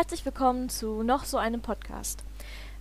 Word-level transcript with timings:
Herzlich 0.00 0.24
willkommen 0.24 0.70
zu 0.70 1.02
noch 1.02 1.26
so 1.26 1.36
einem 1.36 1.60
Podcast. 1.60 2.24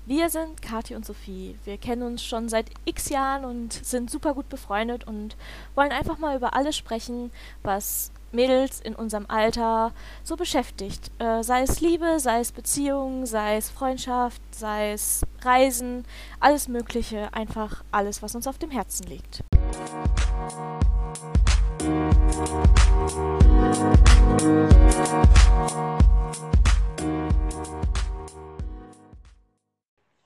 Wir 0.06 0.30
sind 0.30 0.62
Kathi 0.62 0.96
und 0.96 1.06
Sophie. 1.06 1.60
Wir 1.66 1.78
kennen 1.78 2.04
uns 2.04 2.24
schon 2.24 2.48
seit 2.48 2.68
x 2.86 3.10
Jahren 3.10 3.44
und 3.44 3.74
sind 3.74 4.10
super 4.10 4.34
gut 4.34 4.48
befreundet 4.48 5.06
und 5.06 5.36
wollen 5.76 5.92
einfach 5.92 6.18
mal 6.18 6.38
über 6.38 6.54
alles 6.54 6.78
sprechen, 6.78 7.30
was 7.62 8.14
Mädels 8.32 8.80
in 8.80 8.96
unserem 8.96 9.26
Alter 9.28 9.92
so 10.24 10.38
beschäftigt. 10.38 11.12
Äh, 11.20 11.44
sei 11.44 11.64
es 11.64 11.82
Liebe, 11.82 12.22
sei 12.22 12.40
es 12.40 12.54
Beziehung, 12.54 13.26
sei 13.26 13.58
es 13.58 13.70
Freundschaft, 13.70 14.42
sei 14.52 14.94
es 14.94 15.22
Reisen, 15.42 16.06
alles 16.40 16.70
Mögliche, 16.70 17.34
einfach 17.34 17.84
alles, 17.92 18.24
was 18.24 18.34
uns 18.34 18.48
auf 18.48 18.60
dem 18.60 18.72
Herzen 18.72 19.04
liegt. 19.08 19.44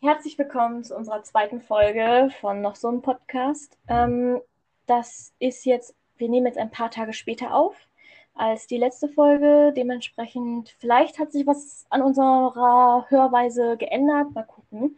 Herzlich 0.04 0.38
willkommen 0.38 0.84
zu 0.84 0.98
unserer 0.98 1.24
zweiten 1.24 1.62
Folge 1.62 2.30
von 2.42 2.60
noch 2.60 2.76
so 2.76 2.90
einem 2.90 3.02
Podcast. 3.02 3.78
Ähm, 3.88 4.42
das 4.86 5.34
ist 5.40 5.66
jetzt, 5.66 5.96
wir 6.18 6.28
nehmen 6.28 6.46
jetzt 6.46 6.58
ein 6.58 6.72
paar 6.72 6.92
Tage 6.92 7.14
später 7.14 7.56
auf 7.56 7.74
als 8.36 8.68
die 8.68 8.76
letzte 8.76 9.08
Folge. 9.08 9.72
Dementsprechend, 9.74 10.76
vielleicht 10.78 11.20
hat 11.20 11.32
sich 11.32 11.48
was 11.48 11.86
an 11.90 12.02
unserer 12.02 13.06
Hörweise 13.08 13.78
geändert. 13.78 14.34
Mal 14.34 14.44
gucken. 14.44 14.98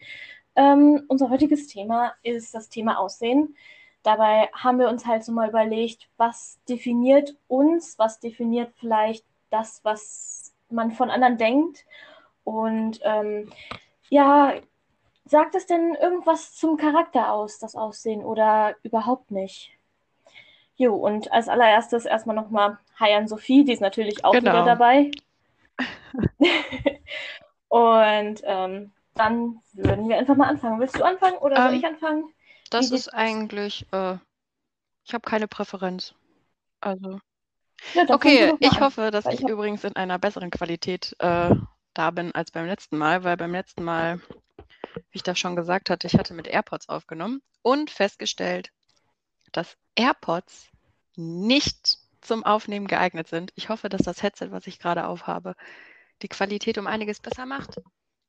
Ähm, 0.56 1.04
unser 1.08 1.30
heutiges 1.30 1.68
Thema 1.68 2.16
ist 2.24 2.56
das 2.56 2.70
Thema 2.70 2.98
Aussehen. 2.98 3.56
Dabei 4.02 4.50
haben 4.54 4.80
wir 4.80 4.90
uns 4.90 5.06
halt 5.06 5.24
so 5.24 5.32
mal 5.32 5.50
überlegt, 5.50 6.10
was 6.18 6.58
definiert 6.68 7.36
uns, 7.48 8.00
was 8.00 8.20
definiert 8.20 8.74
vielleicht 8.78 9.24
das, 9.52 9.82
was 9.84 10.56
man 10.72 10.90
von 10.90 11.12
anderen 11.12 11.38
denkt. 11.38 11.86
Und 12.44 13.02
ähm, 13.04 13.52
ja, 14.10 14.56
Sagt 15.26 15.56
es 15.56 15.66
denn 15.66 15.96
irgendwas 15.96 16.54
zum 16.56 16.78
Charakter 16.78 17.32
aus, 17.32 17.58
das 17.58 17.76
Aussehen, 17.76 18.24
oder 18.24 18.76
überhaupt 18.84 19.32
nicht? 19.32 19.72
Jo, 20.76 20.94
und 20.96 21.32
als 21.32 21.48
allererstes 21.48 22.06
erstmal 22.06 22.36
nochmal 22.36 22.78
Hi 23.00 23.14
an 23.14 23.28
Sophie, 23.28 23.64
die 23.64 23.74
ist 23.74 23.82
natürlich 23.82 24.24
auch 24.24 24.34
genau. 24.34 24.52
wieder 24.52 24.66
dabei. 24.66 25.12
und 27.70 28.42
ähm, 28.44 28.92
dann 29.16 29.62
würden 29.74 30.10
wir 30.10 30.18
einfach 30.18 30.36
mal 30.36 30.48
anfangen. 30.48 30.80
Willst 30.80 30.98
du 30.98 31.04
anfangen 31.04 31.38
oder 31.38 31.56
soll 31.56 31.74
ähm, 31.74 31.80
ich 31.80 31.86
anfangen? 31.86 32.30
Das 32.70 32.92
ist 32.92 33.10
eigentlich, 33.10 33.86
äh, 33.92 34.18
ich 35.06 35.14
habe 35.14 35.28
keine 35.28 35.48
Präferenz. 35.48 36.14
Also. 36.82 37.20
Ja, 37.94 38.06
okay, 38.10 38.54
ich 38.60 38.74
an. 38.74 38.80
hoffe, 38.80 39.12
dass 39.12 39.26
ich, 39.26 39.42
ich 39.42 39.48
übrigens 39.48 39.84
in 39.84 39.96
einer 39.96 40.20
besseren 40.20 40.52
Qualität 40.52 41.16
äh, 41.20 41.56
da 41.94 42.12
bin 42.12 42.34
als 42.36 42.52
beim 42.52 42.66
letzten 42.66 42.98
Mal, 42.98 43.24
weil 43.24 43.38
beim 43.38 43.52
letzten 43.52 43.84
Mal 43.84 44.20
wie 44.96 45.18
ich 45.18 45.24
das 45.24 45.40
schon 45.40 45.56
gesagt 45.56 45.90
hatte, 45.90 46.08
ich 46.08 46.16
hatte 46.16 46.34
mit 46.34 46.48
AirPods 46.48 46.90
aufgenommen 46.90 47.42
und 47.62 47.90
festgestellt, 47.90 48.72
dass 49.52 49.78
AirPods 49.96 50.68
nicht 51.16 52.00
zum 52.22 52.44
Aufnehmen 52.44 52.88
geeignet 52.88 53.28
sind. 53.28 53.52
Ich 53.56 53.70
hoffe, 53.70 53.90
dass 53.90 54.02
das 54.02 54.24
Headset, 54.24 54.52
was 54.52 54.68
ich 54.68 54.80
gerade 54.80 55.08
aufhabe, 55.08 55.56
die 56.22 56.28
Qualität 56.28 56.78
um 56.78 56.88
einiges 56.88 57.20
besser 57.20 57.46
macht. 57.46 57.82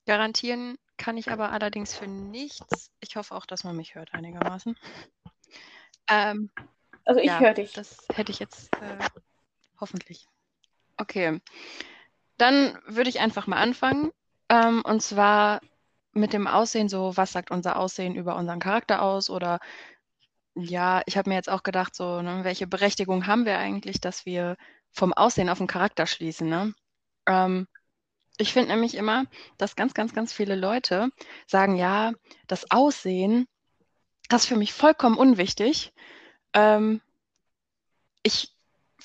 Garantieren 0.06 0.78
kann 0.97 1.17
ich 1.17 1.31
aber 1.31 1.50
allerdings 1.50 1.95
für 1.95 2.06
nichts. 2.06 2.91
Ich 3.01 3.17
hoffe 3.17 3.34
auch, 3.34 3.47
dass 3.47 3.64
man 3.64 3.77
mich 3.77 3.95
hört 3.95 4.14
einigermaßen. 4.14 4.77
Ähm, 6.08 6.51
also 7.05 7.20
ich 7.20 7.27
ja, 7.27 7.41
höre 7.41 7.55
dich. 7.55 7.73
Das 7.73 8.06
hätte 8.12 8.33
ich 8.33 8.39
jetzt 8.39 8.73
äh, 8.77 8.98
hoffentlich. 9.80 10.28
Okay. 10.97 11.41
Dann 12.39 12.78
würde 12.86 13.11
ich 13.11 13.20
einfach 13.20 13.47
mal 13.47 13.58
anfangen. 13.58 14.12
Ähm, 14.48 14.83
und 14.84 15.03
zwar 15.03 15.61
mit 16.17 16.33
dem 16.33 16.47
Aussehen 16.47 16.89
so, 16.89 17.17
was 17.17 17.33
sagt 17.33 17.50
unser 17.50 17.77
Aussehen 17.77 18.17
über 18.17 18.36
unseren 18.36 18.61
Charakter 18.61 19.03
aus? 19.03 19.31
Oder 19.31 19.61
ja, 20.55 21.03
ich 21.06 21.17
habe 21.17 21.31
mir 21.31 21.36
jetzt 21.36 21.51
auch 21.51 21.63
gedacht, 21.63 21.95
so, 21.95 22.23
ne, 22.23 22.40
welche 22.42 22.67
Berechtigung 22.67 23.27
haben 23.27 23.45
wir 23.46 23.58
eigentlich, 23.58 24.01
dass 24.01 24.27
wir 24.27 24.57
vom 24.90 25.13
Aussehen 25.13 25.51
auf 25.51 25.58
den 25.58 25.67
Charakter 25.67 26.07
schließen, 26.07 26.48
ne? 26.48 26.74
Ähm, 27.27 27.68
ich 28.39 28.52
finde 28.52 28.70
nämlich 28.70 28.95
immer, 28.95 29.24
dass 29.58 29.77
ganz, 29.77 29.95
ganz, 29.95 30.13
ganz 30.14 30.33
viele 30.33 30.57
Leute 30.57 31.11
sagen, 31.46 31.77
ja, 31.77 32.13
das 32.46 32.70
Aussehen, 32.70 33.46
das 34.29 34.42
ist 34.42 34.48
für 34.48 34.57
mich 34.57 34.73
vollkommen 34.73 35.17
unwichtig. 35.17 35.92
Ähm, 36.52 37.01
ich 38.23 38.55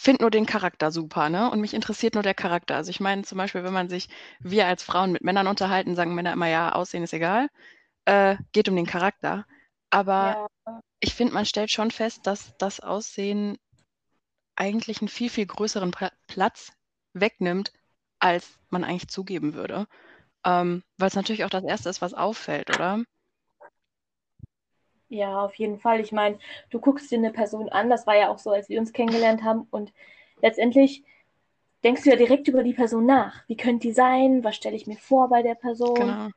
finde 0.02 0.24
nur 0.24 0.32
den 0.32 0.46
Charakter 0.46 0.92
super, 0.92 1.30
ne? 1.30 1.52
Und 1.52 1.62
mich 1.62 1.74
interessiert 1.74 2.16
nur 2.16 2.24
der 2.24 2.34
Charakter. 2.34 2.76
Also 2.76 2.90
ich 2.90 3.00
meine 3.00 3.22
zum 3.24 3.38
Beispiel, 3.38 3.64
wenn 3.64 3.74
man 3.74 3.90
sich, 3.90 4.10
wir 4.40 4.66
als 4.68 4.84
Frauen 4.84 5.12
mit 5.12 5.24
Männern 5.24 5.48
unterhalten, 5.48 5.96
sagen 5.96 6.16
Männer 6.16 6.34
immer, 6.34 6.48
ja, 6.48 6.72
Aussehen 6.74 7.04
ist 7.04 7.14
egal. 7.14 7.50
Äh, 8.06 8.38
geht 8.52 8.68
um 8.68 8.76
den 8.76 8.88
Charakter. 8.88 9.46
Aber 9.92 10.50
ja. 10.66 10.82
ich 11.02 11.14
finde, 11.14 11.34
man 11.34 11.46
stellt 11.46 11.72
schon 11.72 11.92
fest, 11.92 12.26
dass 12.26 12.58
das 12.58 12.80
Aussehen 12.80 13.58
eigentlich 14.56 15.02
einen 15.02 15.08
viel, 15.08 15.30
viel 15.30 15.46
größeren 15.46 15.92
Platz 16.28 16.72
wegnimmt, 17.14 17.72
als 18.20 18.60
man 18.70 18.84
eigentlich 18.84 19.10
zugeben 19.10 19.54
würde. 19.54 19.88
Ähm, 20.44 20.84
Weil 20.98 21.10
es 21.10 21.16
natürlich 21.16 21.46
auch 21.46 21.50
das 21.50 21.64
Erste 21.64 21.90
ist, 21.90 22.02
was 22.02 22.16
auffällt, 22.16 22.76
oder? 22.76 23.04
Ja, 25.12 25.44
auf 25.44 25.56
jeden 25.56 25.78
Fall. 25.78 26.00
Ich 26.00 26.14
meine, 26.14 26.40
du 26.70 26.80
guckst 26.80 27.12
dir 27.12 27.18
eine 27.18 27.34
Person 27.34 27.68
an, 27.68 27.90
das 27.90 28.08
war 28.08 28.16
ja 28.16 28.30
auch 28.30 28.40
so, 28.40 28.50
als 28.50 28.70
wir 28.70 28.80
uns 28.80 28.94
kennengelernt 28.94 29.44
haben. 29.44 29.68
Und 29.70 29.92
letztendlich 30.42 31.04
denkst 31.84 32.04
du 32.04 32.12
ja 32.12 32.16
direkt 32.16 32.48
über 32.48 32.64
die 32.64 32.74
Person 32.74 33.06
nach. 33.06 33.44
Wie 33.48 33.58
könnte 33.58 33.88
die 33.88 33.94
sein? 33.94 34.46
Was 34.46 34.56
stelle 34.56 34.78
ich 34.78 34.88
mir 34.88 34.96
vor 34.96 35.28
bei 35.28 35.42
der 35.44 35.56
Person? 35.56 35.96
Genau. 35.96 36.30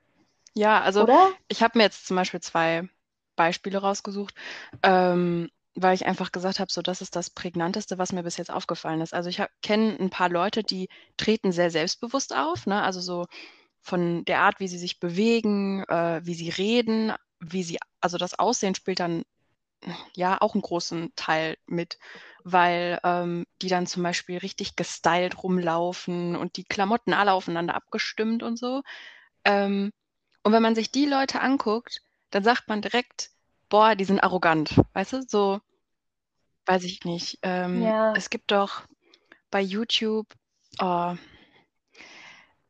Ja, 0.55 0.81
also 0.81 1.05
Oder? 1.05 1.31
ich 1.47 1.63
habe 1.63 1.79
mir 1.79 1.85
jetzt 1.85 2.07
zum 2.07 2.17
Beispiel 2.17 2.41
zwei 2.41 2.89
Beispiele 3.37 3.79
rausgesucht, 3.79 4.35
ähm, 4.83 5.51
weil 5.77 5.95
ich 5.95 6.07
einfach 6.07 6.33
gesagt 6.33 6.59
habe, 6.59 6.73
so 6.73 6.83
das 6.83 7.01
ist 7.01 7.15
das 7.15 7.31
Prägnanteste, 7.31 7.97
was 7.97 8.13
mir 8.13 8.25
bis 8.25 8.39
jetzt 8.39 8.51
aufgefallen 8.51 9.03
ist. 9.03 9.15
Also 9.15 9.31
ich 9.31 9.41
kenne 9.63 9.97
ein 10.01 10.11
paar 10.11 10.31
Leute, 10.31 10.65
die 10.65 10.89
treten 11.17 11.53
sehr 11.53 11.71
selbstbewusst 11.71 12.35
auf, 12.35 12.67
ne? 12.67 12.83
Also 12.83 13.01
so 13.01 13.27
von 13.81 14.25
der 14.25 14.41
Art, 14.41 14.59
wie 14.59 14.69
sie 14.69 14.79
sich 14.79 14.99
bewegen, 14.99 15.85
äh, 15.85 16.21
wie 16.25 16.35
sie 16.35 16.51
reden, 16.51 17.13
wie 17.53 17.63
sie, 17.63 17.79
also 18.01 18.19
das 18.19 18.39
Aussehen 18.39 18.75
spielt 18.75 19.01
dann 19.01 19.25
ja 20.15 20.41
auch 20.41 20.55
einen 20.55 20.63
großen 20.63 21.13
Teil 21.15 21.57
mit, 21.67 21.99
weil 22.43 22.99
ähm, 23.05 23.47
die 23.63 23.69
dann 23.69 23.87
zum 23.87 24.03
Beispiel 24.03 24.39
richtig 24.39 24.77
gestylt 24.77 25.43
rumlaufen 25.43 26.37
und 26.37 26.57
die 26.57 26.65
Klamotten 26.65 27.13
alle 27.13 27.33
aufeinander 27.33 27.75
abgestimmt 27.75 28.43
und 28.43 28.59
so. 28.59 28.83
Ähm, 29.45 29.93
und 30.43 30.53
wenn 30.53 30.63
man 30.63 30.75
sich 30.75 30.91
die 30.91 31.07
Leute 31.07 31.41
anguckt, 31.41 32.03
dann 32.31 32.45
sagt 32.45 32.69
man 32.69 32.83
direkt, 32.83 33.31
boah, 33.69 33.95
die 33.95 34.05
sind 34.05 34.21
arrogant, 34.21 34.81
weißt 34.93 35.13
du? 35.15 35.23
So, 35.27 35.61
weiß 36.67 36.85
ich 36.85 37.05
nicht. 37.05 37.39
Ähm, 37.43 37.83
ja. 37.83 38.13
Es 38.15 38.31
gibt 38.31 38.51
doch 38.51 38.83
bei 39.51 39.61
YouTube 39.61 40.27
oh, 40.81 41.15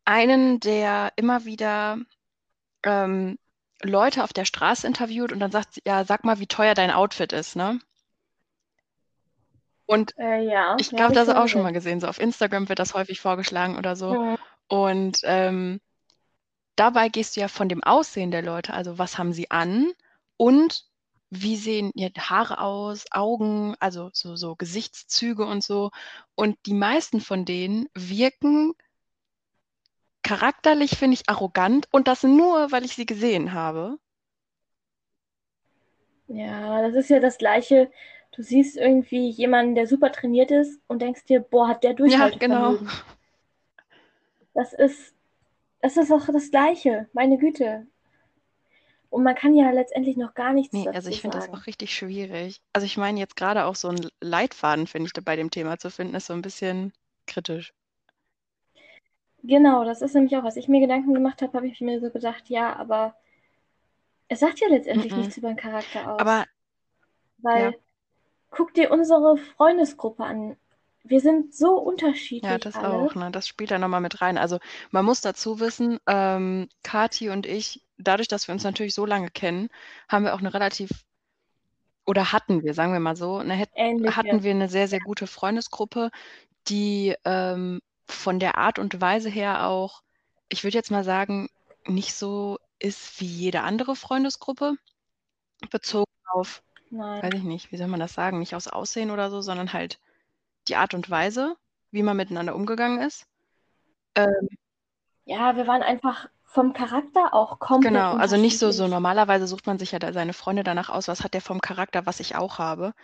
einen, 0.05 0.61
der 0.61 1.13
immer 1.17 1.45
wieder 1.45 1.99
ähm, 2.83 3.39
Leute 3.83 4.25
auf 4.25 4.33
der 4.33 4.45
Straße 4.45 4.87
interviewt 4.87 5.33
und 5.33 5.41
dann 5.41 5.51
sagt 5.51 5.75
sie, 5.75 5.83
ja, 5.85 6.05
sag 6.05 6.25
mal, 6.25 6.39
wie 6.39 6.47
teuer 6.47 6.75
dein 6.75 6.91
Outfit 6.91 7.33
ist, 7.33 7.57
ne? 7.57 7.81
Und 9.87 10.17
äh, 10.19 10.43
ja, 10.43 10.77
ich 10.79 10.91
glaube, 10.91 11.15
das 11.15 11.29
auch 11.29 11.49
schon 11.49 11.62
mal 11.62 11.73
gesehen. 11.73 12.01
So 12.01 12.09
auf 12.09 12.19
Instagram 12.19 12.69
wird 12.69 12.79
das 12.79 12.95
häufig 12.95 13.21
vorgeschlagen 13.21 13.77
oder 13.77 13.97
so. 13.97 14.15
Mhm. 14.15 14.39
Und 14.69 15.19
ähm, 15.25 15.81
dabei 16.77 17.09
gehst 17.09 17.37
du 17.37 17.41
ja 17.41 17.49
von 17.49 17.69
dem 17.69 17.83
Aussehen 17.83 18.31
der 18.31 18.43
Leute, 18.43 18.73
also 18.73 18.99
was 18.99 19.19
haben 19.19 19.33
sie 19.33 19.51
an 19.51 19.93
und 20.37 20.87
wie 21.31 21.57
sehen 21.57 21.91
ihre 21.95 22.13
Haare 22.17 22.61
aus, 22.61 23.05
Augen, 23.11 23.75
also 23.81 24.11
so, 24.13 24.37
so 24.37 24.57
Gesichtszüge 24.57 25.45
und 25.45 25.63
so. 25.63 25.91
Und 26.34 26.57
die 26.67 26.75
meisten 26.75 27.21
von 27.21 27.45
denen 27.45 27.89
wirken 27.95 28.75
charakterlich 30.25 30.99
finde 30.99 31.15
ich 31.15 31.29
arrogant 31.29 31.87
und 31.93 32.09
das 32.09 32.25
nur, 32.25 32.72
weil 32.72 32.84
ich 32.84 32.97
sie 32.97 33.07
gesehen 33.07 33.53
habe. 33.53 33.98
Ja, 36.27 36.83
das 36.83 36.97
ist 36.97 37.10
ja 37.10 37.21
das 37.21 37.39
Gleiche. 37.39 37.93
Du 38.33 38.43
siehst 38.43 38.77
irgendwie 38.77 39.28
jemanden, 39.28 39.77
der 39.77 39.87
super 39.87 40.10
trainiert 40.10 40.51
ist 40.51 40.81
und 40.89 41.01
denkst 41.01 41.27
dir, 41.27 41.41
boah, 41.41 41.69
hat 41.69 41.84
der 41.84 41.95
Durchhaltevermögen. 41.95 42.87
Ja, 42.87 42.93
genau. 42.93 43.03
Das 44.54 44.72
ist, 44.72 45.15
das 45.81 45.97
ist 45.97 46.10
auch 46.10 46.27
das 46.27 46.51
Gleiche, 46.51 47.09
meine 47.13 47.39
Güte. 47.39 47.87
Und 49.10 49.22
man 49.22 49.37
kann 49.37 49.54
ja 49.54 49.71
letztendlich 49.71 50.16
noch 50.16 50.34
gar 50.34 50.53
nichts 50.53 50.72
nee, 50.72 50.89
also 50.89 51.09
ich 51.09 51.21
finde 51.21 51.39
das 51.39 51.48
auch 51.48 51.66
richtig 51.66 51.95
schwierig. 51.95 52.60
Also 52.72 52.84
ich 52.84 52.97
meine 52.97 53.21
jetzt 53.21 53.37
gerade 53.37 53.66
auch 53.66 53.77
so 53.77 53.89
ein 53.89 54.09
Leitfaden, 54.21 54.89
finde 54.89 55.07
ich, 55.07 55.25
bei 55.25 55.37
dem 55.37 55.53
Thema 55.53 55.78
zu 55.78 55.91
finden, 55.91 56.16
ist 56.16 56.27
so 56.27 56.33
ein 56.33 56.43
bisschen 56.43 56.93
kritisch. 57.27 57.72
Genau, 59.47 59.85
das 59.85 60.01
ist 60.01 60.15
nämlich 60.15 60.35
auch, 60.37 60.43
was 60.43 60.57
ich 60.57 60.69
mir 60.69 60.81
Gedanken 60.81 61.13
gemacht 61.13 61.43
habe, 61.43 61.53
habe 61.53 61.67
ich 61.67 61.81
mir 61.83 62.01
so 62.01 62.11
gedacht, 62.11 62.49
ja, 62.49 62.75
aber 62.77 63.15
es 64.29 64.41
sagt 64.41 64.59
ja 64.61 64.69
letztendlich 64.69 65.13
mm 65.13 65.17
-mm. 65.17 65.19
nichts 65.19 65.37
über 65.37 65.49
den 65.49 65.59
Charakter 65.59 66.13
aus. 66.13 66.19
Aber 66.19 66.47
weil 67.39 67.73
ja. 67.73 67.73
guck 68.51 68.73
dir 68.73 68.91
unsere 68.91 69.37
Freundesgruppe 69.37 70.25
an. 70.25 70.57
wir 71.03 71.21
sind 71.21 71.55
so 71.55 71.77
unterschiedlich. 71.77 72.51
Ja, 72.51 72.57
das 72.57 72.77
alle. 72.77 72.89
auch, 72.89 73.15
ne? 73.15 73.31
Das 73.31 73.47
spielt 73.47 73.71
da 73.71 73.79
nochmal 73.79 74.01
mit 74.01 74.23
rein. 74.23 74.39
Also 74.39 74.59
man 74.91 75.05
muss 75.05 75.21
dazu 75.21 75.61
wissen, 75.61 75.99
ähm, 76.07 76.71
Kati 76.83 77.29
und 77.29 77.45
ich, 77.45 77.83
dadurch, 77.99 78.29
dass 78.29 78.49
wir 78.49 78.55
uns 78.55 78.65
natürlich 78.65 78.95
so 78.95 79.05
lange 79.05 79.29
kennen, 79.29 79.69
haben 80.09 80.25
wir 80.25 80.35
auch 80.35 80.39
eine 80.39 80.55
relativ, 80.55 80.89
oder 82.07 82.33
hatten 82.33 82.63
wir, 82.63 82.73
sagen 82.73 82.95
wir 82.95 83.01
mal 83.01 83.17
so, 83.17 83.37
eine, 83.37 83.59
hatten 83.59 84.43
wir 84.43 84.51
eine 84.53 84.71
sehr, 84.71 84.89
sehr 84.89 85.01
gute 85.01 85.27
Freundesgruppe, 85.27 86.11
die 86.69 87.15
ähm, 87.27 87.83
von 88.09 88.39
der 88.39 88.59
Art 88.59 88.78
und 88.78 89.01
Weise 89.01 89.28
her 89.30 89.66
auch, 89.68 90.03
ich 90.48 90.65
würde 90.65 90.77
jetzt 90.77 90.91
mal 90.91 91.04
sagen, 91.04 91.48
nicht 91.86 92.15
so 92.15 92.59
ist 92.78 93.21
wie 93.21 93.27
jede 93.27 93.62
andere 93.62 93.97
Freundesgruppe, 93.97 94.77
bezogen 95.71 96.10
auf, 96.33 96.62
Nein. 96.91 97.22
weiß 97.22 97.34
ich 97.34 97.45
nicht, 97.45 97.72
wie 97.72 97.77
soll 97.77 97.89
man 97.89 98.01
das 98.01 98.15
sagen, 98.15 98.39
nicht 98.39 98.54
aus 98.54 98.68
Aussehen 98.68 99.10
oder 99.10 99.30
so, 99.30 99.41
sondern 99.41 99.72
halt 99.72 100.01
die 100.68 100.77
Art 100.77 100.95
und 100.95 101.10
Weise, 101.10 101.56
wie 101.91 102.03
man 102.03 102.16
miteinander 102.16 102.54
umgegangen 102.54 103.01
ist. 103.01 103.27
Ähm, 104.16 104.48
Ja, 105.27 105.57
wir 105.57 105.66
waren 105.66 105.83
einfach 105.83 106.28
vom 106.45 106.72
Charakter 106.72 107.34
auch 107.34 107.59
komplett 107.59 107.92
genau, 107.92 108.15
also 108.15 108.36
nicht 108.36 108.59
so, 108.59 108.71
so 108.71 108.89
normalerweise 108.89 109.47
sucht 109.47 109.66
man 109.66 109.78
sich 109.78 109.92
ja 109.92 109.98
da 109.98 110.12
seine 110.12 110.33
Freunde 110.33 110.62
danach 110.65 110.91
aus, 110.91 111.09
was 111.09 111.22
hat 111.24 111.34
der 111.34 111.41
vom 111.41 111.60
Charakter, 111.60 112.07
was 112.07 112.21
ich 112.21 112.36
auch 112.36 112.59
habe. 112.59 112.95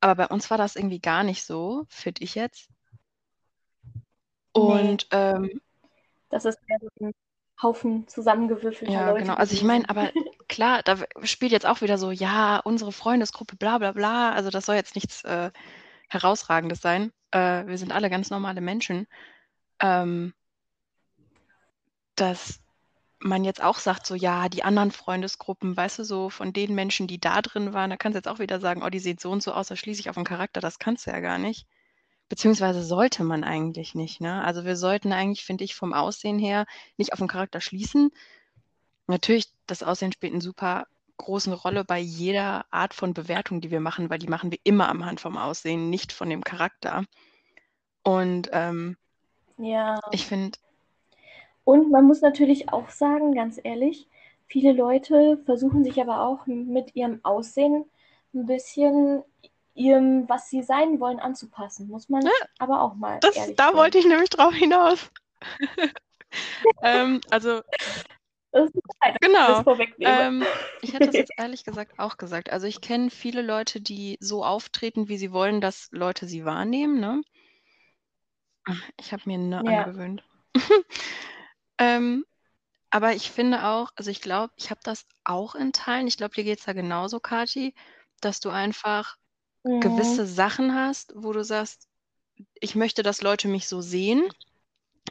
Aber 0.00 0.14
bei 0.16 0.28
uns 0.28 0.50
war 0.50 0.58
das 0.58 0.76
irgendwie 0.76 1.00
gar 1.00 1.24
nicht 1.24 1.44
so, 1.44 1.86
finde 1.88 2.22
ich 2.24 2.34
jetzt. 2.34 2.68
Nee. 4.56 4.62
Und 4.62 5.06
ähm, 5.10 5.60
Das 6.28 6.44
ist 6.44 6.58
mehr 6.68 6.78
so 6.80 6.88
ein 7.06 7.12
Haufen 7.62 8.08
zusammengewürfelter 8.08 8.92
ja, 8.92 9.10
Leute 9.10 9.22
genau. 9.22 9.34
Also 9.34 9.54
ich 9.54 9.62
meine, 9.62 9.88
aber 9.88 10.10
klar, 10.48 10.82
da 10.82 10.96
spielt 11.22 11.52
jetzt 11.52 11.66
auch 11.66 11.82
wieder 11.82 11.98
so, 11.98 12.10
ja, 12.10 12.58
unsere 12.58 12.92
Freundesgruppe, 12.92 13.56
bla 13.56 13.78
bla 13.78 13.92
bla. 13.92 14.32
Also 14.32 14.50
das 14.50 14.66
soll 14.66 14.76
jetzt 14.76 14.94
nichts 14.94 15.24
äh, 15.24 15.50
Herausragendes 16.08 16.80
sein. 16.80 17.12
Äh, 17.30 17.66
wir 17.66 17.78
sind 17.78 17.92
alle 17.92 18.10
ganz 18.10 18.30
normale 18.30 18.60
Menschen. 18.60 19.06
Ähm, 19.80 20.34
dass 22.16 22.60
man 23.18 23.44
jetzt 23.44 23.62
auch 23.62 23.78
sagt, 23.78 24.06
so 24.06 24.14
ja, 24.14 24.48
die 24.48 24.64
anderen 24.64 24.90
Freundesgruppen, 24.92 25.76
weißt 25.76 26.00
du, 26.00 26.04
so 26.04 26.30
von 26.30 26.52
den 26.52 26.74
Menschen, 26.74 27.06
die 27.06 27.20
da 27.20 27.42
drin 27.42 27.72
waren, 27.72 27.90
da 27.90 27.96
kannst 27.96 28.14
du 28.14 28.18
jetzt 28.18 28.28
auch 28.28 28.38
wieder 28.38 28.60
sagen, 28.60 28.82
oh, 28.82 28.88
die 28.88 28.98
sieht 28.98 29.20
so 29.20 29.30
und 29.30 29.42
so 29.42 29.52
aus, 29.52 29.68
da 29.68 29.76
schließe 29.76 30.00
ich 30.00 30.10
auf 30.10 30.16
den 30.16 30.24
Charakter, 30.24 30.60
das 30.60 30.78
kannst 30.78 31.06
du 31.06 31.10
ja 31.10 31.20
gar 31.20 31.38
nicht. 31.38 31.66
Beziehungsweise 32.30 32.82
sollte 32.84 33.24
man 33.24 33.44
eigentlich 33.44 33.94
nicht, 33.94 34.22
ne? 34.22 34.42
Also 34.44 34.64
wir 34.64 34.76
sollten 34.76 35.12
eigentlich, 35.12 35.44
finde 35.44 35.64
ich, 35.64 35.76
vom 35.76 35.92
Aussehen 35.94 36.40
her 36.40 36.66
nicht 36.98 37.12
auf 37.14 37.20
den 37.20 37.28
Charakter 37.28 37.60
schließen. 37.60 38.10
Natürlich, 39.08 39.52
das 39.66 39.82
Aussehen 39.82 40.12
spielt 40.12 40.32
eine 40.32 40.42
super 40.42 40.86
große 41.18 41.52
Rolle 41.54 41.84
bei 41.84 41.98
jeder 41.98 42.64
Art 42.72 42.94
von 42.94 43.14
Bewertung, 43.14 43.60
die 43.60 43.70
wir 43.70 43.80
machen, 43.80 44.08
weil 44.10 44.18
die 44.18 44.28
machen 44.28 44.50
wir 44.52 44.58
immer 44.64 44.88
am 44.88 45.04
Hand 45.04 45.20
vom 45.20 45.36
Aussehen, 45.36 45.90
nicht 45.90 46.12
von 46.12 46.30
dem 46.30 46.42
Charakter. 46.44 47.04
Und 48.02 48.48
ähm, 48.52 48.96
Ja. 49.58 50.00
ich 50.10 50.26
finde, 50.26 50.58
Und 51.64 51.90
man 51.90 52.04
muss 52.06 52.20
natürlich 52.20 52.72
auch 52.72 52.88
sagen, 52.90 53.34
ganz 53.34 53.60
ehrlich, 53.62 54.08
viele 54.46 54.72
Leute 54.72 55.38
versuchen 55.44 55.84
sich 55.84 56.00
aber 56.00 56.26
auch 56.26 56.46
mit 56.46 56.96
ihrem 56.96 57.20
Aussehen 57.24 57.84
ein 58.34 58.46
bisschen 58.46 59.22
ihrem, 59.80 60.28
was 60.28 60.48
sie 60.50 60.62
sein 60.62 61.00
wollen, 61.00 61.20
anzupassen. 61.20 61.88
Muss 61.88 62.08
man 62.08 62.24
Ja, 62.24 62.30
aber 62.58 62.82
auch 62.82 62.94
mal 62.94 63.20
das, 63.20 63.54
da 63.56 63.68
sein. 63.72 63.76
wollte 63.76 63.98
ich 63.98 64.06
nämlich 64.06 64.30
drauf 64.30 64.54
hinaus. 64.54 65.10
ähm, 66.82 67.20
also 67.30 67.62
Das 68.52 68.70
ist 68.70 68.82
Genau. 69.20 69.64
das. 69.64 69.66
Ähm, 70.02 70.48
ich 70.80 70.92
hätte 70.94 71.08
das 71.08 71.16
jetzt 71.16 71.32
ehrlich 71.38 71.64
gesagt 71.64 71.92
auch 71.98 72.16
gesagt. 72.16 72.50
Also 72.50 72.66
ich 72.66 72.80
kenne 72.80 73.10
viele 73.10 73.42
Leute, 73.42 73.80
die 73.80 74.16
so 74.20 74.44
auftreten, 74.44 75.08
wie 75.08 75.18
sie 75.18 75.32
wollen, 75.32 75.60
dass 75.60 75.88
Leute 75.90 76.26
sie 76.26 76.44
wahrnehmen. 76.44 77.00
Ne? 77.00 77.22
Ich 78.98 79.12
habe 79.12 79.22
mir 79.26 79.34
eine 79.34 79.66
Ja. 79.66 79.66
angewöhnt. 79.66 80.22
ähm, 81.78 82.24
aber 82.90 83.14
ich 83.14 83.30
finde 83.30 83.66
auch, 83.66 83.92
also 83.96 84.10
ich 84.10 84.20
glaube, 84.22 84.52
ich 84.56 84.70
habe 84.70 84.80
das 84.84 85.06
auch 85.24 85.54
in 85.54 85.72
Teilen. 85.72 86.06
Ich 86.08 86.16
glaube, 86.18 86.34
dir 86.34 86.44
geht 86.44 86.60
es 86.60 86.66
da 86.66 86.72
genauso, 86.74 87.20
Kati, 87.20 87.74
dass 88.20 88.40
du 88.40 88.50
einfach 88.50 89.16
Mhm. 89.64 89.80
gewisse 89.80 90.26
Sachen 90.26 90.74
hast, 90.74 91.12
wo 91.14 91.32
du 91.32 91.44
sagst, 91.44 91.88
ich 92.60 92.74
möchte, 92.74 93.02
dass 93.02 93.22
Leute 93.22 93.48
mich 93.48 93.68
so 93.68 93.80
sehen. 93.80 94.28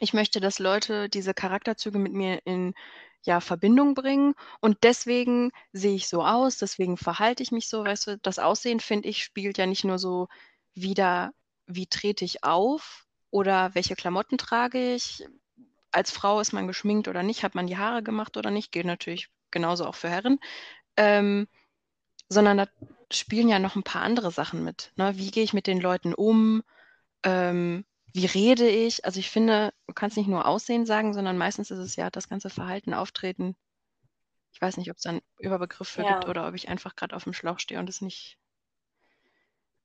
Ich 0.00 0.12
möchte, 0.12 0.40
dass 0.40 0.58
Leute 0.58 1.08
diese 1.08 1.34
Charakterzüge 1.34 1.98
mit 1.98 2.12
mir 2.12 2.40
in 2.44 2.74
ja, 3.22 3.40
Verbindung 3.40 3.94
bringen. 3.94 4.34
Und 4.60 4.78
deswegen 4.82 5.52
sehe 5.72 5.94
ich 5.94 6.08
so 6.08 6.24
aus, 6.24 6.58
deswegen 6.58 6.96
verhalte 6.96 7.42
ich 7.42 7.52
mich 7.52 7.68
so, 7.68 7.84
weißt 7.84 8.06
du, 8.06 8.18
das 8.18 8.38
Aussehen, 8.38 8.80
finde 8.80 9.08
ich, 9.08 9.22
spiegelt 9.22 9.58
ja 9.58 9.66
nicht 9.66 9.84
nur 9.84 9.98
so 9.98 10.28
wieder, 10.74 11.32
wie 11.66 11.86
trete 11.86 12.24
ich 12.24 12.44
auf 12.44 13.06
oder 13.30 13.74
welche 13.74 13.94
Klamotten 13.94 14.38
trage 14.38 14.94
ich. 14.94 15.26
Als 15.92 16.10
Frau 16.10 16.40
ist 16.40 16.52
man 16.52 16.66
geschminkt 16.66 17.08
oder 17.08 17.22
nicht, 17.22 17.42
hat 17.42 17.54
man 17.54 17.66
die 17.66 17.76
Haare 17.76 18.02
gemacht 18.02 18.36
oder 18.36 18.50
nicht, 18.50 18.72
gilt 18.72 18.86
natürlich 18.86 19.28
genauso 19.50 19.84
auch 19.86 19.96
für 19.96 20.08
Herren. 20.08 20.38
Ähm, 20.96 21.46
sondern 22.28 22.58
da 22.58 22.66
spielen 23.12 23.48
ja 23.48 23.58
noch 23.58 23.76
ein 23.76 23.82
paar 23.82 24.02
andere 24.02 24.30
Sachen 24.30 24.64
mit. 24.64 24.92
Ne? 24.96 25.16
Wie 25.16 25.30
gehe 25.30 25.44
ich 25.44 25.52
mit 25.52 25.66
den 25.66 25.80
Leuten 25.80 26.14
um? 26.14 26.62
Ähm, 27.24 27.84
wie 28.12 28.26
rede 28.26 28.68
ich? 28.68 29.04
Also 29.04 29.20
ich 29.20 29.30
finde, 29.30 29.72
du 29.86 29.94
kannst 29.94 30.16
nicht 30.16 30.28
nur 30.28 30.46
Aussehen 30.46 30.86
sagen, 30.86 31.14
sondern 31.14 31.38
meistens 31.38 31.70
ist 31.70 31.78
es 31.78 31.96
ja 31.96 32.10
das 32.10 32.28
ganze 32.28 32.50
Verhalten, 32.50 32.94
Auftreten. 32.94 33.56
Ich 34.52 34.60
weiß 34.60 34.76
nicht, 34.76 34.90
ob 34.90 34.96
es 34.96 35.02
da 35.04 35.10
einen 35.10 35.22
Überbegriff 35.38 35.88
für 35.88 36.02
Ja. 36.02 36.14
gibt 36.18 36.28
oder 36.28 36.48
ob 36.48 36.54
ich 36.54 36.68
einfach 36.68 36.96
gerade 36.96 37.14
auf 37.14 37.24
dem 37.24 37.32
Schlauch 37.32 37.58
stehe 37.60 37.78
und 37.78 37.88
es 37.88 38.00
nicht 38.00 38.36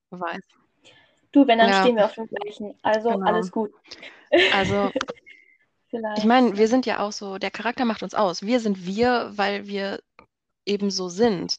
weiß. 0.09 0.43
Du, 1.31 1.45
wenn, 1.47 1.59
dann 1.59 1.69
Ja. 1.69 1.81
stehen 1.81 1.97
wir 1.97 2.05
auf 2.05 2.15
dem 2.15 2.27
gleichen. 2.27 2.73
Also 2.81 3.09
Genau. 3.09 3.25
alles 3.25 3.51
gut. 3.51 3.71
Also 4.53 4.91
ich 6.17 6.23
meine, 6.23 6.57
wir 6.57 6.67
sind 6.67 6.85
ja 6.85 6.99
auch 6.99 7.11
so, 7.11 7.37
der 7.37 7.51
Charakter 7.51 7.85
macht 7.85 8.03
uns 8.03 8.15
aus. 8.15 8.41
Wir 8.41 8.59
sind 8.59 8.85
wir, 8.85 9.31
weil 9.35 9.67
wir 9.67 10.01
eben 10.65 10.89
so 10.89 11.09
sind. 11.09 11.57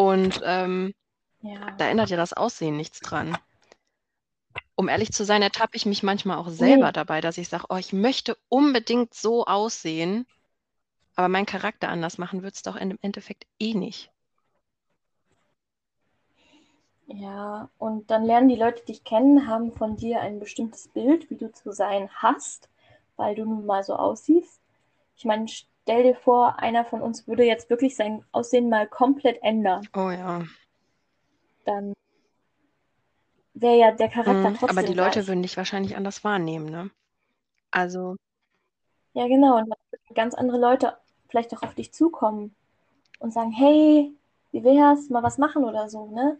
Und 0.00 0.40
ähm, 0.44 0.94
ja. 1.42 1.76
da 1.76 1.86
ändert 1.86 2.08
ja 2.08 2.16
das 2.16 2.32
Aussehen 2.32 2.78
nichts 2.78 3.00
dran. 3.00 3.36
Um 4.76 4.88
ehrlich 4.88 5.12
zu 5.12 5.26
sein, 5.26 5.42
ertappe 5.42 5.76
ich 5.76 5.84
mich 5.84 6.02
manchmal 6.02 6.38
auch 6.38 6.48
selber 6.48 6.86
Nee. 6.86 6.92
dabei, 6.92 7.20
dass 7.20 7.36
ich 7.36 7.50
sage, 7.50 7.66
oh, 7.68 7.76
ich 7.76 7.92
möchte 7.92 8.38
unbedingt 8.48 9.12
so 9.12 9.44
aussehen, 9.44 10.26
aber 11.16 11.28
meinen 11.28 11.44
Charakter 11.44 11.90
anders 11.90 12.16
machen 12.16 12.42
wird 12.42 12.54
es 12.54 12.62
doch 12.62 12.76
im 12.76 12.98
Endeffekt 13.02 13.46
eh 13.58 13.74
nicht. 13.74 14.10
Ja, 17.08 17.68
und 17.76 18.10
dann 18.10 18.24
lernen 18.24 18.48
die 18.48 18.56
Leute 18.56 18.84
dich 18.86 19.04
kennen, 19.04 19.46
haben 19.46 19.72
von 19.72 19.96
dir 19.96 20.22
ein 20.22 20.40
bestimmtes 20.40 20.88
Bild, 20.88 21.28
wie 21.28 21.36
du 21.36 21.52
zu 21.52 21.72
sein 21.72 22.08
hast, 22.14 22.70
weil 23.16 23.34
du 23.34 23.44
nun 23.44 23.66
mal 23.66 23.82
so 23.82 23.96
aussiehst. 23.96 24.62
Ich 25.16 25.26
meine, 25.26 25.44
stell 25.90 26.04
dir 26.04 26.14
vor, 26.14 26.60
einer 26.60 26.84
von 26.84 27.02
uns 27.02 27.26
würde 27.26 27.44
jetzt 27.44 27.68
wirklich 27.68 27.96
sein 27.96 28.24
Aussehen 28.30 28.68
mal 28.68 28.86
komplett 28.86 29.42
ändern. 29.42 29.88
Oh 29.92 30.10
ja. 30.10 30.44
Dann 31.64 31.94
wäre 33.54 33.76
ja 33.76 33.90
der 33.90 34.08
Charakter 34.08 34.50
Mhm, 34.50 34.54
trotzdem 34.54 34.68
aber 34.68 34.82
die 34.82 34.94
Leute 34.94 35.14
gleich. 35.14 35.28
würden 35.28 35.42
dich 35.42 35.56
wahrscheinlich 35.56 35.96
anders 35.96 36.22
wahrnehmen, 36.22 36.66
ne? 36.66 36.90
Also, 37.72 38.16
Ja, 39.14 39.26
genau. 39.26 39.58
Und 39.58 39.70
dann 39.70 39.78
würden 39.90 40.14
ganz 40.14 40.34
andere 40.34 40.58
Leute 40.58 40.96
vielleicht 41.28 41.52
auch 41.56 41.62
auf 41.64 41.74
dich 41.74 41.92
zukommen 41.92 42.54
und 43.18 43.32
sagen, 43.32 43.50
hey, 43.50 44.12
wie 44.52 44.62
wär's, 44.64 45.10
mal 45.10 45.22
was 45.24 45.38
machen 45.38 45.64
oder 45.64 45.88
so, 45.88 46.06
ne? 46.06 46.38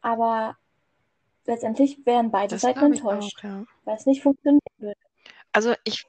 Aber 0.00 0.56
letztendlich 1.46 2.04
wären 2.06 2.30
beide 2.30 2.54
das 2.54 2.62
Seiten 2.62 2.92
enttäuscht, 2.94 3.38
auch, 3.40 3.44
ja. 3.44 3.64
weil 3.84 3.96
es 3.96 4.06
nicht 4.06 4.22
funktionieren 4.22 4.60
würde. 4.78 4.94
Also 5.52 5.74
ich 5.84 6.06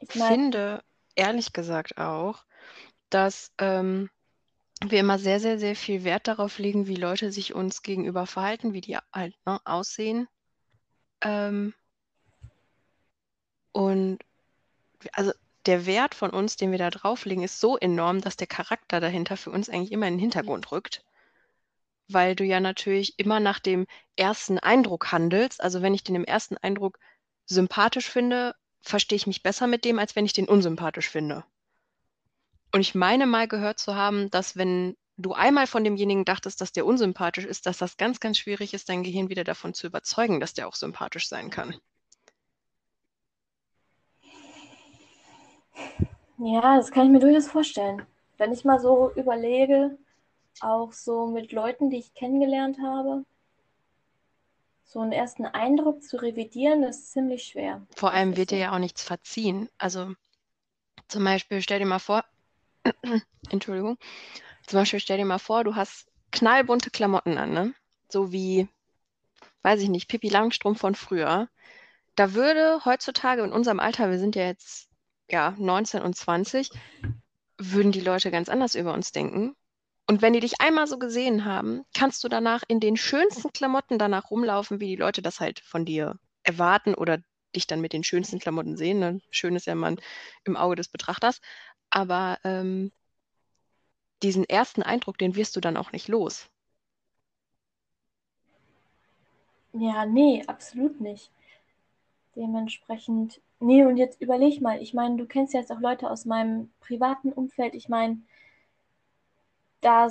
Ich 0.00 0.14
meine, 0.16 0.36
finde 0.36 0.82
ehrlich 1.16 1.52
gesagt 1.52 1.98
auch, 1.98 2.44
dass 3.10 3.52
ähm, 3.58 4.10
wir 4.84 5.00
immer 5.00 5.18
sehr, 5.18 5.40
sehr, 5.40 5.58
sehr 5.58 5.74
viel 5.74 6.04
Wert 6.04 6.28
darauf 6.28 6.58
legen, 6.58 6.86
wie 6.86 6.96
Leute 6.96 7.32
sich 7.32 7.54
uns 7.54 7.82
gegenüber 7.82 8.26
verhalten, 8.26 8.72
wie 8.72 8.80
die 8.80 8.98
halt 9.12 9.34
ne, 9.46 9.60
aussehen. 9.64 10.28
Ähm, 11.22 11.74
und 13.72 14.18
also 15.12 15.32
der 15.66 15.86
Wert 15.86 16.14
von 16.14 16.30
uns, 16.30 16.56
den 16.56 16.70
wir 16.70 16.78
da 16.78 16.90
drauflegen, 16.90 17.42
ist 17.42 17.60
so 17.60 17.76
enorm, 17.76 18.20
dass 18.20 18.36
der 18.36 18.46
Charakter 18.46 19.00
dahinter 19.00 19.36
für 19.36 19.50
uns 19.50 19.68
eigentlich 19.68 19.92
immer 19.92 20.06
in 20.06 20.14
den 20.14 20.20
Hintergrund 20.20 20.70
rückt. 20.70 21.04
Weil 22.08 22.36
du 22.36 22.44
ja 22.44 22.60
natürlich 22.60 23.18
immer 23.18 23.40
nach 23.40 23.58
dem 23.58 23.86
ersten 24.14 24.58
Eindruck 24.58 25.10
handelst. 25.10 25.60
Also 25.60 25.82
wenn 25.82 25.94
ich 25.94 26.04
den 26.04 26.14
im 26.14 26.24
ersten 26.24 26.56
Eindruck 26.56 26.98
sympathisch 27.46 28.08
finde, 28.08 28.54
verstehe 28.88 29.16
ich 29.16 29.26
mich 29.26 29.42
besser 29.42 29.66
mit 29.66 29.84
dem, 29.84 29.98
als 29.98 30.16
wenn 30.16 30.26
ich 30.26 30.32
den 30.32 30.48
unsympathisch 30.48 31.08
finde. 31.08 31.44
Und 32.72 32.80
ich 32.80 32.94
meine 32.94 33.26
mal 33.26 33.48
gehört 33.48 33.78
zu 33.78 33.94
haben, 33.94 34.30
dass 34.30 34.56
wenn 34.56 34.96
du 35.16 35.32
einmal 35.32 35.66
von 35.66 35.82
demjenigen 35.82 36.24
dachtest, 36.24 36.60
dass 36.60 36.72
der 36.72 36.86
unsympathisch 36.86 37.44
ist, 37.44 37.66
dass 37.66 37.78
das 37.78 37.96
ganz, 37.96 38.20
ganz 38.20 38.38
schwierig 38.38 38.74
ist, 38.74 38.88
dein 38.88 39.02
Gehirn 39.02 39.28
wieder 39.28 39.44
davon 39.44 39.74
zu 39.74 39.86
überzeugen, 39.86 40.40
dass 40.40 40.54
der 40.54 40.68
auch 40.68 40.74
sympathisch 40.74 41.28
sein 41.28 41.50
kann. 41.50 41.74
ja, 46.38 46.76
das 46.76 46.90
kann 46.90 47.06
ich 47.06 47.12
mir 47.12 47.18
durchaus 47.18 47.48
vorstellen. 47.48 48.02
Wenn 48.38 48.52
ich 48.52 48.64
mal 48.64 48.78
so 48.78 49.10
überlege, 49.14 49.96
auch 50.60 50.92
so 50.92 51.26
mit 51.26 51.52
Leuten, 51.52 51.90
die 51.90 51.98
ich 51.98 52.14
kennengelernt 52.14 52.78
habe, 52.82 53.24
so 54.86 55.00
einen 55.00 55.12
ersten 55.12 55.44
Eindruck 55.44 56.02
zu 56.02 56.16
revidieren, 56.16 56.84
ist 56.84 57.10
ziemlich 57.10 57.44
schwer. 57.44 57.84
Vor 57.96 58.12
allem 58.12 58.36
wird 58.36 58.52
dir 58.52 58.58
ja 58.58 58.72
auch 58.72 58.78
nichts 58.78 59.02
verziehen. 59.02 59.68
Also 59.78 60.14
zum 61.08 61.24
Beispiel, 61.24 61.60
stell 61.60 61.80
dir 61.80 61.86
mal 61.86 61.98
vor, 61.98 62.24
Entschuldigung, 63.50 63.98
zum 64.66 64.78
Beispiel 64.78 65.00
stell 65.00 65.18
dir 65.18 65.24
mal 65.24 65.38
vor, 65.38 65.64
du 65.64 65.74
hast 65.74 66.08
knallbunte 66.30 66.90
Klamotten 66.90 67.36
an, 67.36 67.52
ne? 67.52 67.74
So 68.08 68.32
wie, 68.32 68.68
weiß 69.62 69.82
ich 69.82 69.88
nicht, 69.88 70.08
Pippi 70.08 70.28
Langstrumpf 70.28 70.80
von 70.80 70.94
früher. 70.94 71.48
Da 72.14 72.32
würde 72.34 72.84
heutzutage 72.84 73.42
in 73.42 73.52
unserem 73.52 73.80
Alter, 73.80 74.10
wir 74.10 74.18
sind 74.18 74.36
ja 74.36 74.46
jetzt 74.46 74.88
ja 75.28 75.54
19 75.58 76.02
und 76.02 76.14
20, 76.14 76.70
würden 77.58 77.90
die 77.90 78.00
Leute 78.00 78.30
ganz 78.30 78.48
anders 78.48 78.76
über 78.76 78.94
uns 78.94 79.10
denken. 79.10 79.56
Und 80.08 80.22
wenn 80.22 80.32
die 80.32 80.40
dich 80.40 80.60
einmal 80.60 80.86
so 80.86 80.98
gesehen 80.98 81.44
haben, 81.44 81.84
kannst 81.94 82.22
du 82.22 82.28
danach 82.28 82.62
in 82.68 82.78
den 82.78 82.96
schönsten 82.96 83.52
Klamotten 83.52 83.98
danach 83.98 84.30
rumlaufen, 84.30 84.78
wie 84.78 84.86
die 84.86 84.96
Leute 84.96 85.20
das 85.20 85.40
halt 85.40 85.60
von 85.60 85.84
dir 85.84 86.18
erwarten 86.44 86.94
oder 86.94 87.18
dich 87.56 87.66
dann 87.66 87.80
mit 87.80 87.92
den 87.92 88.04
schönsten 88.04 88.38
Klamotten 88.38 88.76
sehen. 88.76 89.00
Ne? 89.00 89.20
Schön 89.30 89.56
ist 89.56 89.66
ja 89.66 89.74
man 89.74 89.98
im 90.44 90.56
Auge 90.56 90.76
des 90.76 90.88
Betrachters. 90.88 91.40
Aber 91.90 92.38
ähm, 92.44 92.92
diesen 94.22 94.44
ersten 94.44 94.82
Eindruck, 94.82 95.18
den 95.18 95.34
wirst 95.34 95.56
du 95.56 95.60
dann 95.60 95.76
auch 95.76 95.90
nicht 95.90 96.06
los. 96.06 96.48
Ja, 99.72 100.06
nee, 100.06 100.42
absolut 100.46 101.00
nicht. 101.00 101.30
Dementsprechend, 102.34 103.40
nee, 103.60 103.84
und 103.84 103.96
jetzt 103.96 104.20
überleg 104.20 104.60
mal, 104.60 104.80
ich 104.80 104.94
meine, 104.94 105.16
du 105.16 105.26
kennst 105.26 105.52
ja 105.52 105.60
jetzt 105.60 105.72
auch 105.72 105.80
Leute 105.80 106.10
aus 106.10 106.26
meinem 106.26 106.70
privaten 106.80 107.32
Umfeld, 107.32 107.74
ich 107.74 107.88
meine, 107.88 108.20
da 109.86 110.08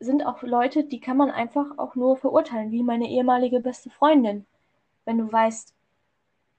sind 0.00 0.24
auch 0.26 0.42
Leute, 0.42 0.84
die 0.84 1.00
kann 1.00 1.16
man 1.16 1.30
einfach 1.30 1.78
auch 1.78 1.94
nur 1.94 2.16
verurteilen, 2.16 2.70
wie 2.72 2.82
meine 2.82 3.08
ehemalige 3.08 3.60
beste 3.60 3.90
Freundin, 3.90 4.46
wenn 5.04 5.18
du 5.18 5.32
weißt, 5.32 5.74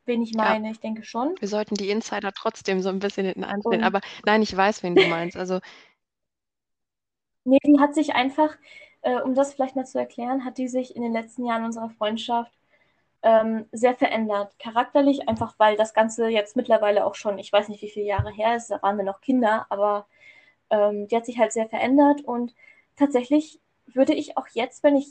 wen 0.06 0.22
ich 0.22 0.34
Ja. 0.34 0.44
meine, 0.44 0.72
ich 0.72 0.80
denke 0.80 1.04
schon. 1.04 1.36
Wir 1.40 1.48
sollten 1.48 1.76
die 1.76 1.90
Insider 1.90 2.32
trotzdem 2.34 2.82
so 2.82 2.90
ein 2.90 3.00
bisschen 3.00 3.26
hinten 3.26 3.44
anstellen. 3.44 3.84
Aber 3.84 4.02
nein, 4.26 4.42
ich 4.42 4.56
weiß, 4.56 4.84
wen 4.84 4.96
du 4.96 5.06
meinst. 5.06 5.38
Also 5.38 5.60
nee, 7.46 7.60
die 7.66 7.80
hat 7.80 7.94
sich 7.96 8.14
einfach, 8.16 8.56
äh, 9.02 9.22
um 9.22 9.36
das 9.36 9.54
vielleicht 9.54 9.76
mal 9.76 9.86
zu 9.86 10.00
erklären, 10.00 10.46
hat 10.46 10.58
die 10.58 10.68
sich 10.68 10.96
in 10.96 11.02
den 11.02 11.14
letzten 11.14 11.46
Jahren 11.46 11.66
unserer 11.66 11.90
Freundschaft 11.90 12.52
ähm, 13.24 13.66
sehr 13.72 13.96
verändert. 13.96 14.58
Charakterlich, 14.60 15.30
einfach 15.30 15.56
weil 15.60 15.78
das 15.78 15.94
Ganze 15.94 16.28
jetzt 16.30 16.56
mittlerweile 16.56 17.06
auch 17.06 17.16
schon, 17.16 17.40
ich 17.40 17.52
weiß 17.54 17.70
nicht, 17.70 17.82
wie 17.84 17.90
viele 17.90 18.08
Jahre 18.08 18.32
her 18.32 18.56
ist, 18.56 18.70
da 18.72 18.82
waren 18.84 18.98
wir 18.98 19.06
noch 19.06 19.22
Kinder, 19.22 19.68
aber 19.70 20.08
ähm, 20.70 21.08
die 21.08 21.16
hat 21.16 21.26
sich 21.26 21.38
halt 21.40 21.52
sehr 21.54 21.70
verändert 21.70 22.22
und 22.22 22.54
tatsächlich 22.96 23.60
würde 23.88 24.14
ich 24.14 24.38
auch 24.38 24.48
jetzt, 24.54 24.84
wenn 24.84 24.96
ich 24.96 25.08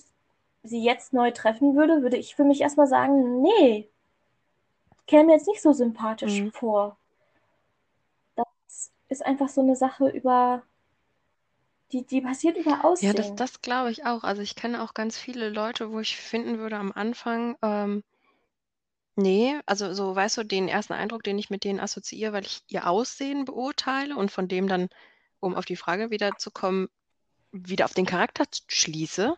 sie 0.63 0.83
jetzt 0.83 1.13
neu 1.13 1.31
treffen 1.31 1.77
würde, 1.77 2.03
würde 2.03 2.17
ich 2.17 2.35
für 2.37 2.45
mich 2.45 2.61
erstmal 2.61 2.87
sagen, 2.89 3.43
nee, 3.43 3.89
käme 5.07 5.27
mir 5.27 5.33
jetzt 5.35 5.49
nicht 5.49 5.63
so 5.63 5.73
sympathisch 5.73 6.43
Mhm. 6.43 6.53
vor. 6.53 6.97
Das 8.37 8.93
ist 9.09 9.25
einfach 9.25 9.49
so 9.49 9.61
eine 9.61 9.77
Sache 9.77 10.09
über, 10.09 10.63
die, 11.93 12.05
die 12.07 12.21
passiert 12.21 12.57
über 12.57 12.85
ja, 13.01 13.13
das, 13.13 13.35
Aussehen. 13.35 13.37
das 13.37 13.61
glaube 13.63 13.91
ich 13.91 14.05
auch. 14.07 14.23
Also 14.25 14.43
ich 14.43 14.55
kenne 14.57 14.83
auch 14.83 14.95
ganz 14.95 15.19
viele 15.19 15.49
Leute, 15.49 15.93
wo 15.93 16.01
ich 16.01 16.17
finden 16.17 16.59
würde 16.59 16.77
am 16.77 16.93
Anfang, 16.93 17.57
ähm, 17.63 18.03
nee, 19.17 19.59
also 19.67 19.93
so, 19.95 20.15
weißt 20.15 20.39
du, 20.39 20.45
den 20.45 20.69
ersten 20.69 20.93
Eindruck, 20.93 21.23
den 21.23 21.39
ich 21.39 21.51
mit 21.51 21.65
denen 21.65 21.81
assoziiere, 21.81 22.33
weil 22.33 22.45
ich 22.47 22.63
ihr 22.69 22.87
Aussehen 22.89 23.45
beurteile 23.45 24.17
und 24.17 24.31
von 24.31 24.49
dem 24.49 24.69
dann, 24.69 24.89
um 25.41 25.55
auf 25.55 25.65
die 25.65 25.77
Frage 25.77 26.11
wieder 26.11 26.37
zu 26.37 26.51
kommen, 26.51 26.89
wieder 27.53 27.85
auf 27.85 27.95
den 27.95 28.07
Charakter 28.07 28.45
schließe, 28.69 29.35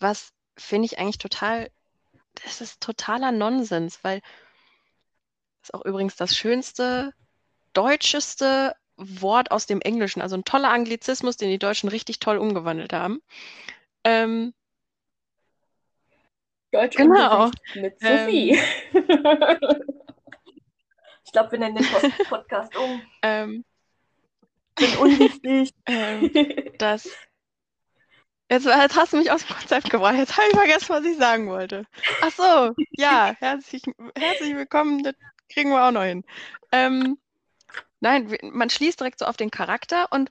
was 0.00 0.32
finde 0.56 0.86
ich 0.86 0.98
eigentlich 0.98 1.18
total, 1.18 1.70
das 2.44 2.60
ist 2.60 2.80
totaler 2.80 3.32
Nonsens, 3.32 4.02
weil 4.02 4.20
das 5.60 5.70
ist 5.70 5.74
auch 5.74 5.84
übrigens 5.84 6.16
das 6.16 6.36
schönste, 6.36 7.12
deutscheste 7.72 8.74
Wort 8.96 9.50
aus 9.50 9.66
dem 9.66 9.80
Englischen, 9.80 10.20
also 10.22 10.36
ein 10.36 10.44
toller 10.44 10.70
Anglizismus, 10.70 11.36
den 11.36 11.50
die 11.50 11.58
Deutschen 11.58 11.88
richtig 11.88 12.18
toll 12.20 12.38
umgewandelt 12.38 12.92
haben. 12.92 13.20
Ähm, 14.04 14.54
Deutsch 16.70 16.96
genau. 16.96 17.50
mit 17.74 17.98
Sophie. 18.00 18.58
Ähm, 18.92 19.04
ich 21.24 21.32
glaube, 21.32 21.52
wir 21.52 21.58
nennen 21.58 21.76
den 21.76 21.86
Post 21.86 22.28
Podcast 22.28 22.76
um. 22.76 23.02
ähm, 23.22 23.64
Bin 24.78 24.96
unwichtig. 24.96 25.72
ähm, 25.86 26.30
das. 26.78 27.08
Jetzt, 28.50 28.64
jetzt 28.64 28.96
hast 28.96 29.12
du 29.12 29.18
mich 29.18 29.30
aus 29.30 29.44
dem 29.44 29.56
Konzept 29.56 29.90
gebracht. 29.90 30.14
Jetzt 30.16 30.36
habe 30.36 30.46
ich 30.50 30.56
vergessen, 30.56 30.88
was 30.88 31.04
ich 31.04 31.18
sagen 31.18 31.48
wollte. 31.48 31.84
Ach 32.22 32.30
so, 32.30 32.74
ja, 32.92 33.34
herzlich, 33.38 33.82
herzlich 34.16 34.54
willkommen. 34.54 35.02
Das 35.02 35.14
kriegen 35.50 35.70
wir 35.70 35.84
auch 35.84 35.90
noch 35.90 36.02
hin. 36.02 36.24
Ähm, 36.72 37.18
nein, 38.00 38.34
man 38.42 38.70
schließt 38.70 39.00
direkt 39.00 39.18
so 39.18 39.26
auf 39.26 39.36
den 39.36 39.50
Charakter 39.50 40.10
und 40.12 40.30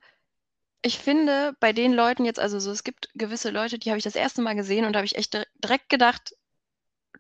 ich 0.82 0.98
finde 0.98 1.56
bei 1.60 1.74
den 1.74 1.94
Leuten 1.94 2.26
jetzt, 2.26 2.40
also 2.40 2.60
so, 2.60 2.72
es 2.72 2.84
gibt 2.84 3.10
gewisse 3.14 3.52
Leute, 3.52 3.78
die 3.78 3.90
habe 3.90 3.98
ich 3.98 4.04
das 4.04 4.16
erste 4.16 4.42
Mal 4.42 4.56
gesehen 4.56 4.86
und 4.86 4.94
da 4.94 4.98
habe 5.00 5.06
ich 5.06 5.16
echt 5.16 5.34
dir- 5.34 5.48
direkt 5.64 5.90
gedacht, 5.90 6.36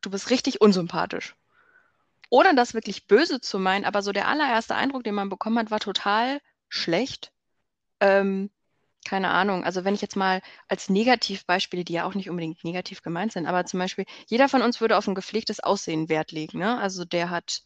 du 0.01 0.09
bist 0.09 0.29
richtig 0.29 0.61
unsympathisch. 0.61 1.35
Ohne 2.29 2.55
das 2.55 2.73
wirklich 2.73 3.07
böse 3.07 3.39
zu 3.39 3.59
meinen, 3.59 3.85
aber 3.85 4.01
so 4.01 4.11
der 4.11 4.27
allererste 4.27 4.75
Eindruck, 4.75 5.03
den 5.03 5.15
man 5.15 5.29
bekommen 5.29 5.59
hat, 5.59 5.71
war 5.71 5.79
total 5.79 6.41
schlecht. 6.69 7.31
Ähm, 7.99 8.49
keine 9.07 9.29
Ahnung, 9.29 9.63
also 9.63 9.85
wenn 9.85 9.93
ich 9.95 10.01
jetzt 10.01 10.17
mal 10.17 10.41
als 10.67 10.89
Negativbeispiele, 10.89 11.83
die 11.85 11.93
ja 11.93 12.05
auch 12.05 12.13
nicht 12.13 12.29
unbedingt 12.29 12.63
negativ 12.63 13.01
gemeint 13.01 13.31
sind, 13.31 13.45
aber 13.47 13.65
zum 13.65 13.79
Beispiel, 13.79 14.05
jeder 14.27 14.49
von 14.49 14.61
uns 14.61 14.81
würde 14.81 14.97
auf 14.97 15.07
ein 15.07 15.15
gepflegtes 15.15 15.61
Aussehen 15.61 16.09
Wert 16.09 16.31
legen, 16.31 16.59
ne? 16.59 16.77
Also 16.79 17.05
der 17.05 17.29
hat, 17.29 17.63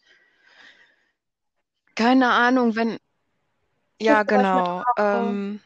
keine 1.95 2.29
Ahnung, 2.31 2.75
wenn, 2.75 2.97
ja, 3.99 4.23
genau, 4.23 4.83
ähm, 4.97 5.61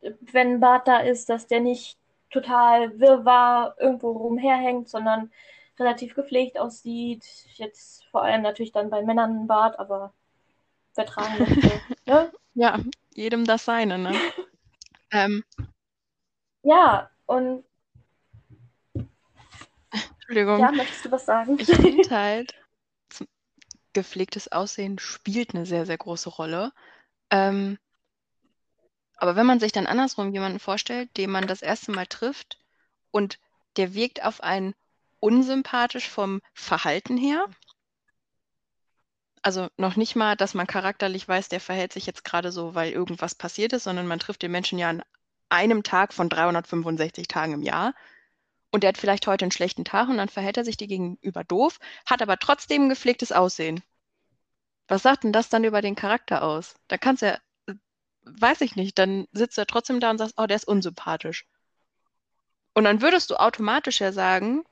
Wenn 0.00 0.54
ein 0.54 0.60
Bart 0.60 0.86
da 0.86 0.98
ist, 0.98 1.28
dass 1.30 1.46
der 1.46 1.60
nicht 1.60 1.98
total 2.30 2.98
wirrwarr 3.00 3.74
irgendwo 3.78 4.10
rumherhängt, 4.12 4.88
sondern 4.88 5.30
relativ 5.78 6.14
gepflegt 6.14 6.58
aussieht. 6.58 7.24
Jetzt 7.54 8.04
vor 8.06 8.22
allem 8.22 8.42
natürlich 8.42 8.72
dann 8.72 8.90
bei 8.90 9.02
Männern 9.02 9.42
ein 9.42 9.46
Bart, 9.46 9.78
aber 9.78 10.12
wer 10.94 11.06
tragen 11.06 11.38
möchte. 11.38 11.80
ne? 12.06 12.32
ja, 12.54 12.80
jedem 13.14 13.44
das 13.44 13.64
seine, 13.64 13.98
ne? 13.98 14.12
Ähm, 15.10 15.44
Ja, 16.64 17.08
und 17.26 17.62
Entschuldigung. 20.26 20.58
ja, 20.58 20.72
möchtest 20.72 21.04
du 21.04 21.10
was 21.12 21.24
sagen? 21.24 21.56
Ich 21.60 21.66
finde 21.66 22.10
halt, 22.10 22.54
gepflegtes 23.92 24.50
Aussehen 24.50 24.98
spielt 24.98 25.54
eine 25.54 25.66
sehr, 25.66 25.86
sehr 25.86 25.98
große 25.98 26.30
Rolle. 26.30 26.72
Ähm, 27.30 27.78
aber 29.16 29.36
wenn 29.36 29.46
man 29.46 29.60
sich 29.60 29.72
dann 29.72 29.86
andersrum 29.86 30.32
jemanden 30.32 30.58
vorstellt, 30.58 31.16
den 31.16 31.30
man 31.30 31.46
das 31.46 31.62
erste 31.62 31.92
Mal 31.92 32.06
trifft 32.06 32.58
und 33.10 33.38
der 33.76 33.94
wirkt 33.94 34.24
auf 34.24 34.42
einen 34.42 34.74
unsympathisch 35.20 36.08
vom 36.08 36.40
Verhalten 36.52 37.16
her, 37.16 37.46
also 39.44 39.68
noch 39.76 39.96
nicht 39.96 40.16
mal, 40.16 40.36
dass 40.36 40.54
man 40.54 40.66
charakterlich 40.66 41.28
weiß, 41.28 41.48
der 41.50 41.60
verhält 41.60 41.92
sich 41.92 42.06
jetzt 42.06 42.24
gerade 42.24 42.50
so, 42.50 42.74
weil 42.74 42.92
irgendwas 42.92 43.34
passiert 43.34 43.74
ist, 43.74 43.84
sondern 43.84 44.06
man 44.06 44.18
trifft 44.18 44.42
den 44.42 44.50
Menschen 44.50 44.78
ja 44.78 44.88
an 44.88 45.02
einem 45.50 45.82
Tag 45.82 46.14
von 46.14 46.30
365 46.30 47.28
Tagen 47.28 47.52
im 47.52 47.62
Jahr. 47.62 47.94
Und 48.70 48.82
der 48.82 48.88
hat 48.88 48.98
vielleicht 48.98 49.26
heute 49.26 49.44
einen 49.44 49.52
schlechten 49.52 49.84
Tag 49.84 50.08
und 50.08 50.16
dann 50.16 50.30
verhält 50.30 50.56
er 50.56 50.64
sich 50.64 50.78
dir 50.78 50.88
gegenüber 50.88 51.44
doof, 51.44 51.78
hat 52.06 52.22
aber 52.22 52.38
trotzdem 52.38 52.86
ein 52.86 52.88
gepflegtes 52.88 53.32
Aussehen. 53.32 53.82
Was 54.88 55.02
sagt 55.02 55.24
denn 55.24 55.32
das 55.32 55.50
dann 55.50 55.64
über 55.64 55.82
den 55.82 55.94
Charakter 55.94 56.42
aus? 56.42 56.74
Da 56.88 56.96
kannst 56.96 57.22
du 57.22 57.26
ja, 57.26 57.38
weiß 58.22 58.62
ich 58.62 58.76
nicht, 58.76 58.98
dann 58.98 59.26
sitzt 59.32 59.58
er 59.58 59.66
trotzdem 59.66 60.00
da 60.00 60.10
und 60.10 60.18
sagst, 60.18 60.34
oh, 60.38 60.46
der 60.46 60.56
ist 60.56 60.66
unsympathisch. 60.66 61.46
Und 62.72 62.84
dann 62.84 63.02
würdest 63.02 63.30
du 63.30 63.36
automatisch 63.36 64.00
ja 64.00 64.10
sagen, 64.10 64.64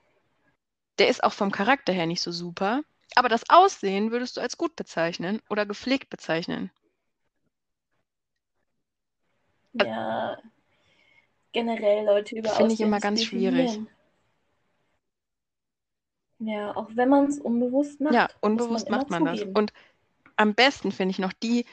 der 0.98 1.08
ist 1.08 1.22
auch 1.22 1.32
vom 1.32 1.52
Charakter 1.52 1.92
her 1.92 2.06
nicht 2.06 2.22
so 2.22 2.32
super, 2.32 2.82
aber 3.16 3.28
das 3.28 3.48
Aussehen 3.48 4.10
würdest 4.10 4.36
du 4.36 4.40
als 4.40 4.56
gut 4.56 4.76
bezeichnen 4.76 5.40
oder 5.48 5.66
gepflegt 5.66 6.10
bezeichnen. 6.10 6.70
Ja, 9.74 10.38
generell 11.52 12.04
Leute 12.04 12.36
über 12.36 12.50
Finde 12.50 12.72
ich 12.72 12.80
Aussehen 12.80 12.88
immer 12.88 13.00
ganz 13.00 13.24
schwierig. 13.24 13.80
Ja, 16.38 16.76
auch 16.76 16.88
wenn 16.94 17.08
man 17.08 17.26
es 17.26 17.38
unbewusst 17.38 18.00
macht, 18.00 18.14
Ja, 18.14 18.28
man 18.42 18.52
unbewusst 18.52 18.88
immer 18.88 18.98
macht 18.98 19.10
man 19.10 19.24
das. 19.24 19.38
zugeben. 19.38 19.56
Und 19.56 19.72
am 20.36 20.54
besten 20.54 20.90
finde 20.90 21.12
ich 21.12 21.18
noch 21.18 21.32
die 21.32 21.64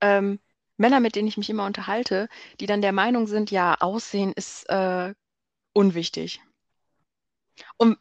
ähm, 0.00 0.40
Männer, 0.76 1.00
mit 1.00 1.14
denen 1.14 1.28
ich 1.28 1.36
mich 1.36 1.50
immer 1.50 1.66
unterhalte, 1.66 2.28
die 2.58 2.66
dann 2.66 2.80
der 2.80 2.92
Meinung 2.92 3.26
sind, 3.26 3.50
ja, 3.50 3.74
Aussehen 3.80 4.32
ist 4.32 4.68
äh, 4.70 5.14
unwichtig. 5.72 6.40
Und 7.76 7.98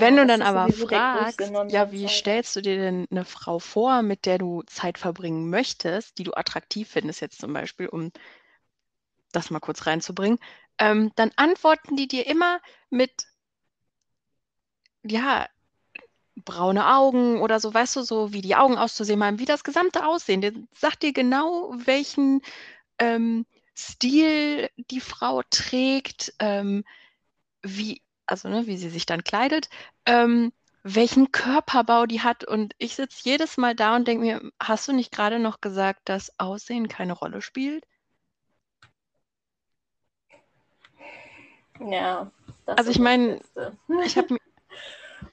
wenn 0.00 0.16
Ja, 0.16 0.16
du 0.16 0.26
das 0.26 0.26
dann 0.26 0.42
aber 0.42 0.68
fragst, 0.70 1.52
ja, 1.68 1.90
wie 1.92 2.08
Alter. 2.08 2.08
stellst 2.08 2.56
du 2.56 2.62
dir 2.62 2.76
denn 2.76 3.06
eine 3.10 3.24
Frau 3.24 3.58
vor, 3.58 4.02
mit 4.02 4.26
der 4.26 4.38
du 4.38 4.62
Zeit 4.66 4.98
verbringen 4.98 5.50
möchtest, 5.50 6.18
die 6.18 6.24
du 6.24 6.32
attraktiv 6.34 6.88
findest 6.90 7.20
jetzt 7.20 7.40
zum 7.40 7.52
Beispiel, 7.52 7.88
um 7.88 8.10
das 9.32 9.50
mal 9.50 9.60
kurz 9.60 9.86
reinzubringen, 9.86 10.38
ähm, 10.78 11.12
dann 11.16 11.30
antworten 11.36 11.96
die 11.96 12.08
dir 12.08 12.26
immer 12.26 12.60
mit, 12.90 13.26
ja, 15.04 15.48
braune 16.36 16.86
Augen 16.96 17.40
oder 17.40 17.60
so, 17.60 17.72
weißt 17.74 17.96
du, 17.96 18.02
so 18.02 18.32
wie 18.32 18.40
die 18.42 18.56
Augen 18.56 18.78
auszusehen 18.78 19.22
haben, 19.24 19.38
wie 19.38 19.44
das 19.44 19.64
gesamte 19.64 20.06
Aussehen. 20.06 20.40
Der 20.40 20.52
sagt 20.74 21.02
dir 21.02 21.12
genau, 21.12 21.74
welchen 21.76 22.42
ähm, 22.98 23.46
Stil 23.76 24.70
die 24.90 25.00
Frau 25.00 25.42
trägt, 25.50 26.34
ähm, 26.40 26.84
wie, 27.62 28.02
also 28.26 28.48
ne, 28.48 28.66
wie 28.66 28.76
sie 28.76 28.90
sich 28.90 29.06
dann 29.06 29.24
kleidet, 29.24 29.68
ähm, 30.06 30.52
welchen 30.82 31.32
Körperbau 31.32 32.06
die 32.06 32.22
hat. 32.22 32.44
Und 32.44 32.74
ich 32.78 32.96
sitze 32.96 33.20
jedes 33.24 33.56
Mal 33.56 33.74
da 33.74 33.96
und 33.96 34.08
denke 34.08 34.24
mir, 34.24 34.52
hast 34.60 34.88
du 34.88 34.92
nicht 34.92 35.12
gerade 35.12 35.38
noch 35.38 35.60
gesagt, 35.60 36.08
dass 36.08 36.38
Aussehen 36.38 36.88
keine 36.88 37.12
Rolle 37.12 37.40
spielt? 37.40 37.84
Ja. 41.80 42.30
also 42.66 42.90
ich 42.90 42.98
meine, 42.98 43.40
ich 44.04 44.16
habe 44.16 44.36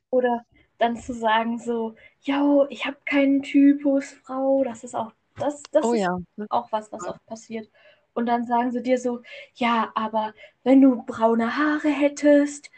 oder 0.09 0.43
dann 0.79 0.97
zu 0.97 1.13
sagen 1.13 1.59
so, 1.59 1.95
ja, 2.21 2.65
ich 2.69 2.85
habe 2.85 2.97
keinen 3.05 3.43
Typus 3.43 4.13
Frau, 4.23 4.63
das 4.63 4.83
ist 4.83 4.95
auch 4.95 5.11
das, 5.37 5.61
das 5.71 5.85
oh, 5.85 5.93
ist 5.93 6.01
ja. 6.01 6.17
auch 6.49 6.71
was, 6.71 6.91
was 6.91 7.05
oft 7.05 7.25
passiert. 7.25 7.69
Und 8.13 8.25
dann 8.25 8.45
sagen 8.45 8.71
sie 8.71 8.81
dir 8.81 8.97
so, 8.97 9.21
ja, 9.53 9.91
aber 9.95 10.33
wenn 10.63 10.81
du 10.81 11.03
braune 11.03 11.57
Haare 11.57 11.89
hättest, 11.89 12.69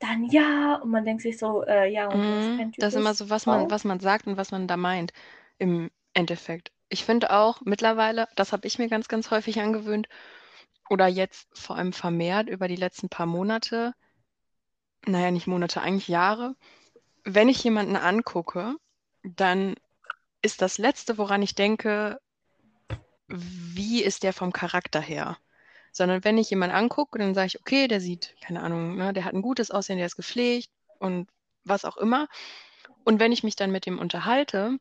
dann 0.00 0.24
ja. 0.24 0.76
Und 0.82 0.90
man 0.90 1.04
denkt 1.04 1.22
sich 1.22 1.38
so, 1.38 1.64
äh, 1.64 1.90
ja, 1.92 2.08
und 2.10 2.26
mm, 2.26 2.74
Das 2.78 2.94
ist 2.94 2.96
immer 2.96 3.14
so, 3.14 3.30
was 3.30 3.46
man, 3.46 3.70
was 3.70 3.84
man 3.84 4.00
sagt 4.00 4.26
und 4.26 4.36
was 4.36 4.50
man 4.52 4.66
da 4.68 4.76
meint 4.76 5.12
im 5.58 5.90
Endeffekt. 6.14 6.72
Ich 6.88 7.04
finde 7.04 7.30
auch 7.32 7.60
mittlerweile, 7.64 8.28
das 8.36 8.52
habe 8.52 8.66
ich 8.66 8.78
mir 8.78 8.88
ganz, 8.88 9.08
ganz 9.08 9.30
häufig 9.30 9.60
angewöhnt, 9.60 10.08
oder 10.90 11.06
jetzt 11.08 11.48
vor 11.58 11.76
allem 11.76 11.92
vermehrt 11.92 12.48
über 12.50 12.68
die 12.68 12.76
letzten 12.76 13.08
paar 13.08 13.26
Monate, 13.26 13.94
naja, 15.06 15.30
nicht 15.30 15.46
Monate, 15.46 15.80
eigentlich 15.82 16.08
Jahre, 16.08 16.56
wenn 17.24 17.48
ich 17.48 17.62
jemanden 17.64 17.96
angucke, 17.96 18.76
dann 19.24 19.76
ist 20.42 20.62
das 20.62 20.78
Letzte, 20.78 21.18
woran 21.18 21.42
ich 21.42 21.54
denke, 21.56 22.20
wie 23.28 24.02
ist 24.02 24.24
der 24.24 24.32
vom 24.34 24.52
Charakter 24.52 25.00
her? 25.00 25.38
Sondern 25.92 26.24
wenn 26.24 26.38
ich 26.38 26.50
jemanden 26.50 26.76
angucke, 26.76 27.18
dann 27.18 27.34
sage 27.34 27.48
ich, 27.48 27.60
okay, 27.60 27.88
der 27.88 28.00
sieht, 28.00 28.34
keine 28.40 28.62
Ahnung, 28.62 28.96
ne, 28.96 29.12
der 29.12 29.24
hat 29.24 29.34
ein 29.34 29.42
gutes 29.42 29.70
Aussehen, 29.70 29.96
der 29.96 30.06
ist 30.06 30.16
gepflegt 30.16 30.70
und 30.98 31.28
was 31.64 31.84
auch 31.84 31.96
immer. 31.96 32.28
Und 33.04 33.20
wenn 33.20 33.32
ich 33.32 33.42
mich 33.42 33.56
dann 33.56 33.70
mit 33.70 33.86
dem 33.86 33.98
unterhalte, 33.98 34.78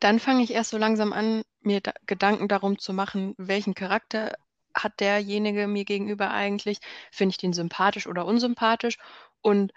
dann 0.00 0.20
fange 0.20 0.42
ich 0.42 0.52
erst 0.52 0.70
so 0.70 0.78
langsam 0.78 1.12
an, 1.12 1.42
mir 1.60 1.80
da 1.80 1.92
Gedanken 2.06 2.48
darum 2.48 2.78
zu 2.78 2.92
machen, 2.92 3.34
welchen 3.36 3.74
Charakter 3.74 4.32
hat 4.74 5.00
derjenige 5.00 5.66
mir 5.66 5.84
gegenüber 5.84 6.30
eigentlich? 6.30 6.78
Finde 7.10 7.32
ich 7.32 7.38
den 7.38 7.52
sympathisch 7.52 8.06
oder 8.06 8.26
unsympathisch? 8.26 8.98
Und 9.40 9.72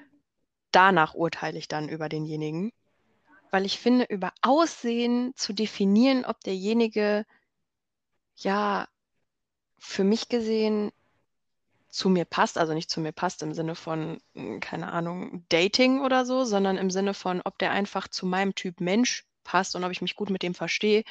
danach 0.72 1.14
urteile 1.14 1.58
ich 1.58 1.68
dann 1.68 1.90
über 1.90 2.08
denjenigen. 2.10 2.72
Weil 3.50 3.66
ich 3.66 3.80
finde, 3.80 4.06
über 4.06 4.32
Aussehen 4.42 5.34
zu 5.36 5.54
definieren, 5.54 6.24
ob 6.24 6.40
derjenige 6.42 7.26
ja 8.36 8.88
für 9.82 10.04
mich 10.04 10.30
gesehen 10.30 10.92
zu 11.90 12.08
mir 12.08 12.24
passt, 12.24 12.58
also 12.58 12.74
nicht 12.74 12.90
zu 12.90 13.02
mir 13.02 13.12
passt 13.12 13.42
im 13.42 13.54
Sinne 13.54 13.76
von, 13.76 14.22
hm, 14.36 14.60
keine 14.62 14.92
Ahnung, 14.92 15.44
Dating 15.50 16.02
oder 16.02 16.26
so, 16.26 16.46
sondern 16.46 16.78
im 16.78 16.92
Sinne 16.92 17.14
von, 17.14 17.42
ob 17.44 17.58
der 17.58 17.72
einfach 17.72 18.08
zu 18.08 18.26
meinem 18.26 18.56
Typ 18.56 18.80
Mensch 18.80 19.26
passt 19.44 19.76
und 19.76 19.84
ob 19.84 19.92
ich 19.92 20.02
mich 20.02 20.16
gut 20.16 20.30
mit 20.30 20.44
dem 20.44 20.54
verstehe, 20.54 21.04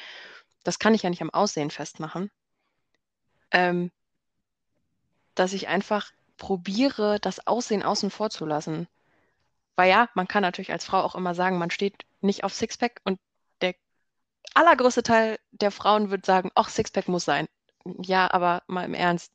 das 0.63 0.79
kann 0.79 0.93
ich 0.93 1.03
ja 1.03 1.09
nicht 1.09 1.21
am 1.21 1.29
Aussehen 1.29 1.69
festmachen. 1.69 2.31
Ähm, 3.51 3.91
dass 5.35 5.53
ich 5.53 5.67
einfach 5.67 6.11
probiere, 6.37 7.19
das 7.19 7.45
Aussehen 7.45 7.83
außen 7.83 8.09
vor 8.09 8.29
zu 8.29 8.45
lassen. 8.45 8.87
Weil 9.75 9.89
ja, 9.89 10.09
man 10.15 10.27
kann 10.27 10.41
natürlich 10.43 10.71
als 10.71 10.85
Frau 10.85 11.01
auch 11.01 11.15
immer 11.15 11.35
sagen, 11.35 11.57
man 11.57 11.71
steht 11.71 12.05
nicht 12.21 12.43
auf 12.45 12.53
Sixpack 12.53 13.01
und 13.03 13.19
der 13.61 13.75
allergrößte 14.53 15.03
Teil 15.03 15.39
der 15.51 15.71
Frauen 15.71 16.09
wird 16.09 16.25
sagen, 16.25 16.51
ach, 16.55 16.69
Sixpack 16.69 17.09
muss 17.09 17.25
sein. 17.25 17.47
Ja, 17.85 18.31
aber 18.31 18.63
mal 18.67 18.85
im 18.85 18.93
Ernst. 18.93 19.33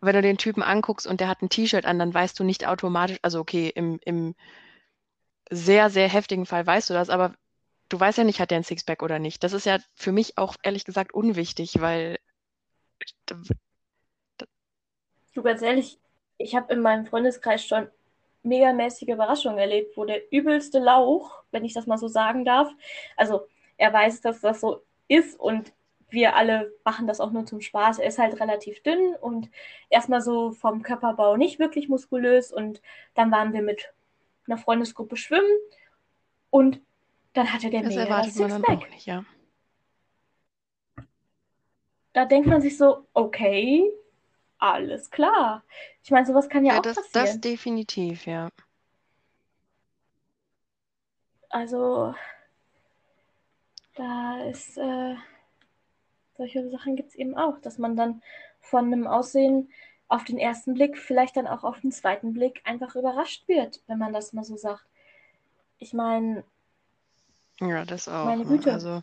Wenn 0.00 0.14
du 0.14 0.22
den 0.22 0.38
Typen 0.38 0.62
anguckst 0.62 1.06
und 1.06 1.20
der 1.20 1.28
hat 1.28 1.42
ein 1.42 1.48
T-Shirt 1.48 1.84
an, 1.84 1.98
dann 1.98 2.12
weißt 2.12 2.38
du 2.38 2.44
nicht 2.44 2.66
automatisch, 2.66 3.18
also 3.22 3.40
okay, 3.40 3.68
im, 3.74 4.00
im 4.04 4.34
sehr, 5.50 5.90
sehr 5.90 6.08
heftigen 6.08 6.46
Fall 6.46 6.66
weißt 6.66 6.90
du 6.90 6.94
das, 6.94 7.10
aber 7.10 7.34
du 7.88 8.00
weißt 8.00 8.18
ja 8.18 8.24
nicht, 8.24 8.40
hat 8.40 8.50
der 8.50 8.58
ein 8.58 8.64
Sixpack 8.64 9.02
oder 9.02 9.18
nicht. 9.18 9.44
Das 9.44 9.52
ist 9.52 9.66
ja 9.66 9.78
für 9.94 10.12
mich 10.12 10.38
auch 10.38 10.56
ehrlich 10.62 10.84
gesagt 10.84 11.12
unwichtig, 11.14 11.80
weil 11.80 12.18
Du, 15.34 15.42
ganz 15.42 15.62
ehrlich, 15.62 15.98
ich 16.38 16.54
habe 16.54 16.72
in 16.72 16.80
meinem 16.80 17.06
Freundeskreis 17.06 17.64
schon 17.64 17.88
megamäßige 18.42 19.08
Überraschungen 19.08 19.58
erlebt, 19.58 19.96
wo 19.96 20.04
der 20.04 20.32
übelste 20.32 20.78
Lauch, 20.78 21.42
wenn 21.52 21.64
ich 21.64 21.74
das 21.74 21.86
mal 21.86 21.98
so 21.98 22.08
sagen 22.08 22.44
darf, 22.44 22.70
also 23.16 23.46
er 23.76 23.92
weiß, 23.92 24.20
dass 24.20 24.40
das 24.40 24.60
so 24.60 24.82
ist 25.08 25.38
und 25.38 25.72
wir 26.12 26.36
alle 26.36 26.72
machen 26.84 27.06
das 27.06 27.20
auch 27.20 27.32
nur 27.32 27.46
zum 27.46 27.60
Spaß. 27.60 27.98
Er 27.98 28.08
ist 28.08 28.18
halt 28.18 28.40
relativ 28.40 28.82
dünn 28.82 29.14
und 29.20 29.50
erstmal 29.88 30.20
so 30.20 30.52
vom 30.52 30.82
Körperbau 30.82 31.36
nicht 31.36 31.58
wirklich 31.58 31.88
muskulös 31.88 32.52
und 32.52 32.80
dann 33.14 33.30
waren 33.30 33.52
wir 33.52 33.62
mit 33.62 33.92
einer 34.46 34.58
Freundesgruppe 34.58 35.16
schwimmen 35.16 35.50
und 36.50 36.80
dann 37.32 37.52
hatte 37.52 37.70
der 37.70 37.82
das 37.82 37.94
mega 37.94 38.22
dann 38.48 38.64
auch 38.64 38.88
nicht, 38.88 39.06
ja. 39.06 39.24
Da 42.12 42.26
denkt 42.26 42.46
man 42.46 42.60
sich 42.60 42.76
so, 42.76 43.06
okay, 43.14 43.90
alles 44.58 45.10
klar. 45.10 45.64
Ich 46.04 46.10
meine, 46.10 46.26
sowas 46.26 46.48
kann 46.48 46.64
ja, 46.64 46.74
Ja, 46.74 46.78
auch 46.78 46.82
das, 46.82 46.96
passieren. 46.96 47.24
das 47.24 47.40
definitiv, 47.40 48.26
ja. 48.26 48.50
Also, 51.48 52.14
da 53.94 54.42
ist, 54.44 54.76
äh, 54.76 55.16
solche 56.42 56.68
Sachen 56.70 56.96
gibt 56.96 57.10
es 57.10 57.14
eben 57.14 57.36
auch, 57.36 57.60
dass 57.60 57.78
man 57.78 57.94
dann 57.96 58.20
von 58.60 58.86
einem 58.86 59.06
Aussehen 59.06 59.70
auf 60.08 60.24
den 60.24 60.38
ersten 60.38 60.74
Blick, 60.74 60.98
vielleicht 60.98 61.36
dann 61.36 61.46
auch 61.46 61.62
auf 61.62 61.80
den 61.80 61.92
zweiten 61.92 62.32
Blick 62.32 62.60
einfach 62.64 62.96
überrascht 62.96 63.46
wird, 63.48 63.80
wenn 63.86 63.98
man 63.98 64.12
das 64.12 64.32
mal 64.32 64.44
so 64.44 64.56
sagt. 64.56 64.84
Ich 65.78 65.94
meine, 65.94 66.44
Ja, 67.60 67.84
das 67.84 68.08
auch. 68.08 68.26
meine 68.26 68.44
Ne? 68.44 68.56
Güte. 68.56 68.72
Also 68.72 69.02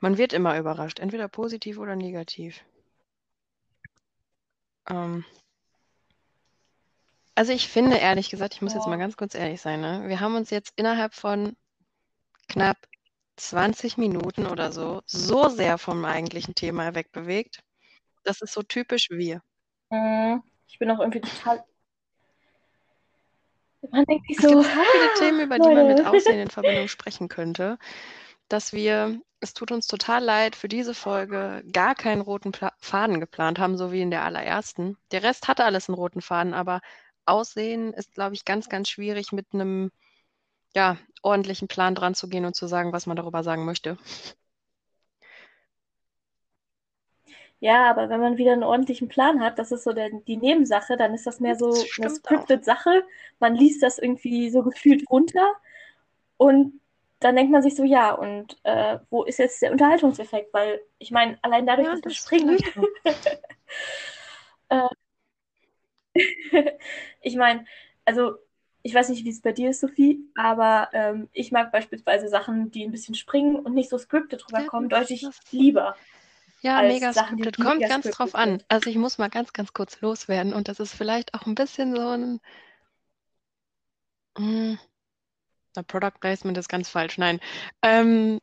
man 0.00 0.18
wird 0.18 0.32
immer 0.32 0.58
überrascht, 0.58 0.98
entweder 0.98 1.28
positiv 1.28 1.78
oder 1.78 1.94
negativ. 1.96 2.64
Ähm, 4.88 5.24
also 7.36 7.52
ich 7.52 7.68
finde 7.68 7.96
ehrlich 7.98 8.30
gesagt, 8.30 8.54
ich 8.54 8.62
muss 8.62 8.74
jetzt 8.74 8.86
mal 8.86 8.92
Ja. 8.94 8.98
ganz 8.98 9.16
kurz 9.16 9.34
ehrlich 9.34 9.60
sein, 9.60 9.80
ne? 9.80 10.08
Wir 10.08 10.20
haben 10.20 10.34
uns 10.34 10.50
jetzt 10.50 10.72
innerhalb 10.76 11.14
von 11.14 11.56
knapp 12.48 12.76
20 13.36 13.98
Minuten 13.98 14.46
oder 14.46 14.72
so 14.72 15.02
so 15.06 15.48
sehr 15.48 15.78
vom 15.78 16.04
eigentlichen 16.04 16.54
Thema 16.54 16.94
wegbewegt. 16.94 17.62
Das 18.24 18.40
ist 18.40 18.52
so 18.52 18.62
typisch 18.62 19.10
wir. 19.10 19.42
Mhm. 19.90 20.42
Ich 20.68 20.78
bin 20.78 20.90
auch 20.90 20.98
irgendwie 21.00 21.20
total. 21.20 21.64
Man 23.90 24.04
denkt 24.04 24.26
sich 24.26 24.38
Es 24.38 24.42
so, 24.42 24.48
gibt 24.48 24.64
so 24.64 24.70
viele 24.70 25.14
Themen, 25.14 25.40
über 25.40 25.58
die 25.58 25.68
man 25.68 25.86
mit. 25.86 26.04
Aussehen 26.04 26.40
in 26.40 26.50
Verbindung 26.50 26.88
sprechen 26.88 27.28
könnte, 27.28 27.78
dass 28.48 28.72
wir, 28.72 29.20
es 29.40 29.54
tut 29.54 29.70
uns 29.70 29.86
total 29.86 30.24
leid, 30.24 30.56
für 30.56 30.68
diese 30.68 30.94
Folge 30.94 31.62
gar 31.72 31.94
keinen 31.94 32.20
roten 32.20 32.52
Pla 32.52 32.72
Faden 32.78 33.20
geplant 33.20 33.58
haben, 33.58 33.76
so 33.76 33.92
wie 33.92 34.02
in 34.02 34.10
der 34.10 34.24
allerersten. 34.24 34.96
Der 35.12 35.22
Rest 35.22 35.46
hatte 35.46 35.64
alles 35.64 35.88
einen 35.88 35.96
roten 35.96 36.20
Faden, 36.20 36.54
aber 36.54 36.80
Aussehen 37.26 37.92
ist, 37.92 38.14
glaube 38.14 38.34
ich, 38.34 38.44
ganz, 38.44 38.68
ganz 38.68 38.88
schwierig 38.88 39.32
mit 39.32 39.46
einem 39.52 39.90
ja, 40.76 40.98
ordentlichen 41.22 41.68
Plan 41.68 41.96
dran 41.96 42.14
zu 42.14 42.28
gehen 42.28 42.46
und 42.46 42.56
zu 42.56 42.68
sagen, 42.68 42.92
was 42.94 43.06
man 43.06 43.16
darüber 43.18 43.42
sagen 43.44 43.66
möchte. 43.66 43.98
Ja, 47.60 47.90
aber 47.90 48.08
wenn 48.10 48.20
man 48.20 48.36
wieder 48.38 48.52
einen 48.52 48.62
ordentlichen 48.64 49.08
Plan 49.08 49.40
hat, 49.40 49.58
das 49.58 49.72
ist 49.72 49.84
so 49.84 49.92
der, 49.92 50.10
die 50.10 50.36
Nebensache, 50.36 50.96
dann 50.96 51.14
ist 51.14 51.26
das 51.26 51.40
mehr 51.40 51.56
so 51.56 51.90
Das 52.00 52.14
eine 52.14 52.20
auch. 52.26 52.48
scripted 52.50 52.64
Sache. 52.64 53.02
Man 53.40 53.54
liest 53.54 53.82
das 53.82 53.98
irgendwie 53.98 54.50
so 54.50 54.62
gefühlt 54.62 55.08
runter 55.10 55.54
und 56.38 56.80
dann 57.20 57.36
denkt 57.36 57.52
man 57.52 57.62
sich 57.62 57.76
so, 57.76 57.84
ja, 57.84 58.12
und 58.12 58.58
äh, 58.64 58.98
wo 59.10 59.24
ist 59.24 59.38
jetzt 59.38 59.62
der 59.62 59.72
Unterhaltungseffekt? 59.72 60.54
Weil 60.54 60.80
ich 60.98 61.10
meine, 61.12 61.38
allein 61.42 61.66
dadurch, 61.66 61.88
Ja, 61.88 61.92
dass 61.92 62.04
wir 62.04 62.12
das 62.12 62.16
springen, 62.16 62.58
vielleicht 62.58 62.78
auch. 62.78 62.88
äh, 64.70 64.88
ich 67.22 67.36
meine, 67.36 67.64
also 68.04 68.36
ich 68.86 68.94
weiß 68.94 69.08
nicht, 69.10 69.24
wie 69.24 69.30
es 69.30 69.42
bei 69.42 69.52
dir 69.52 69.70
ist, 69.70 69.80
Sophie, 69.80 70.20
aber 70.36 70.90
ähm, 70.92 71.28
ich 71.32 71.52
mag 71.52 71.72
beispielsweise 71.72 72.28
Sachen, 72.28 72.70
die 72.70 72.84
ein 72.84 72.92
bisschen 72.92 73.14
springen 73.16 73.56
und 73.56 73.74
nicht 73.74 73.90
so 73.90 73.98
scripted 73.98 74.44
Ja, 74.48 74.48
rüberkommen, 74.48 74.88
das- 74.88 75.00
deutlich 75.00 75.22
lieber. 75.50 75.96
Ja, 76.60 76.82
mega 76.82 77.12
Sachen, 77.12 77.38
scripted. 77.38 77.58
Kommt 77.58 77.86
ganz 77.88 78.10
drauf 78.10 78.34
an. 78.34 78.62
Also 78.68 78.90
ich 78.90 78.96
muss 78.96 79.18
mal 79.18 79.28
ganz, 79.30 79.52
ganz 79.52 79.72
kurz 79.72 80.00
loswerden 80.00 80.52
und 80.54 80.68
das 80.68 80.80
ist 80.80 80.94
vielleicht 80.94 81.34
auch 81.34 81.46
ein 81.46 81.54
bisschen 81.54 81.94
so 81.94 82.08
ein 82.08 82.40
hm, 84.38 84.78
na, 85.76 85.82
Product 85.82 86.20
Placement 86.20 86.58
ist 86.58 86.68
ganz 86.68 86.88
falsch. 86.88 87.18
Nein. 87.18 87.40
Ähm, 87.82 88.40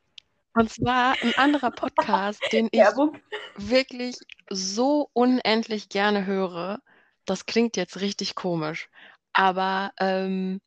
und 0.55 0.71
zwar 0.71 1.21
ein 1.23 1.35
anderer 1.37 1.71
Podcast, 1.71 2.41
den 2.53 2.69
ich 2.71 2.79
Werbung. 2.79 3.17
wirklich 3.55 4.17
so 4.49 5.09
unendlich 5.13 5.89
gerne 5.89 6.25
höre, 6.25 6.81
das 7.25 7.45
klingt 7.45 7.77
jetzt 7.77 8.01
richtig 8.01 8.35
komisch, 8.35 8.89
aber 9.33 9.91
ähm, 9.99 10.61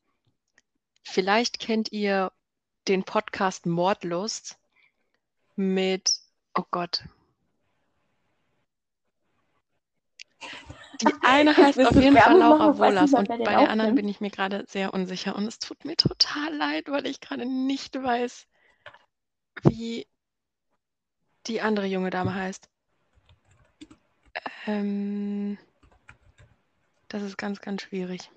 vielleicht 1.03 1.59
kennt 1.59 1.91
ihr 1.91 2.31
den 2.87 3.03
Podcast 3.03 3.65
Mordlust 3.65 4.57
mit, 5.55 6.11
oh 6.53 6.63
Gott. 6.71 7.03
Die 11.01 11.07
eine 11.23 11.55
heißt 11.55 11.79
auf 11.79 11.95
jeden 11.95 12.17
Fall 12.17 12.37
Laura 12.37 12.77
Wohlers 12.77 13.13
und 13.13 13.27
bei 13.27 13.37
der 13.37 13.69
anderen 13.69 13.95
bin 13.95 14.07
ich 14.07 14.21
mir 14.21 14.29
gerade 14.29 14.65
sehr 14.67 14.93
unsicher 14.93 15.35
und 15.35 15.45
es 15.45 15.59
tut 15.59 15.85
mir 15.85 15.95
total 15.95 16.53
leid, 16.55 16.89
weil 16.89 17.07
ich 17.07 17.19
gerade 17.19 17.45
nicht 17.45 17.95
weiß, 17.95 18.47
wie 19.63 20.07
die 21.47 21.61
andere 21.61 21.87
junge 21.87 22.09
Dame 22.09 22.35
heißt. 22.35 22.69
Ähm, 24.65 25.57
das 27.07 27.23
ist 27.23 27.37
ganz, 27.37 27.61
ganz 27.61 27.81
schwierig. 27.81 28.29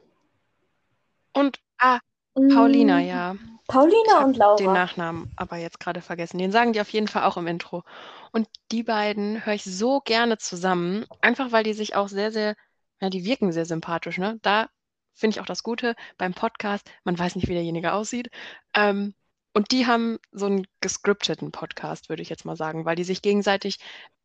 Und, 1.33 1.59
ah, 1.79 1.99
Paulina, 2.35 2.99
mm, 2.99 3.07
ja. 3.07 3.37
Paulina 3.67 4.25
und 4.25 4.37
Laura. 4.37 4.57
Den 4.57 4.73
Nachnamen 4.73 5.33
aber 5.37 5.57
jetzt 5.57 5.79
gerade 5.81 6.01
vergessen. 6.01 6.39
Den 6.39 6.53
sagen 6.53 6.73
die 6.73 6.81
auf 6.81 6.91
jeden 6.91 7.09
Fall 7.09 7.25
auch 7.25 7.37
im 7.37 7.47
Intro. 7.47 7.85
Und 8.33 8.49
die 8.73 8.83
beiden 8.83 9.45
höre 9.45 9.55
ich 9.55 9.65
so 9.65 10.01
gerne 10.01 10.39
zusammen, 10.39 11.07
einfach 11.21 11.53
weil 11.53 11.65
die 11.65 11.73
sich 11.73 11.95
auch 11.95 12.09
sehr, 12.09 12.33
sehr, 12.33 12.57
ja, 13.01 13.11
die 13.11 13.25
wirken 13.25 13.53
sehr 13.53 13.67
sympathisch. 13.67 14.19
Ne? 14.19 14.39
Da 14.43 14.69
finde 15.15 15.37
ich 15.37 15.41
auch 15.41 15.47
das 15.47 15.63
Gute 15.63 15.95
beim 16.19 16.35
Podcast, 16.35 16.91
man 17.05 17.19
weiß 17.19 17.37
nicht, 17.37 17.49
wie 17.49 17.55
derjenige 17.55 17.93
aussieht. 17.93 18.31
Ähm, 18.75 19.15
und 19.53 19.73
die 19.73 19.87
haben 19.87 20.19
so 20.33 20.47
einen 20.47 20.67
gescripteten 20.81 21.53
Podcast, 21.53 22.09
würde 22.09 22.23
ich 22.23 22.29
jetzt 22.29 22.45
mal 22.45 22.57
sagen, 22.57 22.85
weil 22.85 22.97
die 22.97 23.05
sich 23.05 23.23
gegenseitig 23.23 23.79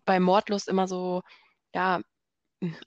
bei 0.06 0.20
Mordlust 0.20 0.68
immer 0.68 0.88
so, 0.88 1.22
ja, 1.74 2.02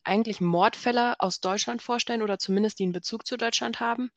eigentlich 0.05 0.41
Mordfälle 0.41 1.19
aus 1.21 1.41
Deutschland 1.41 1.83
vorstellen 1.83 2.23
oder 2.23 2.39
zumindest 2.39 2.79
die 2.79 2.85
einen 2.85 2.93
Bezug 2.93 3.27
zu 3.27 3.37
Deutschland 3.37 3.81
haben 3.81 4.11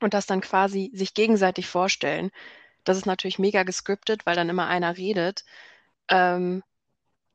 und 0.00 0.14
das 0.14 0.26
dann 0.26 0.40
quasi 0.40 0.90
sich 0.94 1.14
gegenseitig 1.14 1.66
vorstellen. 1.66 2.30
Das 2.84 2.96
ist 2.96 3.06
natürlich 3.06 3.38
mega 3.38 3.62
gescriptet, 3.62 4.26
weil 4.26 4.36
dann 4.36 4.48
immer 4.48 4.66
einer 4.66 4.96
redet. 4.96 5.44
Ähm, 6.08 6.62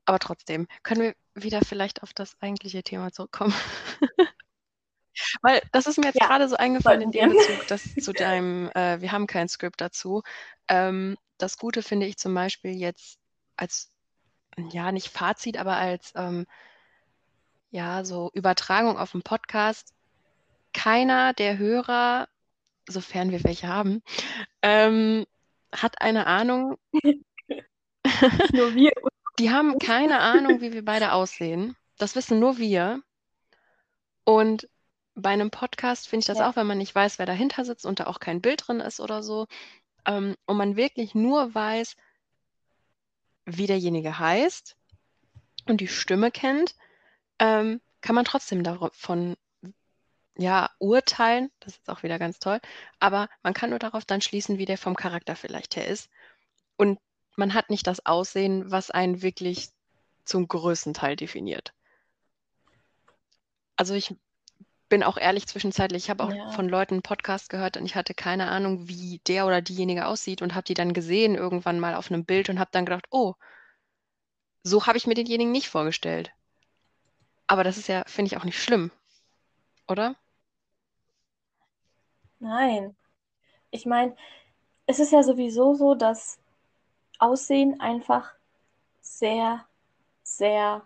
aber 0.05 0.19
trotzdem, 0.19 0.67
können 0.83 1.01
wir 1.01 1.15
wieder 1.33 1.61
vielleicht 1.61 2.03
auf 2.03 2.13
das 2.13 2.35
eigentliche 2.41 2.83
Thema 2.83 3.11
zurückkommen? 3.11 3.53
Weil 5.41 5.61
das 5.71 5.87
ist 5.87 5.97
mir 5.97 6.07
jetzt 6.07 6.19
ja, 6.19 6.27
gerade 6.27 6.49
so 6.49 6.57
eingefallen 6.57 7.01
in 7.01 7.11
dem 7.11 7.31
Bezug, 7.31 7.67
dass 7.67 7.83
zu 8.03 8.13
deinem, 8.13 8.69
äh, 8.71 8.99
wir 9.01 9.11
haben 9.11 9.27
kein 9.27 9.47
Skript 9.47 9.79
dazu. 9.79 10.23
Ähm, 10.67 11.17
das 11.37 11.57
Gute 11.57 11.83
finde 11.83 12.05
ich 12.05 12.17
zum 12.17 12.33
Beispiel 12.33 12.71
jetzt 12.71 13.17
als, 13.55 13.91
ja, 14.57 14.91
nicht 14.91 15.09
Fazit, 15.09 15.57
aber 15.57 15.77
als, 15.77 16.11
ähm, 16.15 16.45
ja, 17.75 18.05
so 18.05 18.31
Übertragung 18.33 18.97
auf 18.97 19.11
dem 19.11 19.21
Podcast. 19.21 19.93
Keiner 20.73 21.33
der 21.33 21.57
Hörer, 21.57 22.29
sofern 22.87 23.31
wir 23.31 23.43
welche 23.43 23.67
haben, 23.67 24.01
ähm, 24.61 25.25
hat 25.73 26.01
eine 26.01 26.25
Ahnung. 26.25 26.77
nur 28.53 28.75
wir. 28.75 28.93
Die 29.39 29.51
haben 29.51 29.77
keine 29.77 30.19
Ahnung, 30.19 30.61
wie 30.61 30.71
wir 30.71 30.85
beide 30.85 31.11
aussehen. 31.11 31.75
Das 31.97 32.15
wissen 32.15 32.39
nur 32.39 32.57
wir. 32.57 33.01
Und 34.23 34.69
bei 35.13 35.31
einem 35.31 35.51
Podcast 35.51 36.07
finde 36.07 36.21
ich 36.21 36.27
das 36.27 36.37
ja. 36.37 36.49
auch, 36.49 36.55
wenn 36.55 36.67
man 36.67 36.77
nicht 36.77 36.95
weiß, 36.95 37.19
wer 37.19 37.25
dahinter 37.25 37.65
sitzt 37.65 37.85
und 37.85 37.99
da 37.99 38.07
auch 38.07 38.21
kein 38.21 38.39
Bild 38.39 38.65
drin 38.65 38.79
ist 38.79 39.01
oder 39.01 39.21
so, 39.21 39.47
ähm, 40.05 40.35
und 40.45 40.55
man 40.55 40.77
wirklich 40.77 41.13
nur 41.13 41.53
weiß, 41.53 41.97
wie 43.45 43.67
derjenige 43.67 44.17
heißt 44.17 44.77
und 45.67 45.81
die 45.81 45.89
Stimme 45.89 46.31
kennt, 46.31 46.75
ähm, 47.39 47.81
kann 48.01 48.15
man 48.15 48.25
trotzdem 48.25 48.63
davon 48.63 49.35
ja 50.37 50.69
urteilen. 50.79 51.51
Das 51.59 51.73
ist 51.77 51.89
auch 51.89 52.03
wieder 52.03 52.19
ganz 52.19 52.39
toll. 52.39 52.59
Aber 52.99 53.29
man 53.43 53.53
kann 53.53 53.69
nur 53.69 53.79
darauf 53.79 54.05
dann 54.05 54.21
schließen, 54.21 54.57
wie 54.57 54.65
der 54.65 54.77
vom 54.77 54.95
Charakter 54.95 55.35
vielleicht 55.35 55.75
her 55.75 55.87
ist. 55.87 56.09
Und 56.77 56.99
man 57.35 57.53
hat 57.53 57.69
nicht 57.69 57.87
das 57.87 58.05
Aussehen, 58.05 58.69
was 58.71 58.91
einen 58.91 59.21
wirklich 59.21 59.69
zum 60.25 60.47
größten 60.47 60.93
Teil 60.93 61.15
definiert. 61.15 61.73
Also 63.75 63.93
ich 63.93 64.15
bin 64.87 65.03
auch 65.03 65.17
ehrlich 65.17 65.47
zwischenzeitlich, 65.47 66.05
ich 66.05 66.09
habe 66.09 66.23
auch 66.23 66.33
ja. 66.33 66.51
von 66.51 66.69
Leuten 66.69 66.95
einen 66.95 67.01
Podcast 67.01 67.49
gehört 67.49 67.75
und 67.77 67.85
ich 67.85 67.95
hatte 67.95 68.13
keine 68.13 68.47
Ahnung, 68.49 68.87
wie 68.87 69.19
der 69.27 69.45
oder 69.45 69.61
diejenige 69.61 70.05
aussieht 70.05 70.41
und 70.41 70.53
habe 70.53 70.63
die 70.63 70.75
dann 70.75 70.93
gesehen 70.93 71.35
irgendwann 71.35 71.79
mal 71.79 71.95
auf 71.95 72.11
einem 72.11 72.23
Bild 72.23 72.49
und 72.49 72.59
habe 72.59 72.69
dann 72.71 72.85
gedacht, 72.85 73.05
oh, 73.09 73.33
so 74.63 74.85
habe 74.85 74.97
ich 74.97 75.07
mir 75.07 75.15
denjenigen 75.15 75.51
nicht 75.51 75.69
vorgestellt. 75.69 76.31
Aber 77.47 77.63
das 77.63 77.77
ist 77.77 77.87
ja, 77.87 78.03
finde 78.07 78.31
ich, 78.31 78.37
auch 78.37 78.43
nicht 78.43 78.61
schlimm, 78.61 78.91
oder? 79.87 80.15
Nein. 82.39 82.95
Ich 83.71 83.85
meine, 83.85 84.15
es 84.87 84.99
ist 84.99 85.11
ja 85.11 85.23
sowieso 85.23 85.73
so, 85.73 85.95
dass 85.95 86.39
Aussehen 87.19 87.79
einfach 87.79 88.33
sehr, 89.01 89.65
sehr 90.23 90.85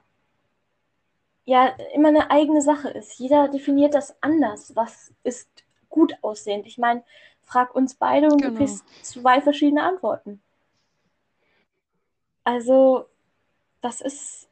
ja 1.50 1.67
immer 1.93 2.10
eine 2.10 2.30
eigene 2.30 2.62
Sache 2.62 2.89
ist. 2.89 3.17
Jeder 3.17 3.48
definiert 3.48 3.95
das 3.95 4.15
anders. 4.22 4.76
Was 4.76 5.12
ist 5.24 5.50
gut 5.89 6.13
aussehend? 6.22 6.67
Ich 6.67 6.78
meine, 6.78 7.04
frag 7.41 7.74
uns 7.74 7.95
beide 7.95 8.28
und 8.28 8.41
genau. 8.41 8.52
du 8.52 8.58
kriegst 8.58 8.86
zwei 9.04 9.41
verschiedene 9.41 9.84
Antworten. 9.84 10.41
Also, 12.43 13.08
das 13.82 14.02
ist. 14.02 14.49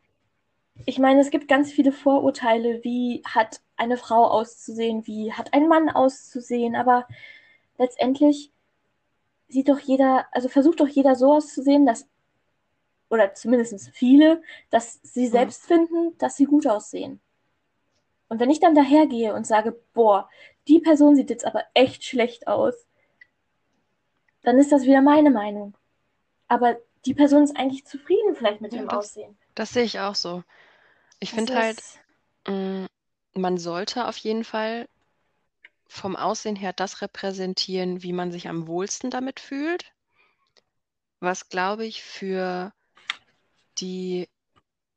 Ich 0.86 1.00
meine, 1.00 1.20
es 1.20 1.30
gibt 1.30 1.48
ganz 1.48 1.72
viele 1.72 1.92
Vorurteile, 1.92 2.84
wie 2.84 3.22
hat 3.26 3.62
eine 3.76 3.98
Frau 3.98 4.26
auszusehen, 4.26 5.06
wie 5.06 5.34
hat 5.34 5.54
ein 5.54 5.68
Mann 5.68 5.90
auszusehen, 5.90 6.76
aber 6.76 7.08
letztendlich 7.78 8.52
sieht 9.50 9.70
doch 9.70 9.80
jeder, 9.80 10.28
also 10.32 10.50
versucht 10.50 10.80
doch 10.80 10.88
jeder 10.88 11.16
so 11.16 11.34
auszusehen, 11.34 11.86
dass 11.86 12.08
oder 13.10 13.34
zumindest 13.34 13.90
viele, 13.94 14.42
dass 14.70 15.00
sie 15.04 15.28
selbst 15.28 15.70
mhm. 15.70 15.74
finden, 15.74 16.18
dass 16.18 16.36
sie 16.36 16.46
gut 16.46 16.68
aussehen. 16.68 17.22
Und 18.30 18.40
wenn 18.40 18.50
ich 18.50 18.60
dann 18.60 18.76
dahergehe 18.76 19.34
und 19.34 19.48
sage, 19.48 19.80
boah, 19.94 20.30
die 20.68 20.80
Person 20.80 21.16
sieht 21.16 21.30
jetzt 21.30 21.46
aber 21.46 21.64
echt 21.74 22.04
schlecht 22.04 22.48
aus, 22.48 22.74
dann 24.44 24.58
ist 24.60 24.72
das 24.72 24.84
wieder 24.84 25.02
meine 25.02 25.30
Meinung. 25.30 25.78
Aber 26.50 26.78
die 27.06 27.14
Person 27.14 27.44
ist 27.44 27.56
eigentlich 27.56 27.86
zufrieden 27.86 28.36
vielleicht 28.36 28.60
mit 28.60 28.74
ja, 28.74 28.80
dem 28.80 28.90
das, 28.90 28.98
Aussehen. 28.98 29.38
Das 29.56 29.72
sehe 29.72 29.84
ich 29.84 30.00
auch 30.00 30.16
so. 30.16 30.44
Ich 31.20 31.32
finde 31.32 31.56
halt, 31.56 31.82
mh, 32.48 32.54
mm, 32.54 32.88
man 33.34 33.58
sollte 33.58 34.08
auf 34.08 34.18
jeden 34.18 34.44
Fall 34.44 34.88
vom 35.88 36.16
Aussehen 36.16 36.56
her 36.56 36.74
das 36.74 37.02
repräsentieren, 37.02 38.04
wie 38.04 38.14
man 38.14 38.32
sich 38.32 38.48
am 38.48 38.68
wohlsten 38.68 39.10
damit 39.10 39.40
fühlt. 39.40 39.94
Was, 41.20 41.50
glaube 41.50 41.86
ich, 41.86 42.04
für 42.04 42.74
die 43.80 44.28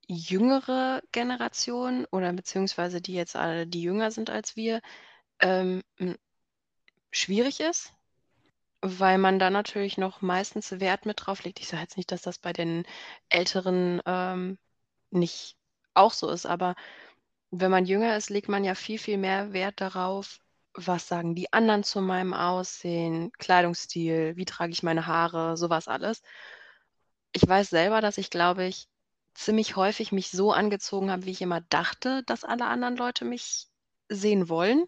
jüngere 0.07 1.03
Generation 1.13 2.07
oder 2.11 2.33
beziehungsweise 2.33 3.01
die 3.01 3.15
jetzt 3.15 3.37
alle, 3.37 3.67
die 3.67 3.83
jünger 3.83 4.11
sind 4.11 4.29
als 4.29 4.57
wir, 4.57 4.81
ähm, 5.39 5.83
schwierig 7.13 7.61
ist, 7.61 7.93
weil 8.81 9.19
man 9.19 9.39
da 9.39 9.51
natürlich 9.51 9.99
noch 9.99 10.21
meistens 10.21 10.81
Wert 10.81 11.07
mit 11.07 11.25
drauf 11.25 11.45
legt. 11.45 11.61
Ich 11.61 11.69
sage 11.69 11.83
jetzt 11.83 11.97
nicht, 11.97 12.11
dass 12.13 12.23
das 12.23 12.39
bei 12.39 12.53
den 12.53 12.85
Älteren 13.29 14.01
ähm, 14.07 14.59
nicht 15.11 15.57
auch 16.01 16.13
so 16.13 16.31
ist, 16.31 16.47
aber 16.47 16.75
wenn 17.51 17.71
man 17.71 17.87
jünger 17.87 18.17
ist, 18.17 18.31
legt 18.31 18.49
man 18.49 18.65
ja 18.65 18.75
viel, 18.75 18.99
viel 18.99 19.19
mehr 19.19 19.53
Wert 19.53 19.81
darauf, 19.81 20.39
was 20.75 21.09
sagen 21.09 21.35
die 21.35 21.53
anderen 21.53 21.85
zu 21.85 22.01
meinem 22.01 22.35
Aussehen, 22.35 23.33
Kleidungsstil, 23.39 24.37
wie 24.37 24.45
trage 24.45 24.73
ich 24.73 24.83
meine 24.83 25.07
Haare, 25.07 25.57
sowas 25.57 25.89
alles 25.89 26.23
ich 27.33 27.47
weiß 27.47 27.71
selber, 27.71 28.01
dass 28.01 28.19
ich, 28.19 28.31
glaube 28.31 28.65
ich, 28.65 28.89
ziemlich 29.35 29.77
häufig 29.77 30.13
mich 30.13 30.31
so 30.31 30.53
angezogen 30.53 31.11
habe, 31.11 31.25
wie 31.25 31.31
ich 31.31 31.43
immer 31.43 31.61
dachte, 31.61 32.23
dass 32.25 32.45
alle 32.45 32.67
anderen 32.67 32.97
Leute 32.97 33.25
mich 33.25 33.69
sehen 34.09 34.49
wollen. 34.49 34.87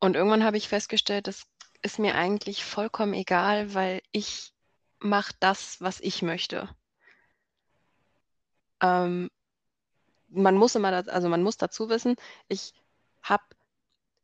Und 0.00 0.16
irgendwann 0.16 0.44
habe 0.44 0.56
ich 0.56 0.68
festgestellt, 0.68 1.26
das 1.26 1.44
ist 1.82 1.98
mir 1.98 2.14
eigentlich 2.14 2.64
vollkommen 2.64 3.14
egal, 3.14 3.74
weil 3.74 4.02
ich 4.12 4.52
mache 4.98 5.34
das, 5.40 5.80
was 5.80 6.00
ich 6.00 6.22
möchte. 6.22 6.68
Ähm, 8.82 9.30
man 10.30 10.56
muss 10.56 10.74
immer, 10.74 10.92
also 11.08 11.28
man 11.28 11.42
muss 11.42 11.56
dazu 11.56 11.88
wissen, 11.88 12.16
ich 12.48 12.72
habe 13.22 13.42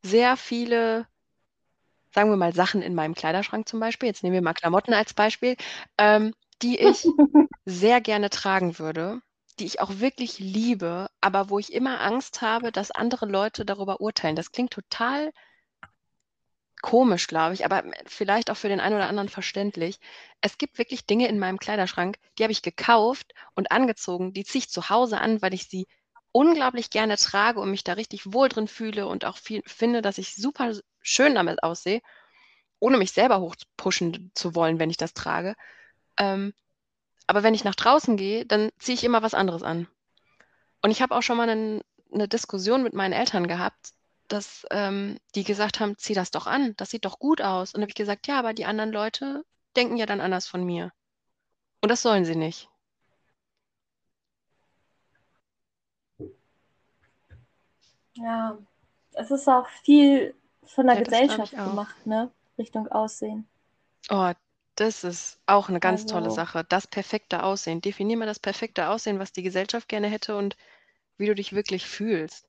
sehr 0.03 0.37
viele, 0.37 1.07
sagen 2.15 2.31
wir 2.31 2.37
mal, 2.37 2.55
Sachen 2.55 2.83
in 2.83 2.95
meinem 2.95 3.15
Kleiderschrank 3.15 3.69
zum 3.69 3.81
Beispiel. 3.81 4.09
Jetzt 4.09 4.23
nehmen 4.23 4.35
wir 4.35 4.43
mal 4.43 4.55
Klamotten 4.55 4.95
als 4.95 5.15
Beispiel. 5.15 5.57
Ähm, 5.99 6.35
die 6.63 6.79
ich 6.79 7.07
sehr 7.65 8.01
gerne 8.01 8.31
tragen 8.31 8.79
würde, 8.79 9.21
die 9.59 9.67
ich 9.67 9.81
auch 9.81 9.99
wirklich 9.99 10.39
liebe, 10.39 11.09
aber 11.21 11.51
wo 11.51 11.59
ich 11.59 11.73
immer 11.73 12.01
Angst 12.01 12.43
habe, 12.43 12.73
dass 12.73 12.91
andere 12.91 13.27
Leute 13.27 13.65
darüber 13.65 14.01
urteilen. 14.01 14.37
Das 14.37 14.53
klingt 14.53 14.73
total 14.73 15.33
komisch, 16.83 17.27
glaube 17.27 17.55
ich, 17.55 17.65
aber 17.65 17.85
vielleicht 18.07 18.51
auch 18.51 18.57
für 18.57 18.69
den 18.69 18.81
einen 18.81 18.95
oder 18.95 19.09
anderen 19.09 19.29
verständlich. 19.29 19.99
Es 20.41 20.59
gibt 20.59 20.79
wirklich 20.79 21.07
Dinge 21.07 21.29
in 21.29 21.39
meinem 21.39 21.59
Kleiderschrank, 21.59 22.19
die 22.39 22.43
habe 22.43 22.53
ich 22.53 22.63
gekauft 22.63 23.33
und 23.55 23.71
angezogen, 23.71 24.33
die 24.33 24.45
ziehe 24.45 24.61
ich 24.61 24.71
zu 24.71 24.89
Hause 24.91 25.19
an, 25.21 25.43
weil 25.43 25.55
ich 25.55 25.69
sie 25.69 25.87
unglaublich 26.33 26.91
gerne 26.91 27.17
trage 27.17 27.61
und 27.61 27.71
mich 27.71 27.83
da 27.83 27.95
richtig 27.95 28.33
wohl 28.33 28.49
drin 28.49 28.69
fühle 28.69 29.07
und 29.07 29.25
auch 29.25 29.39
viel, 29.39 29.63
finde, 29.67 30.03
dass 30.03 30.19
ich 30.19 30.35
super 30.35 30.75
schön 31.01 31.35
damit 31.35 31.63
aussehe, 31.63 32.03
ohne 32.79 32.99
mich 32.99 33.13
selber 33.13 33.41
hochpushen 33.41 34.31
zu 34.35 34.55
wollen, 34.55 34.79
wenn 34.79 34.91
ich 34.91 34.99
das 34.99 35.15
trage. 35.15 35.55
Ähm, 36.19 36.53
aber 37.27 37.43
wenn 37.43 37.55
ich 37.55 37.65
nach 37.65 37.75
draußen 37.75 38.17
gehe, 38.17 38.45
dann 38.45 38.71
ziehe 38.79 38.95
ich 38.95 39.05
immer 39.05 39.23
was 39.23 39.35
anderes 39.35 39.63
an. 39.63 39.89
Und 40.83 40.91
ich 40.91 41.03
habe 41.03 41.15
auch 41.15 41.23
schon 41.23 41.39
mal 41.39 41.49
einen, 41.49 41.81
eine 42.13 42.29
Diskussion 42.29 42.83
mit 42.83 42.93
meinen 42.93 43.15
Eltern 43.15 43.49
gehabt, 43.49 43.93
dass 44.29 44.67
ähm, 44.71 45.19
die 45.35 45.45
gesagt 45.45 45.81
haben, 45.81 45.97
zieh 45.99 46.15
das 46.15 46.31
doch 46.31 46.47
an, 46.47 46.75
das 46.77 46.91
sieht 46.91 47.05
doch 47.05 47.19
gut 47.19 47.41
aus. 47.41 47.75
Und 47.75 47.81
habe 47.83 47.91
ich 47.91 47.95
gesagt, 47.95 48.27
ja, 48.27 48.39
aber 48.39 48.55
die 48.55 48.65
anderen 48.65 48.93
Leute 48.93 49.45
denken 49.77 49.97
ja 49.97 50.07
dann 50.07 50.21
anders 50.21 50.47
von 50.47 50.65
mir. 50.65 50.93
Und 51.83 51.91
das 51.91 52.03
sollen 52.03 52.25
sie 52.25 52.37
nicht. 52.37 52.69
Ja, 58.15 58.57
es 59.13 59.31
ist 59.31 59.49
auch 59.49 59.69
viel 59.85 60.35
von 60.65 60.87
der 60.87 60.97
ja, 60.97 61.03
Gesellschaft 61.03 61.53
gemacht, 61.53 62.07
ne? 62.07 62.31
Richtung 62.59 62.89
Aussehen. 62.89 63.47
Oh, 64.09 64.33
das 64.77 65.05
ist 65.05 65.39
auch 65.47 65.69
eine 65.69 65.81
ganz 65.81 66.03
also, 66.03 66.15
tolle 66.15 66.31
Sache. 66.31 66.65
Das 66.65 66.87
perfekte 66.87 67.43
Aussehen. 67.43 67.81
Definier 67.81 68.17
mal 68.17 68.27
das 68.27 68.39
perfekte 68.39 68.89
Aussehen, 68.89 69.19
was 69.19 69.33
die 69.33 69.43
Gesellschaft 69.43 69.89
gerne 69.89 70.09
hätte 70.09 70.37
und 70.37 70.57
wie 71.19 71.27
du 71.27 71.35
dich 71.35 71.55
wirklich 71.55 71.87
fühlst. 71.87 72.46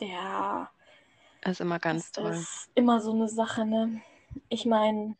Ja. 0.00 0.70
Das 1.42 1.52
ist 1.52 1.60
immer 1.60 1.78
ganz 1.78 2.12
das 2.12 2.12
toll. 2.12 2.30
Das 2.30 2.40
ist 2.40 2.70
immer 2.74 3.00
so 3.00 3.12
eine 3.12 3.28
Sache, 3.28 3.64
ne? 3.64 4.00
Ich 4.48 4.66
meine, 4.66 5.16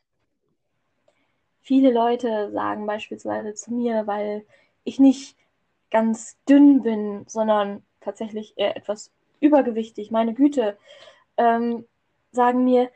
viele 1.61 1.93
Leute 1.93 2.51
sagen 2.53 2.87
beispielsweise 2.87 3.55
zu 3.55 3.73
mir, 3.73 4.07
weil 4.07 4.47
ich 4.85 4.99
nicht 4.99 5.37
ganz 5.91 6.37
dünn 6.49 6.83
bin, 6.83 7.25
sondern 7.27 7.85
tatsächlich 8.01 8.55
eher 8.57 8.77
etwas 8.77 9.11
übergewichtig, 9.41 10.11
meine 10.11 10.35
Güte, 10.35 10.79
ähm, 11.37 11.87
sagen 12.33 12.65
mir, 12.65 12.91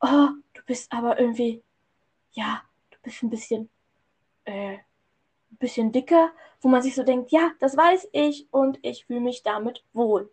oh, 0.00 0.28
du 0.54 0.62
bist 0.66 0.92
aber 0.92 1.18
irgendwie, 1.18 1.62
ja, 2.32 2.62
du 2.90 2.98
bist 3.02 3.22
ein 3.22 3.30
bisschen, 3.30 3.70
äh, 4.44 4.74
ein 4.74 5.56
bisschen 5.58 5.92
dicker, 5.92 6.30
wo 6.60 6.68
man 6.68 6.82
sich 6.82 6.94
so 6.94 7.02
denkt, 7.02 7.30
ja, 7.32 7.52
das 7.60 7.76
weiß 7.76 8.08
ich 8.12 8.46
und 8.50 8.78
ich 8.82 9.06
fühle 9.06 9.20
mich 9.20 9.42
damit 9.42 9.84
wohl. 9.92 10.30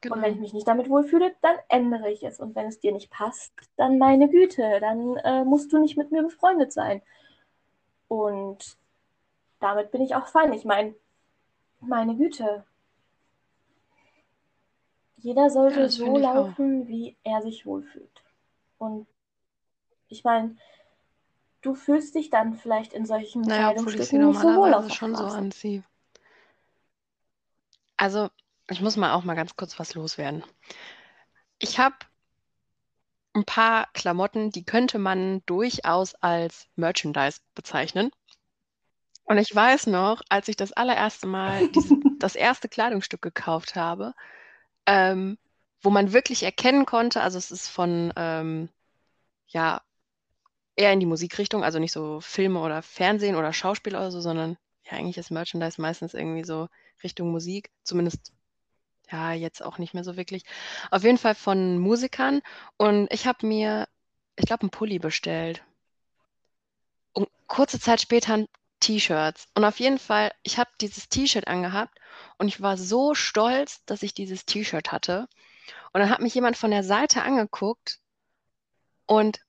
Genau. 0.00 0.16
Und 0.16 0.22
wenn 0.22 0.34
ich 0.34 0.40
mich 0.40 0.52
nicht 0.52 0.68
damit 0.68 0.88
wohlfühle, 0.88 1.34
dann 1.42 1.56
ändere 1.68 2.10
ich 2.10 2.22
es. 2.22 2.38
Und 2.38 2.54
wenn 2.54 2.66
es 2.66 2.80
dir 2.80 2.92
nicht 2.92 3.10
passt, 3.10 3.52
dann 3.76 3.98
meine 3.98 4.28
Güte, 4.28 4.78
dann 4.80 5.16
äh, 5.16 5.44
musst 5.44 5.72
du 5.72 5.78
nicht 5.78 5.96
mit 5.96 6.12
mir 6.12 6.22
befreundet 6.22 6.72
sein. 6.72 7.02
Und 8.08 8.76
damit 9.60 9.90
bin 9.90 10.02
ich 10.02 10.14
auch 10.14 10.26
fein. 10.26 10.52
Ich 10.52 10.64
meine, 10.64 10.94
meine 11.80 12.16
Güte. 12.16 12.64
Jeder 15.16 15.50
sollte 15.50 15.80
ja, 15.80 15.88
so 15.88 16.16
laufen, 16.18 16.86
wie 16.88 17.16
er 17.24 17.42
sich 17.42 17.66
wohlfühlt. 17.66 18.22
Und 18.78 19.06
ich 20.08 20.22
meine, 20.22 20.56
du 21.62 21.74
fühlst 21.74 22.14
dich 22.14 22.30
dann 22.30 22.54
vielleicht 22.54 22.92
in 22.92 23.06
solchen 23.06 23.42
naja, 23.42 23.72
Kleidungsstücken 23.72 24.28
nicht 24.28 24.40
so 24.40 24.54
wohl 24.54 24.74
auf 24.74 24.92
schon 24.92 25.16
so 25.16 25.24
anziehe. 25.24 25.82
Also 27.96 28.28
ich 28.68 28.80
muss 28.80 28.96
mal 28.96 29.12
auch 29.12 29.24
mal 29.24 29.34
ganz 29.34 29.56
kurz 29.56 29.78
was 29.78 29.94
loswerden. 29.94 30.44
Ich 31.58 31.78
habe 31.78 31.96
ein 33.34 33.44
paar 33.44 33.88
Klamotten, 33.92 34.50
die 34.50 34.64
könnte 34.64 34.98
man 34.98 35.42
durchaus 35.46 36.14
als 36.16 36.66
Merchandise 36.74 37.40
bezeichnen. 37.54 38.10
Und 39.24 39.38
ich 39.38 39.54
weiß 39.54 39.88
noch, 39.88 40.22
als 40.28 40.48
ich 40.48 40.56
das 40.56 40.72
allererste 40.72 41.26
Mal 41.26 41.68
diese, 41.74 41.96
das 42.18 42.34
erste 42.34 42.68
Kleidungsstück 42.68 43.22
gekauft 43.22 43.76
habe, 43.76 44.14
ähm, 44.86 45.38
wo 45.82 45.90
man 45.90 46.12
wirklich 46.12 46.42
erkennen 46.42 46.86
konnte, 46.86 47.20
also 47.20 47.38
es 47.38 47.50
ist 47.50 47.68
von, 47.68 48.12
ähm, 48.16 48.68
ja, 49.48 49.82
eher 50.76 50.92
in 50.92 51.00
die 51.00 51.06
Musikrichtung, 51.06 51.64
also 51.64 51.78
nicht 51.78 51.92
so 51.92 52.20
Filme 52.20 52.60
oder 52.60 52.82
Fernsehen 52.82 53.36
oder 53.36 53.52
Schauspiel 53.52 53.94
oder 53.96 54.10
so, 54.10 54.20
sondern 54.20 54.56
ja, 54.84 54.92
eigentlich 54.92 55.18
ist 55.18 55.30
Merchandise 55.30 55.80
meistens 55.80 56.14
irgendwie 56.14 56.44
so 56.44 56.68
Richtung 57.02 57.30
Musik, 57.30 57.70
zumindest 57.82 58.32
ja, 59.10 59.32
jetzt 59.32 59.62
auch 59.62 59.78
nicht 59.78 59.94
mehr 59.94 60.04
so 60.04 60.16
wirklich. 60.16 60.44
Auf 60.90 61.04
jeden 61.04 61.18
Fall 61.18 61.34
von 61.34 61.78
Musikern. 61.78 62.42
Und 62.76 63.12
ich 63.12 63.26
habe 63.26 63.46
mir, 63.46 63.88
ich 64.36 64.46
glaube, 64.46 64.62
einen 64.62 64.70
Pulli 64.70 64.98
bestellt. 64.98 65.62
Und 67.12 67.28
kurze 67.46 67.80
Zeit 67.80 68.00
später 68.00 68.46
T-Shirts. 68.80 69.48
Und 69.54 69.64
auf 69.64 69.80
jeden 69.80 69.98
Fall, 69.98 70.32
ich 70.42 70.58
habe 70.58 70.70
dieses 70.80 71.08
T-Shirt 71.08 71.46
angehabt 71.48 71.98
und 72.38 72.48
ich 72.48 72.60
war 72.60 72.76
so 72.76 73.14
stolz, 73.14 73.84
dass 73.86 74.02
ich 74.02 74.14
dieses 74.14 74.44
T-Shirt 74.44 74.92
hatte. 74.92 75.28
Und 75.92 76.00
dann 76.00 76.10
hat 76.10 76.20
mich 76.20 76.34
jemand 76.34 76.56
von 76.56 76.70
der 76.70 76.84
Seite 76.84 77.22
angeguckt 77.22 78.00
und 79.06 79.40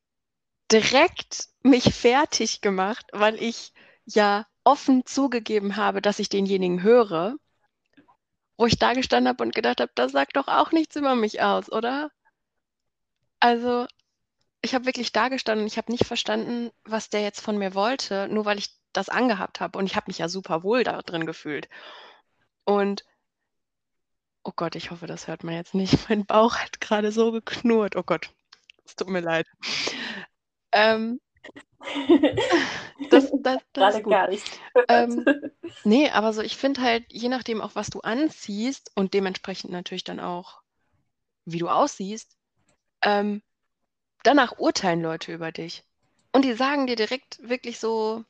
direkt 0.72 1.50
mich 1.64 1.94
fertig 1.94 2.62
gemacht, 2.62 3.06
weil 3.12 3.36
ich 3.42 3.74
ja 4.06 4.46
offen 4.64 5.06
zugegeben 5.06 5.76
habe, 5.76 6.02
dass 6.02 6.20
ich 6.20 6.30
denjenigen 6.30 6.84
höre 6.84 7.38
wo 8.58 8.66
ich 8.66 8.78
da 8.80 8.94
gestanden 8.94 9.30
habe 9.30 9.44
und 9.44 9.56
gedacht 9.56 9.82
habe, 9.82 9.92
das 9.96 10.12
sagt 10.12 10.36
doch 10.36 10.48
auch 10.48 10.72
nichts 10.72 10.96
über 10.96 11.16
mich 11.16 11.42
aus, 11.42 11.72
oder? 11.72 12.12
Also, 13.40 13.86
ich 14.62 14.74
habe 14.74 14.86
wirklich 14.86 15.12
da 15.12 15.30
gestanden 15.30 15.64
und 15.64 15.72
ich 15.72 15.78
habe 15.78 15.92
nicht 15.92 16.06
verstanden, 16.06 16.72
was 16.84 17.10
der 17.10 17.22
jetzt 17.22 17.42
von 17.42 17.58
mir 17.58 17.76
wollte, 17.76 18.28
nur 18.30 18.46
weil 18.46 18.58
ich 18.58 18.70
das 18.94 19.10
angehabt 19.10 19.60
habe. 19.60 19.78
Und 19.78 19.86
ich 19.86 19.96
habe 19.96 20.06
mich 20.08 20.18
ja 20.18 20.28
super 20.28 20.64
wohl 20.64 20.84
da 20.84 21.02
drin 21.02 21.26
gefühlt. 21.26 21.70
Und 22.66 23.06
oh 24.44 24.52
Gott, 24.56 24.76
ich 24.76 24.92
hoffe, 24.92 25.08
das 25.08 25.28
hört 25.28 25.44
man 25.44 25.56
jetzt 25.56 25.76
nicht. 25.76 25.94
Mein 26.10 26.26
Bauch 26.26 26.56
hat 26.58 26.82
gerade 26.82 27.12
so 27.12 27.32
geknurrt. 27.32 27.96
Oh 27.96 28.04
Gott, 28.04 28.30
es 28.86 28.96
tut 28.96 29.10
mir 29.10 29.22
leid. 29.22 29.48
Ähm, 30.72 31.20
das, 33.10 33.32
das, 33.42 33.62
das 33.74 33.96
ist 33.96 34.04
gut. 34.04 34.12
gar 34.12 34.30
nicht. 34.30 34.60
Ähm, 34.88 35.26
nee, 35.84 36.10
aber 36.10 36.34
so, 36.34 36.42
ich 36.42 36.58
finde 36.58 36.82
halt, 36.82 37.06
je 37.10 37.30
nachdem 37.30 37.62
auch, 37.62 37.76
was 37.76 37.90
du 37.90 38.02
anziehst 38.02 38.92
und 38.96 39.14
dementsprechend 39.14 39.72
natürlich 39.72 40.04
dann 40.04 40.20
auch, 40.20 40.62
wie 41.46 41.60
du 41.60 41.70
aussiehst, 41.70 42.38
ähm, 43.02 43.42
danach 44.24 44.60
urteilen 44.60 45.02
Leute 45.02 45.34
über 45.34 45.52
dich. 45.52 45.84
Und 46.34 46.44
die 46.44 46.54
sagen 46.54 46.88
dir 46.88 46.96
direkt 46.96 47.40
wirklich 47.42 47.80
so, 47.80 48.24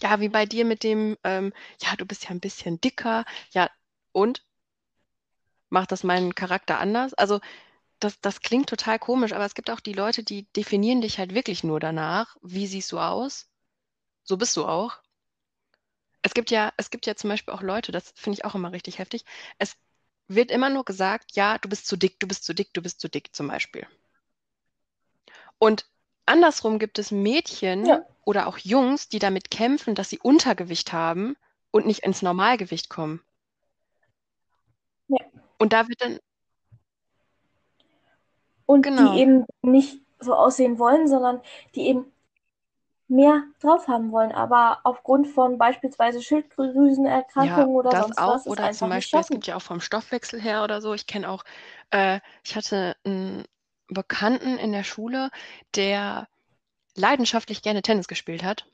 ja, 0.00 0.20
wie 0.20 0.28
bei 0.28 0.46
dir 0.46 0.64
mit 0.64 0.82
dem, 0.82 1.16
ähm, 1.24 1.52
ja, 1.82 1.96
du 1.96 2.06
bist 2.06 2.24
ja 2.24 2.30
ein 2.30 2.40
bisschen 2.40 2.80
dicker, 2.80 3.24
ja, 3.50 3.70
und? 4.12 4.44
Macht 5.68 5.90
das 5.90 6.04
meinen 6.04 6.34
Charakter 6.34 6.78
anders? 6.78 7.12
Also, 7.14 7.40
das, 7.98 8.20
das 8.20 8.40
klingt 8.40 8.68
total 8.68 8.98
komisch, 8.98 9.32
aber 9.32 9.44
es 9.44 9.54
gibt 9.54 9.70
auch 9.70 9.80
die 9.80 9.92
Leute, 9.92 10.22
die 10.22 10.44
definieren 10.52 11.00
dich 11.00 11.18
halt 11.18 11.34
wirklich 11.34 11.64
nur 11.64 11.80
danach. 11.80 12.36
Wie 12.42 12.66
siehst 12.66 12.92
du 12.92 12.98
aus? 12.98 13.48
So 14.24 14.36
bist 14.36 14.56
du 14.56 14.66
auch. 14.66 14.98
Es 16.22 16.34
gibt 16.34 16.50
ja, 16.50 16.72
es 16.76 16.90
gibt 16.90 17.06
ja 17.06 17.14
zum 17.14 17.30
Beispiel 17.30 17.54
auch 17.54 17.62
Leute, 17.62 17.92
das 17.92 18.12
finde 18.16 18.38
ich 18.38 18.44
auch 18.44 18.54
immer 18.54 18.72
richtig 18.72 18.98
heftig. 18.98 19.24
Es 19.58 19.76
wird 20.28 20.50
immer 20.50 20.68
nur 20.70 20.84
gesagt, 20.84 21.36
ja, 21.36 21.58
du 21.58 21.68
bist 21.68 21.86
zu 21.86 21.96
dick, 21.96 22.18
du 22.18 22.26
bist 22.26 22.44
zu 22.44 22.54
dick, 22.54 22.74
du 22.74 22.82
bist 22.82 23.00
zu 23.00 23.08
dick 23.08 23.34
zum 23.34 23.48
Beispiel. 23.48 23.86
Und 25.58 25.86
andersrum 26.26 26.78
gibt 26.78 26.98
es 26.98 27.10
Mädchen 27.10 27.86
ja. 27.86 28.04
oder 28.24 28.48
auch 28.48 28.58
Jungs, 28.58 29.08
die 29.08 29.20
damit 29.20 29.50
kämpfen, 29.50 29.94
dass 29.94 30.10
sie 30.10 30.18
Untergewicht 30.18 30.92
haben 30.92 31.36
und 31.70 31.86
nicht 31.86 32.00
ins 32.00 32.22
Normalgewicht 32.22 32.88
kommen. 32.88 33.22
Ja. 35.08 35.18
Und 35.58 35.72
da 35.72 35.88
wird 35.88 36.00
dann, 36.00 36.18
und 38.66 38.82
genau. 38.82 39.12
die 39.12 39.20
eben 39.20 39.46
nicht 39.62 40.00
so 40.18 40.34
aussehen 40.34 40.78
wollen, 40.78 41.08
sondern 41.08 41.40
die 41.74 41.88
eben 41.88 42.12
mehr 43.08 43.44
drauf 43.60 43.86
haben 43.86 44.10
wollen, 44.10 44.32
aber 44.32 44.80
aufgrund 44.82 45.28
von 45.28 45.58
beispielsweise 45.58 46.20
Schilddrüsenerkrankungen 46.20 47.58
ja, 47.58 47.66
oder 47.66 47.90
das 47.90 48.02
sonst 48.02 48.18
auch, 48.18 48.34
was. 48.34 48.46
Oder 48.48 48.72
zum 48.72 48.88
Beispiel, 48.90 49.20
es 49.20 49.28
gibt 49.28 49.46
ja 49.46 49.56
auch 49.56 49.62
vom 49.62 49.80
Stoffwechsel 49.80 50.40
her 50.40 50.64
oder 50.64 50.80
so. 50.80 50.92
Ich 50.92 51.06
kenne 51.06 51.30
auch, 51.30 51.44
äh, 51.90 52.18
ich 52.42 52.56
hatte 52.56 52.96
einen 53.04 53.44
Bekannten 53.86 54.58
in 54.58 54.72
der 54.72 54.82
Schule, 54.82 55.30
der 55.76 56.26
leidenschaftlich 56.96 57.62
gerne 57.62 57.82
Tennis 57.82 58.08
gespielt 58.08 58.42
hat 58.42 58.66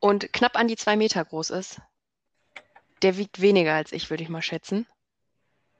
und 0.00 0.30
knapp 0.34 0.58
an 0.58 0.68
die 0.68 0.76
zwei 0.76 0.96
Meter 0.96 1.24
groß 1.24 1.50
ist. 1.50 1.80
Der 3.00 3.16
wiegt 3.16 3.40
weniger 3.40 3.72
als 3.72 3.92
ich, 3.92 4.10
würde 4.10 4.22
ich 4.22 4.28
mal 4.28 4.42
schätzen 4.42 4.86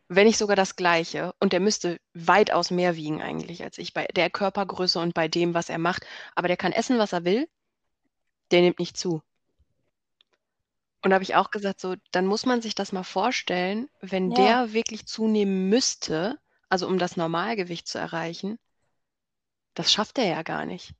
wenn 0.08 0.26
nicht 0.26 0.38
sogar 0.38 0.56
das 0.56 0.76
Gleiche. 0.76 1.34
Und 1.40 1.52
der 1.52 1.60
müsste 1.60 2.00
weitaus 2.14 2.70
mehr 2.70 2.96
wiegen 2.96 3.22
eigentlich 3.22 3.62
als 3.64 3.78
ich 3.78 3.92
bei 3.94 4.06
der 4.06 4.30
Körpergröße 4.30 4.98
und 5.00 5.14
bei 5.14 5.28
dem, 5.28 5.54
was 5.54 5.68
er 5.68 5.78
macht. 5.78 6.06
Aber 6.34 6.48
der 6.48 6.56
kann 6.56 6.72
essen, 6.72 6.98
was 6.98 7.12
er 7.12 7.24
will. 7.24 7.48
Der 8.50 8.62
nimmt 8.62 8.78
nicht 8.78 8.96
zu. 8.96 9.22
Und 11.02 11.10
da 11.10 11.14
habe 11.14 11.24
ich 11.24 11.34
auch 11.34 11.50
gesagt, 11.50 11.80
so, 11.80 11.96
dann 12.12 12.26
muss 12.26 12.46
man 12.46 12.62
sich 12.62 12.74
das 12.74 12.92
mal 12.92 13.02
vorstellen, 13.04 13.88
wenn 14.00 14.30
Ja. 14.30 14.36
der 14.36 14.72
wirklich 14.72 15.06
zunehmen 15.06 15.68
müsste, 15.68 16.38
also 16.68 16.86
um 16.88 16.98
das 16.98 17.16
Normalgewicht 17.16 17.86
zu 17.86 17.98
erreichen, 17.98 18.58
das 19.74 19.92
schafft 19.92 20.18
er 20.18 20.26
ja 20.26 20.42
gar 20.42 20.64
nicht. 20.64 20.94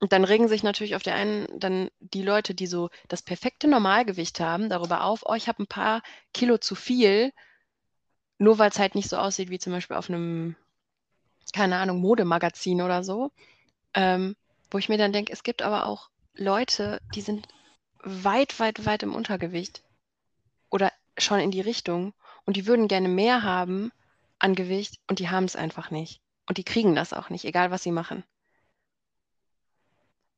Und 0.00 0.12
dann 0.12 0.24
regen 0.24 0.48
sich 0.48 0.62
natürlich 0.62 0.96
auf 0.96 1.02
der 1.02 1.14
einen 1.14 1.46
dann 1.60 1.88
die 2.00 2.22
Leute, 2.22 2.54
die 2.54 2.66
so 2.66 2.90
das 3.08 3.22
perfekte 3.22 3.68
Normalgewicht 3.68 4.40
haben, 4.40 4.68
darüber 4.68 5.04
auf, 5.04 5.22
oh, 5.26 5.34
ich 5.34 5.46
habe 5.48 5.62
ein 5.62 5.68
paar 5.68 6.02
Kilo 6.34 6.58
zu 6.58 6.74
viel, 6.74 7.32
nur 8.42 8.58
weil 8.58 8.70
es 8.70 8.78
halt 8.78 8.94
nicht 8.94 9.08
so 9.08 9.16
aussieht 9.16 9.50
wie 9.50 9.58
zum 9.58 9.72
Beispiel 9.72 9.96
auf 9.96 10.08
einem, 10.08 10.56
keine 11.52 11.76
Ahnung, 11.76 12.00
Modemagazin 12.00 12.82
oder 12.82 13.04
so. 13.04 13.30
Ähm, 13.94 14.36
wo 14.70 14.78
ich 14.78 14.88
mir 14.88 14.98
dann 14.98 15.12
denke, 15.12 15.32
es 15.32 15.42
gibt 15.42 15.62
aber 15.62 15.86
auch 15.86 16.10
Leute, 16.34 17.00
die 17.14 17.20
sind 17.20 17.46
weit, 18.02 18.58
weit, 18.58 18.84
weit 18.84 19.02
im 19.02 19.14
Untergewicht 19.14 19.82
oder 20.70 20.92
schon 21.18 21.40
in 21.40 21.50
die 21.50 21.60
Richtung 21.60 22.14
und 22.46 22.56
die 22.56 22.66
würden 22.66 22.88
gerne 22.88 23.08
mehr 23.08 23.42
haben 23.42 23.92
an 24.38 24.54
Gewicht 24.54 24.98
und 25.08 25.18
die 25.18 25.28
haben 25.28 25.44
es 25.44 25.56
einfach 25.56 25.90
nicht. 25.90 26.20
Und 26.48 26.58
die 26.58 26.64
kriegen 26.64 26.94
das 26.94 27.12
auch 27.12 27.30
nicht, 27.30 27.44
egal 27.44 27.70
was 27.70 27.82
sie 27.82 27.92
machen. 27.92 28.24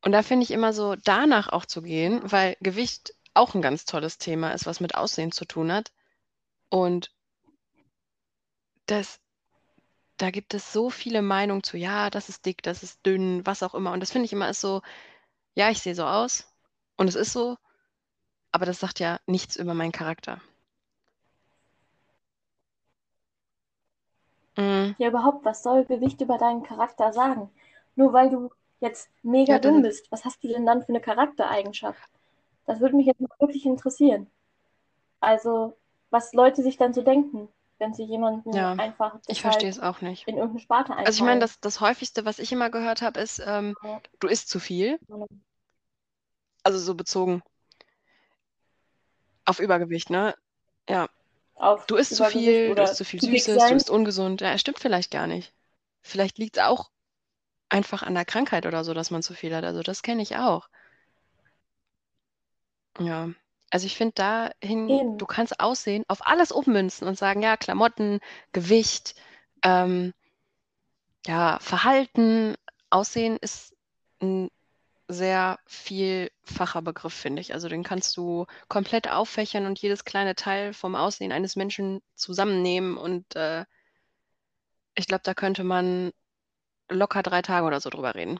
Und 0.01 0.11
da 0.11 0.21
finde 0.21 0.43
ich 0.43 0.51
immer 0.51 0.73
so, 0.73 0.95
danach 0.95 1.47
auch 1.47 1.65
zu 1.65 1.81
gehen, 1.81 2.21
weil 2.23 2.55
Gewicht 2.59 3.15
auch 3.33 3.55
ein 3.55 3.63
ganz 3.63 3.85
tolles 3.85 4.19
Thema 4.19 4.51
ist, 4.51 4.67
was 4.67 4.79
mit 4.79 4.93
Aussehen 4.93 5.31
zu 5.31 5.45
tun 5.45 5.71
hat. 5.71 5.91
Und 6.69 7.11
das, 8.87 9.19
da 10.17 10.31
gibt 10.31 10.53
es 10.53 10.73
so 10.73 10.89
viele 10.89 11.21
Meinungen 11.21 11.63
zu, 11.63 11.77
ja, 11.77 12.09
das 12.09 12.29
ist 12.29 12.45
dick, 12.45 12.63
das 12.63 12.83
ist 12.83 13.05
dünn, 13.05 13.45
was 13.45 13.63
auch 13.63 13.75
immer. 13.75 13.91
Und 13.93 14.01
das 14.01 14.11
finde 14.11 14.25
ich 14.25 14.33
immer 14.33 14.49
ist 14.49 14.61
so, 14.61 14.81
ja, 15.55 15.69
ich 15.71 15.81
sehe 15.81 15.95
so 15.95 16.05
aus 16.05 16.47
und 16.97 17.07
es 17.09 17.15
ist 17.15 17.33
so, 17.33 17.57
aber 18.51 18.65
das 18.67 18.79
sagt 18.79 18.99
ja 18.99 19.19
nichts 19.27 19.55
über 19.57 19.73
meinen 19.75 19.91
Charakter. 19.93 20.41
Mhm. 24.57 24.95
Ja, 24.97 25.07
überhaupt, 25.09 25.45
was 25.45 25.63
soll 25.63 25.85
Gewicht 25.85 26.19
über 26.21 26.37
deinen 26.37 26.63
Charakter 26.63 27.13
sagen? 27.13 27.49
Nur 27.95 28.11
weil 28.13 28.29
du 28.29 28.49
jetzt 28.81 29.09
mega 29.23 29.57
Ja, 29.57 29.59
dünn 29.59 29.81
bist, 29.81 30.11
was 30.11 30.25
hast 30.25 30.43
du 30.43 30.47
denn 30.49 30.65
dann 30.65 30.81
für 30.83 30.89
eine 30.89 30.99
Charaktereigenschaft? 31.01 32.09
Das 32.65 32.79
würde 32.81 32.95
mich 32.95 33.05
jetzt 33.07 33.21
wirklich 33.39 33.65
interessieren. 33.65 34.27
Also, 35.21 35.75
was 36.11 36.33
Leute 36.33 36.63
sich 36.63 36.77
dann 36.77 36.93
so 36.93 37.01
denken, 37.03 37.49
wenn 37.79 37.93
sie 37.93 38.03
jemanden 38.03 38.55
Ja, 38.55 38.71
einfach 38.73 39.19
Ich 39.27 39.41
verstehe 39.41 39.69
es 39.69 39.79
auch 39.79 40.01
nicht. 40.01 40.27
in 40.27 40.35
irgendeine 40.37 40.59
Sparte 40.59 40.91
einfallen. 40.91 41.07
Also 41.07 41.17
ich 41.17 41.25
meine, 41.25 41.39
das, 41.39 41.59
das 41.59 41.79
häufigste, 41.81 42.25
was 42.25 42.39
ich 42.39 42.51
immer 42.51 42.69
gehört 42.69 43.01
habe, 43.01 43.19
ist, 43.19 43.41
ähm, 43.45 43.75
Ja. 43.83 43.99
du 44.19 44.27
isst 44.27 44.49
zu 44.49 44.59
viel. 44.59 44.99
Also 46.63 46.79
so 46.79 46.95
bezogen 46.95 47.41
auf 49.45 49.59
Übergewicht, 49.59 50.09
ne? 50.09 50.35
Ja, 50.89 51.09
auf 51.55 51.85
du 51.87 51.95
isst 51.95 52.15
zu 52.15 52.23
viel, 52.25 52.75
du 52.75 52.81
isst 52.83 52.95
zu 52.97 53.05
viel 53.05 53.21
Süßes, 53.21 53.45
du 53.45 53.59
sein. 53.59 53.77
isst 53.77 53.89
ungesund. 53.89 54.41
Ja, 54.41 54.57
stimmt 54.57 54.79
vielleicht 54.79 55.11
gar 55.11 55.27
nicht. 55.27 55.53
Vielleicht 56.01 56.37
liegt 56.37 56.57
es 56.57 56.63
auch 56.63 56.91
einfach 57.69 58.03
an 58.03 58.15
der 58.15 58.25
Krankheit 58.25 58.65
oder 58.65 58.83
so, 58.83 58.93
dass 58.93 59.11
man 59.11 59.23
zu 59.23 59.33
viel 59.33 59.55
hat. 59.55 59.63
Also 59.63 59.83
das 59.83 60.01
kenne 60.01 60.21
ich 60.21 60.37
auch. 60.37 60.67
Ja, 62.99 63.29
also 63.71 63.85
ich 63.85 63.97
finde 63.97 64.13
dahin, 64.15 64.89
Eben. 64.89 65.17
du 65.17 65.25
kannst 65.25 65.59
Aussehen 65.59 66.03
auf 66.07 66.25
alles 66.25 66.51
ummünzen 66.51 67.07
und 67.07 67.17
sagen, 67.17 67.41
ja, 67.41 67.57
Klamotten, 67.57 68.19
Gewicht, 68.51 69.15
ähm, 69.63 70.13
ja, 71.25 71.59
Verhalten, 71.59 72.55
Aussehen 72.89 73.37
ist 73.37 73.75
ein 74.21 74.49
sehr 75.07 75.59
vielfacher 75.65 76.81
Begriff, 76.81 77.13
finde 77.13 77.41
ich. 77.41 77.53
Also 77.53 77.69
den 77.69 77.83
kannst 77.83 78.15
du 78.17 78.45
komplett 78.67 79.09
auffächern 79.09 79.65
und 79.65 79.79
jedes 79.79 80.03
kleine 80.05 80.35
Teil 80.35 80.73
vom 80.73 80.95
Aussehen 80.95 81.31
eines 81.31 81.55
Menschen 81.55 82.01
zusammennehmen. 82.15 82.97
Und 82.97 83.35
äh, 83.35 83.65
ich 84.95 85.07
glaube, 85.07 85.21
da 85.23 85.33
könnte 85.33 85.63
man 85.63 86.11
locker 86.89 87.23
drei 87.23 87.41
Tage 87.41 87.65
oder 87.65 87.79
so 87.81 87.89
drüber 87.89 88.15
reden. 88.15 88.39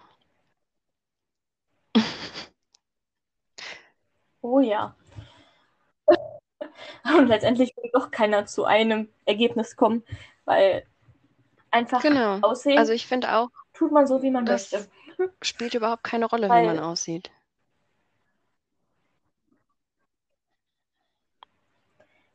Oh 4.41 4.59
ja. 4.59 4.95
Und 7.17 7.27
letztendlich 7.27 7.75
will 7.77 7.89
doch 7.93 8.11
keiner 8.11 8.45
zu 8.45 8.65
einem 8.65 9.09
Ergebnis 9.25 9.75
kommen, 9.75 10.03
weil 10.45 10.85
einfach 11.71 12.01
Genau. 12.01 12.39
aussehen 12.41 12.77
Also 12.77 12.93
ich 12.93 13.07
finde 13.07 13.35
auch, 13.35 13.49
tut 13.73 13.91
man 13.91 14.07
so, 14.07 14.21
wie 14.21 14.31
man 14.31 14.45
das 14.45 14.71
möchte. 14.71 14.89
spielt 15.41 15.73
überhaupt 15.75 16.03
keine 16.03 16.25
Rolle, 16.25 16.47
wie 16.47 16.51
Weil- 16.51 16.65
man 16.65 16.79
aussieht. 16.79 17.31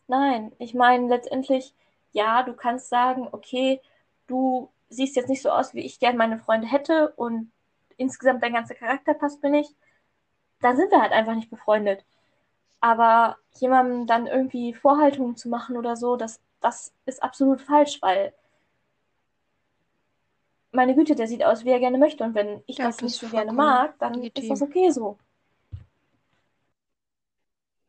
Nein, 0.06 0.52
ich 0.59 0.74
meine 0.74 1.09
letztendlich, 1.09 1.74
ja, 2.12 2.42
du 2.42 2.52
kannst 2.54 2.88
sagen, 2.88 3.28
okay, 3.30 3.80
du 4.26 4.70
siehst 4.88 5.14
jetzt 5.16 5.28
nicht 5.28 5.42
so 5.42 5.50
aus, 5.50 5.72
wie 5.74 5.80
ich 5.85 6.00
gern 6.00 6.16
meine 6.16 6.38
Freunde 6.38 6.66
hätte 6.66 7.12
und 7.12 7.52
insgesamt 7.96 8.42
dein 8.42 8.54
ganzer 8.54 8.74
Charakter 8.74 9.14
passt 9.14 9.42
mir 9.42 9.50
nicht. 9.50 9.74
Dann 10.61 10.76
sind 10.76 10.90
wir 10.90 11.00
halt 11.00 11.12
einfach 11.12 11.35
nicht 11.35 11.50
befreundet. 11.50 12.04
Aber 12.81 13.38
jemandem 13.59 14.07
dann 14.07 14.27
irgendwie 14.27 14.75
Vorhaltungen 14.75 15.37
zu 15.37 15.49
machen 15.49 15.77
oder 15.79 15.97
so, 15.97 16.16
das, 16.16 16.40
das 16.61 16.93
ist 17.07 17.23
absolut 17.23 17.61
falsch, 17.62 18.01
weil 18.03 18.35
meine 20.73 20.97
Güte, 20.97 21.14
der 21.14 21.29
sieht 21.29 21.45
aus, 21.45 21.64
wie 21.64 21.71
er 21.71 21.79
gerne 21.79 21.97
möchte. 21.97 22.25
Und 22.25 22.35
wenn 22.35 22.64
ich 22.66 22.81
Ja, 22.81 22.88
das 22.88 23.01
das 23.01 23.03
nicht 23.03 23.21
so 23.21 23.29
gerne 23.29 23.53
mag, 23.53 23.97
dann 24.01 24.14
legitim. 24.23 24.35
ist 24.35 24.51
das 24.51 24.62
okay 24.62 24.90
so. 24.90 25.16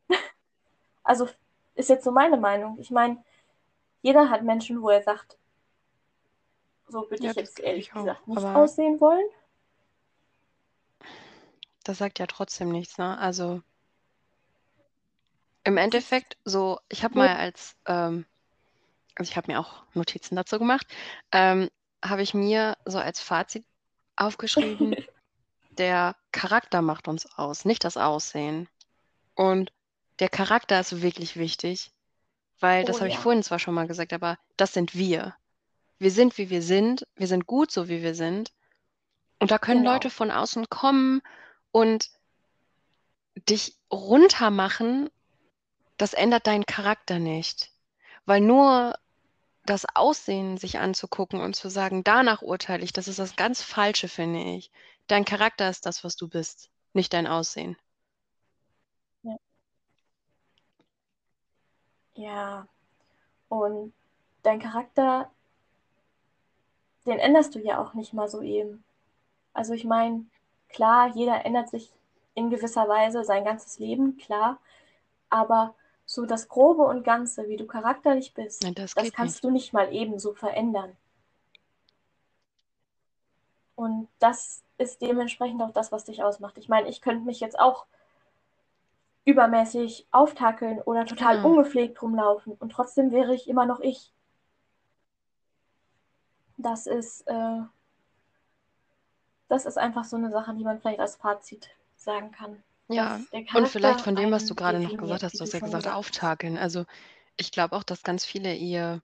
Also 1.04 1.28
ist 1.76 1.88
jetzt 1.90 2.04
so 2.04 2.10
meine 2.12 2.36
Meinung. 2.36 2.78
Ich 2.80 2.90
meine, 2.90 3.22
jeder 4.02 4.30
hat 4.30 4.44
Menschen, 4.44 4.82
wo 4.82 4.90
er 4.90 5.02
sagt, 5.02 5.38
so 6.88 7.10
würde 7.10 7.24
Ja, 7.24 7.26
ich 7.26 7.34
jetzt 7.34 7.58
ehrlich 7.60 7.88
ich 7.88 7.96
auch. 7.96 7.96
gesagt 7.96 8.28
nicht 8.28 8.54
aussehen 8.54 9.00
wollen. 9.00 9.24
Das 11.84 11.98
sagt 11.98 12.18
ja 12.18 12.26
trotzdem 12.26 12.70
nichts, 12.70 12.98
ne? 12.98 13.16
Also 13.18 13.62
im 15.64 15.76
Endeffekt, 15.76 16.36
so, 16.44 16.80
ich 16.88 17.04
habe 17.04 17.18
mal 17.18 17.36
als, 17.36 17.76
ähm, 17.86 18.26
also 19.14 19.30
ich 19.30 19.36
habe 19.36 19.52
mir 19.52 19.60
auch 19.60 19.82
Notizen 19.94 20.36
dazu 20.36 20.58
gemacht, 20.58 20.86
ähm, 21.32 21.68
habe 22.04 22.22
ich 22.22 22.34
mir 22.34 22.76
so 22.84 22.98
als 22.98 23.20
Fazit 23.20 23.64
aufgeschrieben, 24.16 24.94
der 25.78 26.16
Charakter 26.32 26.82
macht 26.82 27.08
uns 27.08 27.26
aus, 27.38 27.64
nicht 27.64 27.84
das 27.84 27.96
Aussehen. 27.96 28.68
Und 29.34 29.72
der 30.18 30.28
Charakter 30.28 30.78
ist 30.80 31.02
wirklich 31.02 31.36
wichtig, 31.36 31.90
weil, 32.60 32.84
das 32.84 32.96
Oh 32.96 33.00
habe 33.00 33.08
ich 33.08 33.14
ja. 33.14 33.20
vorhin 33.20 33.42
zwar 33.42 33.58
schon 33.58 33.74
mal 33.74 33.86
gesagt, 33.86 34.12
aber 34.12 34.38
das 34.56 34.72
sind 34.72 34.94
wir. 34.94 35.34
Wir 35.98 36.10
sind, 36.10 36.38
wie 36.38 36.50
wir 36.50 36.62
sind, 36.62 37.06
wir 37.16 37.26
sind 37.28 37.46
gut, 37.46 37.70
so 37.70 37.88
wie 37.88 38.02
wir 38.02 38.14
sind. 38.14 38.52
Und 39.38 39.50
da 39.50 39.58
können 39.58 39.82
Genau. 39.82 39.92
Leute 39.94 40.10
von 40.10 40.30
außen 40.30 40.68
kommen 40.68 41.22
und 41.70 42.10
dich 43.48 43.76
runtermachen, 43.90 45.10
das 45.96 46.14
ändert 46.14 46.46
deinen 46.46 46.66
Charakter 46.66 47.18
nicht. 47.18 47.70
Weil 48.24 48.40
nur 48.40 48.94
das 49.64 49.86
Aussehen 49.94 50.56
sich 50.56 50.78
anzugucken 50.78 51.40
und 51.40 51.54
zu 51.54 51.68
sagen, 51.70 52.04
danach 52.04 52.42
urteile 52.42 52.82
ich, 52.82 52.92
das 52.92 53.08
ist 53.08 53.18
das 53.18 53.36
ganz 53.36 53.62
Falsche, 53.62 54.08
finde 54.08 54.40
ich. 54.40 54.70
Dein 55.06 55.24
Charakter 55.24 55.68
ist 55.68 55.86
das, 55.86 56.04
was 56.04 56.16
du 56.16 56.28
bist, 56.28 56.70
nicht 56.92 57.12
dein 57.12 57.26
Aussehen. 57.26 57.76
Ja. 62.14 62.66
Und 63.48 63.92
dein 64.42 64.60
Charakter, 64.60 65.30
den 67.06 67.18
änderst 67.18 67.54
du 67.54 67.58
ja 67.60 67.80
auch 67.80 67.94
nicht 67.94 68.12
mal 68.12 68.28
so 68.28 68.42
eben. 68.42 68.84
Also 69.52 69.74
ich 69.74 69.84
meine, 69.84 70.24
klar, 70.68 71.08
jeder 71.14 71.44
ändert 71.44 71.68
sich 71.68 71.90
in 72.34 72.50
gewisser 72.50 72.88
Weise 72.88 73.24
sein 73.24 73.44
ganzes 73.44 73.78
Leben, 73.78 74.16
klar. 74.16 74.58
Aber 75.30 75.74
so 76.12 76.26
das 76.26 76.46
Grobe 76.48 76.82
und 76.82 77.04
Ganze, 77.04 77.48
wie 77.48 77.56
du 77.56 77.66
charakterlich 77.66 78.34
bist, 78.34 78.62
Ja, 78.64 78.72
das 78.72 78.92
das 78.94 79.12
kannst 79.12 79.36
nicht. 79.36 79.44
du 79.44 79.50
nicht 79.50 79.72
mal 79.72 79.90
eben 79.94 80.18
so 80.18 80.34
verändern. 80.34 80.94
Und 83.76 84.08
das 84.18 84.62
ist 84.76 85.00
dementsprechend 85.00 85.62
auch 85.62 85.70
das, 85.72 85.90
was 85.90 86.04
dich 86.04 86.22
ausmacht. 86.22 86.58
Ich 86.58 86.68
meine, 86.68 86.88
ich 86.90 87.00
könnte 87.00 87.24
mich 87.24 87.40
jetzt 87.40 87.58
auch 87.58 87.86
übermäßig 89.24 90.06
auftakeln 90.10 90.82
oder 90.82 91.06
total 91.06 91.36
Genau. 91.36 91.48
ungepflegt 91.48 92.02
rumlaufen 92.02 92.54
und 92.58 92.72
trotzdem 92.72 93.10
wäre 93.10 93.34
ich 93.34 93.48
immer 93.48 93.64
noch 93.64 93.80
ich. 93.80 94.12
Das 96.58 96.86
ist, 96.86 97.22
äh, 97.26 97.60
das 99.48 99.64
ist 99.64 99.78
einfach 99.78 100.04
so 100.04 100.16
eine 100.16 100.30
Sache, 100.30 100.52
die 100.54 100.64
man 100.64 100.78
vielleicht 100.78 101.00
als 101.00 101.16
Fazit 101.16 101.70
sagen 101.96 102.32
kann. 102.32 102.62
Ja, 102.88 103.18
dass 103.18 103.28
der 103.30 103.44
und 103.54 103.68
vielleicht 103.68 104.00
von 104.00 104.16
dem, 104.16 104.30
was 104.30 104.46
du 104.46 104.54
einen 104.54 104.56
gerade 104.56 104.78
noch 104.80 104.96
definiert, 104.96 105.00
gesagt 105.00 105.22
hast, 105.22 105.32
wie 105.34 105.38
du 105.38 105.44
hast 105.44 105.52
ja 105.52 105.60
schon 105.60 105.68
gesagt, 105.68 105.84
gesagt 105.84 105.96
auftakeln. 105.96 106.58
Also 106.58 106.84
ich 107.36 107.50
glaube 107.50 107.76
auch, 107.76 107.82
dass 107.84 108.02
ganz 108.02 108.24
viele 108.24 108.54
ihr 108.54 109.02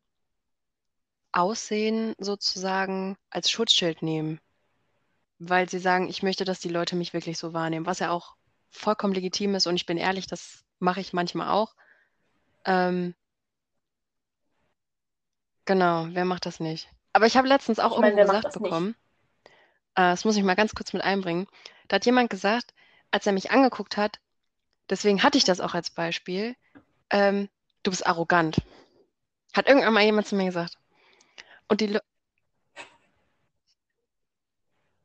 Aussehen 1.32 2.14
sozusagen 2.18 3.16
als 3.30 3.50
Schutzschild 3.50 4.02
nehmen, 4.02 4.40
weil 5.38 5.68
sie 5.68 5.78
sagen, 5.78 6.08
ich 6.08 6.22
möchte, 6.22 6.44
dass 6.44 6.60
die 6.60 6.68
Leute 6.68 6.96
mich 6.96 7.12
wirklich 7.12 7.38
so 7.38 7.52
wahrnehmen, 7.52 7.86
was 7.86 8.00
ja 8.00 8.10
auch 8.10 8.36
vollkommen 8.70 9.14
legitim 9.14 9.54
ist. 9.54 9.66
Und 9.66 9.76
ich 9.76 9.86
bin 9.86 9.98
ehrlich, 9.98 10.26
das 10.26 10.64
mache 10.78 11.00
ich 11.00 11.12
manchmal 11.12 11.48
auch. 11.48 11.74
Ähm, 12.64 13.14
genau, 15.64 16.08
wer 16.10 16.24
macht 16.24 16.46
das 16.46 16.60
nicht? 16.60 16.88
Aber 17.12 17.26
ich 17.26 17.36
habe 17.36 17.48
letztens 17.48 17.78
auch 17.78 17.92
Ich 17.92 17.98
meine, 17.98 18.16
irgendwo 18.16 18.18
wer 18.18 18.26
macht 18.26 18.44
gesagt 18.44 18.54
das 18.54 18.60
nicht? 18.60 18.70
bekommen, 18.70 18.94
äh, 19.94 20.02
das 20.10 20.24
muss 20.24 20.36
ich 20.36 20.42
mal 20.44 20.56
ganz 20.56 20.74
kurz 20.74 20.92
mit 20.92 21.02
einbringen, 21.02 21.46
da 21.88 21.96
hat 21.96 22.06
jemand 22.06 22.30
gesagt, 22.30 22.74
als 23.10 23.26
er 23.26 23.32
mich 23.32 23.50
angeguckt 23.50 23.96
hat, 23.96 24.20
deswegen 24.90 25.22
hatte 25.22 25.38
ich 25.38 25.44
das 25.44 25.60
auch 25.60 25.74
als 25.74 25.90
Beispiel, 25.90 26.56
ähm, 27.10 27.48
du 27.82 27.90
bist 27.90 28.06
arrogant. 28.06 28.60
Hat 29.54 29.66
irgendwann 29.68 29.94
mal 29.94 30.04
jemand 30.04 30.26
zu 30.26 30.36
mir 30.36 30.44
gesagt. 30.46 30.76
Und 31.68 31.80
die 31.80 31.86
Le 31.86 32.00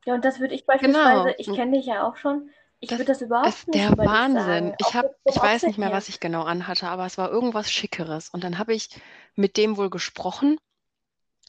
Ja, 0.04 0.14
und 0.14 0.24
das 0.24 0.38
würde 0.38 0.54
ich 0.54 0.66
beispielsweise, 0.66 1.24
Genau. 1.24 1.34
ich 1.38 1.46
kenne 1.46 1.76
dich 1.78 1.86
ja 1.86 2.06
auch 2.06 2.16
schon, 2.16 2.50
ich 2.80 2.90
Das 2.90 2.98
würde 2.98 3.12
das 3.12 3.22
überhaupt 3.22 3.48
ist 3.48 3.68
nicht 3.68 3.78
der 3.78 3.96
Wahnsinn. 3.96 4.74
Ich 4.78 4.86
vom 4.88 5.04
ich 5.24 5.36
weiß 5.36 5.62
nicht 5.62 5.78
mehr, 5.78 5.92
was 5.92 6.10
ich 6.10 6.20
genau 6.20 6.42
anhatte, 6.42 6.88
aber 6.88 7.06
es 7.06 7.16
war 7.16 7.30
irgendwas 7.30 7.70
Schickeres. 7.72 8.28
Und 8.28 8.44
dann 8.44 8.58
habe 8.58 8.74
ich 8.74 8.90
mit 9.34 9.56
dem 9.56 9.78
wohl 9.78 9.88
gesprochen 9.88 10.58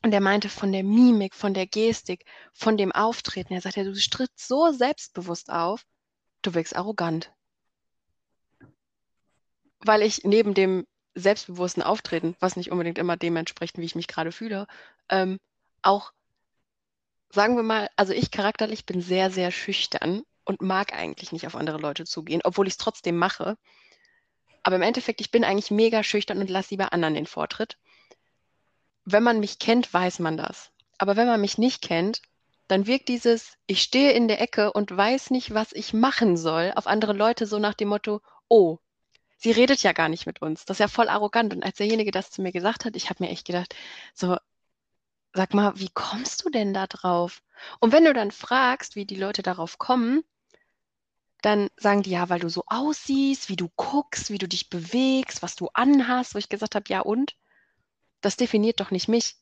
und 0.03 0.11
der 0.11 0.21
meinte 0.21 0.47
von 0.47 0.71
der 0.71 0.83
Mimik, 0.83 1.35
von 1.35 1.53
der 1.53 1.67
Gestik, 1.67 2.25
von 2.53 2.77
dem 2.77 2.93
Auftreten. 2.93 3.53
Er 3.53 3.61
sagte, 3.61 3.83
du 3.83 3.93
trittst 3.93 4.47
so 4.47 4.71
selbstbewusst 4.71 5.51
auf, 5.51 5.85
du 6.45 6.53
wirkst 6.53 6.75
arrogant. 6.75 7.31
Weil 9.79 10.01
ich 10.01 10.23
neben 10.23 10.53
dem 10.53 10.85
selbstbewussten 11.13 11.83
Auftreten, 11.83 12.35
was 12.39 12.55
nicht 12.55 12.71
unbedingt 12.71 12.97
immer 12.97 13.17
dem 13.17 13.35
entspricht, 13.37 13.77
wie 13.77 13.85
ich 13.85 13.95
mich 13.95 14.07
gerade 14.07 14.31
fühle, 14.31 14.67
ähm, 15.09 15.39
auch, 15.81 16.11
sagen 17.29 17.55
wir 17.55 17.63
mal, 17.63 17.89
also 17.95 18.13
ich 18.13 18.31
charakterlich 18.31 18.85
bin 18.85 19.01
sehr, 19.01 19.31
sehr 19.31 19.51
schüchtern 19.51 20.23
und 20.43 20.61
mag 20.61 20.93
eigentlich 20.93 21.31
nicht 21.31 21.47
auf 21.47 21.55
andere 21.55 21.77
Leute 21.77 22.05
zugehen, 22.05 22.41
obwohl 22.43 22.67
ich 22.67 22.73
es 22.73 22.77
trotzdem 22.77 23.17
mache. 23.17 23.57
Aber 24.63 24.75
im 24.75 24.81
Endeffekt, 24.81 25.21
ich 25.21 25.31
bin 25.31 25.43
eigentlich 25.43 25.71
mega 25.71 26.03
schüchtern 26.03 26.39
und 26.39 26.49
lasse 26.49 26.71
lieber 26.71 26.91
anderen 26.91 27.13
den 27.13 27.27
Vortritt. 27.27 27.77
Wenn 29.05 29.23
man 29.23 29.39
mich 29.39 29.59
kennt, 29.59 29.93
weiß 29.93 30.19
man 30.19 30.37
das. 30.37 30.71
Aber 30.97 31.15
wenn 31.15 31.27
man 31.27 31.39
mich 31.39 31.57
nicht 31.57 31.81
kennt, 31.81 32.21
dann 32.67 32.87
wirkt 32.87 33.09
dieses, 33.09 33.57
ich 33.67 33.81
stehe 33.81 34.11
in 34.11 34.27
der 34.27 34.41
Ecke 34.41 34.73
und 34.73 34.95
weiß 34.95 35.29
nicht, 35.31 35.53
was 35.53 35.71
ich 35.73 35.93
machen 35.93 36.37
soll, 36.37 36.71
auf 36.75 36.87
andere 36.87 37.13
Leute 37.13 37.45
so 37.45 37.59
nach 37.59 37.75
dem 37.75 37.89
Motto, 37.89 38.21
oh, 38.47 38.79
sie 39.37 39.51
redet 39.51 39.83
ja 39.83 39.93
gar 39.93 40.09
nicht 40.09 40.25
mit 40.25 40.41
uns. 40.41 40.65
Das 40.65 40.75
ist 40.75 40.79
ja 40.79 40.87
voll 40.87 41.09
arrogant. 41.09 41.53
Und 41.53 41.63
als 41.63 41.77
derjenige 41.77 42.11
das 42.11 42.31
zu 42.31 42.41
mir 42.41 42.51
gesagt 42.51 42.85
hat, 42.85 42.95
ich 42.95 43.09
habe 43.09 43.23
mir 43.23 43.29
echt 43.29 43.45
gedacht, 43.45 43.75
so, 44.13 44.37
sag 45.33 45.53
mal, 45.53 45.73
wie 45.77 45.89
kommst 45.93 46.45
du 46.45 46.49
denn 46.49 46.73
da 46.73 46.87
drauf? 46.87 47.43
Und 47.79 47.91
wenn 47.91 48.05
du 48.05 48.13
dann 48.13 48.31
fragst, 48.31 48.95
wie 48.95 49.05
die 49.05 49.15
Leute 49.15 49.43
darauf 49.43 49.77
kommen, 49.77 50.23
dann 51.41 51.69
sagen 51.77 52.01
die 52.01 52.11
ja, 52.11 52.29
weil 52.29 52.39
du 52.39 52.49
so 52.49 52.63
aussiehst, 52.65 53.49
wie 53.49 53.55
du 53.55 53.69
guckst, 53.75 54.31
wie 54.31 54.39
du 54.39 54.47
dich 54.47 54.69
bewegst, 54.69 55.43
was 55.43 55.55
du 55.55 55.69
anhast, 55.73 56.33
wo 56.33 56.39
ich 56.39 56.49
gesagt 56.49 56.73
habe, 56.75 56.85
ja 56.89 57.01
und? 57.01 57.35
Das 58.21 58.37
definiert 58.37 58.79
doch 58.79 58.89
nicht 58.89 59.07
mich. 59.07 59.35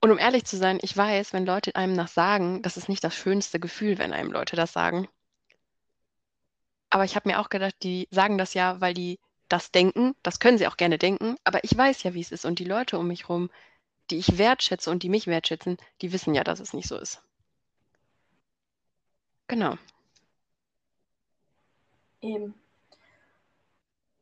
Und 0.00 0.12
um 0.12 0.18
ehrlich 0.18 0.44
zu 0.44 0.56
sein, 0.56 0.78
ich 0.82 0.96
weiß, 0.96 1.32
wenn 1.32 1.44
Leute 1.44 1.74
einem 1.74 1.96
das 1.96 2.14
sagen, 2.14 2.62
das 2.62 2.76
ist 2.76 2.88
nicht 2.88 3.02
das 3.02 3.16
schönste 3.16 3.58
Gefühl, 3.58 3.98
wenn 3.98 4.12
einem 4.12 4.30
Leute 4.30 4.54
das 4.54 4.72
sagen. 4.72 5.08
Aber 6.90 7.04
ich 7.04 7.16
habe 7.16 7.28
mir 7.28 7.40
auch 7.40 7.48
gedacht, 7.48 7.74
die 7.82 8.08
sagen 8.10 8.38
das 8.38 8.54
ja, 8.54 8.80
weil 8.80 8.94
die 8.94 9.18
das 9.48 9.72
denken. 9.72 10.14
Das 10.22 10.40
können 10.40 10.58
sie 10.58 10.66
auch 10.66 10.76
gerne 10.76 10.98
denken. 10.98 11.36
Aber 11.44 11.64
ich 11.64 11.76
weiß 11.76 12.02
ja, 12.04 12.14
wie 12.14 12.20
es 12.20 12.32
ist. 12.32 12.44
Und 12.44 12.58
die 12.58 12.64
Leute 12.64 12.98
um 12.98 13.08
mich 13.08 13.24
herum, 13.24 13.50
die 14.10 14.18
ich 14.18 14.38
wertschätze 14.38 14.90
und 14.90 15.02
die 15.02 15.08
mich 15.08 15.26
wertschätzen, 15.26 15.78
die 16.00 16.12
wissen 16.12 16.34
ja, 16.34 16.44
dass 16.44 16.60
es 16.60 16.72
nicht 16.72 16.88
so 16.88 16.96
ist. 16.96 17.20
Genau. 19.48 19.76
Eben. 22.20 22.54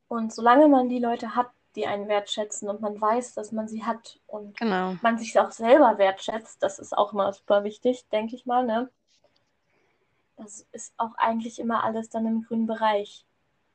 Und 0.09 0.33
solange 0.33 0.68
man 0.68 0.89
die 0.89 1.01
Leute 1.01 1.35
hat, 1.35 1.51
die 1.77 1.87
einen 1.87 2.09
wertschätzen 2.09 2.68
und 2.68 2.81
man 2.81 3.01
weiß, 3.01 3.35
dass 3.35 3.53
man 3.53 3.68
sie 3.68 3.85
hat 3.85 4.20
und 4.27 4.59
Genau. 4.59 4.97
man 5.03 5.18
sich 5.18 5.39
auch 5.39 5.53
selber 5.53 5.99
wertschätzt, 5.99 6.62
das 6.62 6.79
ist 6.81 6.97
auch 6.97 7.12
immer 7.12 7.33
super 7.33 7.64
wichtig, 7.64 8.09
denke 8.11 8.37
ich 8.37 8.47
mal, 8.47 8.66
ne? 8.66 8.91
Das 10.37 10.66
ist 10.72 10.95
auch 10.99 11.14
eigentlich 11.16 11.59
immer 11.59 11.85
alles 11.85 12.09
dann 12.09 12.27
im 12.27 12.43
grünen 12.43 12.66
Bereich. 12.66 13.24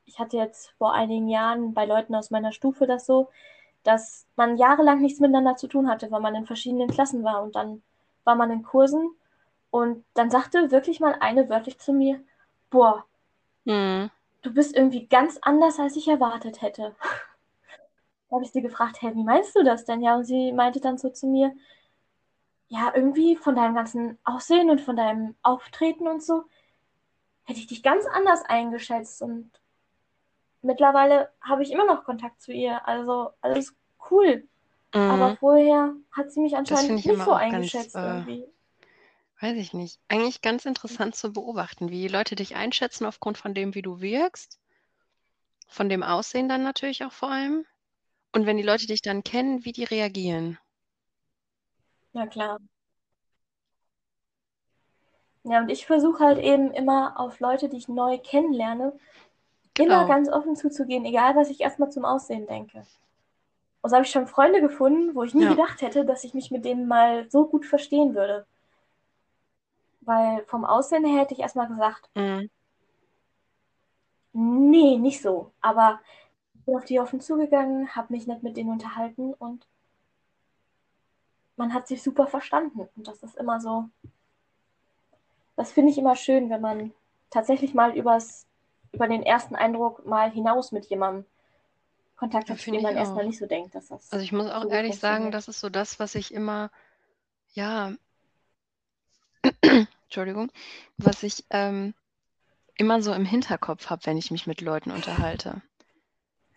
Ich 0.06 0.18
hatte 0.20 0.36
jetzt 0.36 0.70
vor 0.78 0.94
einigen 0.94 1.28
Jahren 1.28 1.74
bei 1.74 1.86
Leuten 1.86 2.14
aus 2.14 2.30
meiner 2.30 2.52
Stufe 2.52 2.86
das 2.86 3.06
so, 3.06 3.30
dass 3.84 4.26
man 4.36 4.56
jahrelang 4.58 5.00
nichts 5.00 5.20
miteinander 5.20 5.56
zu 5.56 5.68
tun 5.68 5.88
hatte, 5.90 6.10
weil 6.10 6.20
man 6.20 6.36
in 6.36 6.46
verschiedenen 6.46 6.90
Klassen 6.90 7.24
war 7.24 7.42
und 7.42 7.56
dann 7.56 7.82
war 8.24 8.36
man 8.36 8.50
in 8.52 8.62
Kursen 8.64 9.10
und 9.70 10.04
dann 10.14 10.30
sagte 10.30 10.70
wirklich 10.72 11.00
mal 11.00 11.16
eine 11.20 11.48
wörtlich 11.50 11.78
zu 11.78 11.92
mir, 11.94 12.22
boah, 12.70 13.04
Hm. 13.66 14.08
du 14.42 14.52
bist 14.54 14.76
irgendwie 14.76 15.06
ganz 15.08 15.38
anders, 15.42 15.78
als 15.80 15.96
ich 15.96 16.06
erwartet 16.06 16.62
hätte. 16.62 16.94
Habe 18.32 18.44
ich 18.44 18.52
sie 18.52 18.62
gefragt, 18.62 19.02
hey, 19.02 19.14
wie 19.14 19.24
meinst 19.24 19.54
du 19.54 19.62
das 19.62 19.84
denn? 19.84 20.00
Ja, 20.00 20.16
und 20.16 20.24
sie 20.24 20.52
meinte 20.52 20.80
dann 20.80 20.98
so 20.98 21.10
zu 21.10 21.26
mir, 21.26 21.54
ja, 22.68 22.90
irgendwie 22.94 23.36
von 23.36 23.54
deinem 23.54 23.74
ganzen 23.74 24.18
Aussehen 24.24 24.70
und 24.70 24.80
von 24.80 24.96
deinem 24.96 25.34
Auftreten 25.42 26.08
und 26.08 26.22
so, 26.22 26.44
hätte 27.44 27.60
ich 27.60 27.66
dich 27.66 27.82
ganz 27.82 28.06
anders 28.06 28.42
eingeschätzt. 28.46 29.20
Und 29.20 29.50
mittlerweile 30.62 31.30
habe 31.42 31.62
ich 31.62 31.70
immer 31.70 31.84
noch 31.84 32.04
Kontakt 32.04 32.40
zu 32.40 32.52
ihr. 32.52 32.88
Also 32.88 33.30
alles 33.42 33.74
cool. 34.10 34.48
Mhm. 34.94 35.00
Aber 35.00 35.36
vorher 35.36 35.94
hat 36.12 36.32
sie 36.32 36.40
mich 36.40 36.56
anscheinend 36.56 36.92
nicht 36.92 37.04
so 37.04 37.12
auch 37.12 37.38
ganz, 37.38 37.54
eingeschätzt 37.54 37.94
äh, 37.94 38.00
irgendwie. 38.00 38.46
weiß 39.40 39.56
ich 39.56 39.74
nicht. 39.74 40.00
Eigentlich 40.08 40.40
ganz 40.40 40.64
interessant 40.64 41.14
zu 41.14 41.32
beobachten, 41.32 41.90
wie 41.90 42.08
Leute 42.08 42.36
dich 42.36 42.56
einschätzen 42.56 43.04
aufgrund 43.04 43.36
von 43.36 43.52
dem, 43.52 43.74
wie 43.74 43.82
du 43.82 44.00
wirkst. 44.00 44.58
Von 45.68 45.88
dem 45.88 46.02
Aussehen 46.02 46.48
dann 46.48 46.62
natürlich 46.62 47.04
auch 47.04 47.12
vor 47.12 47.30
allem. 47.30 47.66
Und 48.32 48.44
wenn 48.46 48.58
die 48.58 48.62
Leute 48.62 48.86
dich 48.86 49.00
dann 49.00 49.24
kennen, 49.24 49.64
wie 49.64 49.72
die 49.72 49.84
reagieren. 49.84 50.58
Ja, 52.12 52.26
klar. 52.26 52.58
Ja, 55.44 55.60
und 55.60 55.70
ich 55.70 55.86
versuche 55.86 56.24
halt 56.24 56.38
eben 56.38 56.72
immer 56.72 57.18
auf 57.18 57.38
Leute, 57.40 57.68
die 57.68 57.76
ich 57.76 57.88
neu 57.88 58.18
kennenlerne, 58.18 58.92
immer 59.78 60.04
Genau. 60.04 60.06
ganz 60.06 60.28
offen 60.30 60.56
zuzugehen, 60.56 61.04
egal 61.04 61.36
was 61.36 61.50
ich 61.50 61.60
erstmal 61.60 61.90
zum 61.90 62.04
Aussehen 62.04 62.46
denke. 62.46 62.86
Und 63.82 63.90
so 63.90 63.96
habe 63.96 64.04
ich 64.06 64.12
schon 64.12 64.26
Freunde 64.26 64.60
gefunden, 64.60 65.14
wo 65.14 65.22
ich 65.24 65.34
nie 65.34 65.44
Ja. 65.44 65.50
gedacht 65.50 65.82
hätte, 65.82 66.04
dass 66.04 66.24
ich 66.24 66.34
mich 66.34 66.50
mit 66.50 66.64
denen 66.64 66.88
mal 66.88 67.30
so 67.30 67.46
gut 67.46 67.66
verstehen 67.66 68.14
würde. 68.14 68.46
Weil 70.02 70.44
vom 70.44 70.66
Aussehen 70.66 71.04
her 71.06 71.22
hätte 71.22 71.32
ich 71.32 71.40
erstmal 71.40 71.66
gesagt, 71.66 72.10
Mhm. 72.16 72.48
nee, 74.32 74.98
nicht 74.98 75.22
so. 75.22 75.52
Aber 75.60 76.00
bin 76.64 76.76
auf 76.76 76.84
die 76.84 77.00
offen 77.00 77.20
zugegangen, 77.20 77.94
habe 77.94 78.12
mich 78.12 78.26
nett 78.26 78.42
mit 78.42 78.56
denen 78.56 78.70
unterhalten 78.70 79.34
und 79.34 79.66
man 81.56 81.74
hat 81.74 81.86
sich 81.86 82.02
super 82.02 82.26
verstanden. 82.26 82.88
Und 82.96 83.08
das 83.08 83.22
ist 83.22 83.36
immer 83.36 83.60
so, 83.60 83.88
das 85.56 85.72
finde 85.72 85.90
ich 85.92 85.98
immer 85.98 86.16
schön, 86.16 86.50
wenn 86.50 86.60
man 86.60 86.92
tatsächlich 87.30 87.74
mal 87.74 87.96
übers, 87.96 88.46
über 88.92 89.08
den 89.08 89.22
ersten 89.22 89.54
Eindruck 89.54 90.06
mal 90.06 90.30
hinaus 90.30 90.72
mit 90.72 90.86
jemandem 90.86 91.24
Kontakt 92.16 92.50
hat, 92.50 92.64
dem 92.66 92.82
man 92.82 92.94
erstmal 92.96 93.26
nicht 93.26 93.38
so 93.38 93.46
denkt, 93.46 93.74
dass 93.74 93.88
das 93.88 94.12
Also 94.12 94.24
ich 94.24 94.32
muss 94.32 94.50
auch 94.50 94.70
ehrlich 94.70 94.98
sagen, 94.98 95.32
das 95.32 95.48
ist 95.48 95.60
so 95.60 95.68
das, 95.68 95.98
was 95.98 96.14
ich 96.14 96.32
immer, 96.32 96.70
ja, 97.52 97.92
Entschuldigung, 100.04 100.52
was 100.98 101.24
ich 101.24 101.44
ähm, 101.50 101.94
immer 102.76 103.02
so 103.02 103.12
im 103.12 103.24
Hinterkopf 103.24 103.90
habe, 103.90 104.06
wenn 104.06 104.16
ich 104.16 104.30
mich 104.30 104.46
mit 104.46 104.60
Leuten 104.60 104.90
unterhalte. 104.92 105.62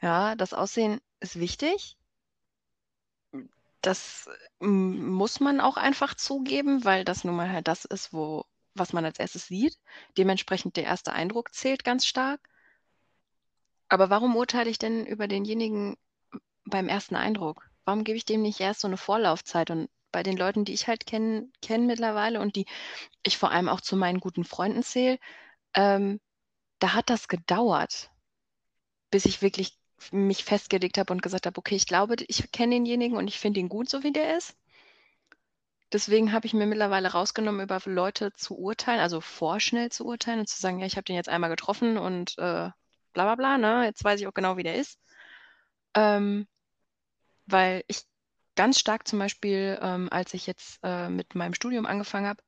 Ja, 0.05 0.35
das 0.35 0.53
Aussehen 0.53 1.01
ist 1.19 1.39
wichtig. 1.39 1.97
Das 3.81 4.29
muss 4.59 5.39
man 5.39 5.59
auch 5.59 5.77
einfach 5.77 6.13
zugeben, 6.13 6.85
weil 6.85 7.03
das 7.03 7.23
nun 7.23 7.35
mal 7.35 7.49
halt 7.51 7.67
das 7.67 7.85
ist, 7.85 8.13
wo, 8.13 8.45
was 8.75 8.93
man 8.93 9.03
als 9.03 9.17
erstes 9.17 9.47
sieht. 9.47 9.79
Dementsprechend 10.15 10.77
der 10.77 10.83
erste 10.83 11.11
Eindruck 11.11 11.55
zählt 11.55 11.83
ganz 11.83 12.05
stark. 12.05 12.39
Aber 13.89 14.11
warum 14.11 14.35
urteile 14.35 14.69
ich 14.69 14.77
denn 14.77 15.07
über 15.07 15.27
denjenigen 15.27 15.97
beim 16.65 16.87
ersten 16.87 17.15
Eindruck? 17.15 17.67
Warum 17.83 18.03
gebe 18.03 18.17
ich 18.17 18.25
dem 18.25 18.43
nicht 18.43 18.59
erst 18.59 18.81
so 18.81 18.87
eine 18.87 18.97
Vorlaufzeit? 18.97 19.71
Und 19.71 19.89
bei 20.11 20.21
den 20.21 20.37
Leuten, 20.37 20.65
die 20.65 20.73
ich 20.73 20.87
halt 20.87 21.07
kenne 21.07 21.49
kenn 21.63 21.87
mittlerweile 21.87 22.39
und 22.41 22.55
die 22.55 22.67
ich 23.23 23.39
vor 23.39 23.49
allem 23.49 23.69
auch 23.69 23.81
zu 23.81 23.95
meinen 23.95 24.19
guten 24.19 24.43
Freunden 24.43 24.83
zähle, 24.83 25.17
ähm, 25.73 26.19
da 26.77 26.93
hat 26.93 27.09
das 27.09 27.27
gedauert, 27.27 28.11
bis 29.09 29.25
ich 29.25 29.41
wirklich 29.41 29.79
mich 30.11 30.43
festgelegt 30.43 30.97
habe 30.97 31.13
und 31.13 31.21
gesagt 31.21 31.45
habe, 31.45 31.57
okay, 31.57 31.75
ich 31.75 31.87
glaube, 31.87 32.15
ich 32.27 32.51
kenne 32.51 32.75
denjenigen 32.75 33.17
und 33.17 33.27
ich 33.27 33.39
finde 33.39 33.59
ihn 33.59 33.69
gut, 33.69 33.89
so 33.89 34.03
wie 34.03 34.11
der 34.11 34.37
ist. 34.37 34.55
Deswegen 35.91 36.33
habe 36.33 36.47
ich 36.47 36.53
mir 36.53 36.65
mittlerweile 36.65 37.11
rausgenommen, 37.11 37.61
über 37.61 37.79
Leute 37.85 38.33
zu 38.33 38.57
urteilen, 38.57 38.99
also 38.99 39.21
vorschnell 39.21 39.91
zu 39.91 40.05
urteilen 40.05 40.39
und 40.39 40.49
zu 40.49 40.59
sagen, 40.59 40.79
ja, 40.79 40.85
ich 40.85 40.97
habe 40.97 41.05
den 41.05 41.15
jetzt 41.15 41.29
einmal 41.29 41.49
getroffen 41.49 41.97
und 41.97 42.37
äh, 42.37 42.69
bla 42.71 42.73
bla 43.13 43.35
bla, 43.35 43.57
ne? 43.57 43.85
Jetzt 43.85 44.03
weiß 44.03 44.19
ich 44.19 44.27
auch 44.27 44.33
genau, 44.33 44.57
wie 44.57 44.63
der 44.63 44.75
ist. 44.75 44.99
Ähm, 45.95 46.47
weil 47.45 47.83
ich 47.87 48.03
ganz 48.55 48.79
stark 48.79 49.07
zum 49.07 49.19
Beispiel, 49.19 49.77
ähm, 49.81 50.09
als 50.11 50.33
ich 50.33 50.47
jetzt 50.47 50.79
äh, 50.83 51.09
mit 51.09 51.35
meinem 51.35 51.53
Studium 51.53 51.85
angefangen 51.85 52.27
habe, 52.27 52.41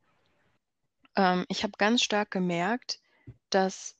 ähm, 1.16 1.46
ich 1.50 1.64
habe 1.64 1.74
ganz 1.78 2.02
stark 2.04 2.32
gemerkt, 2.32 3.00
dass 3.50 3.97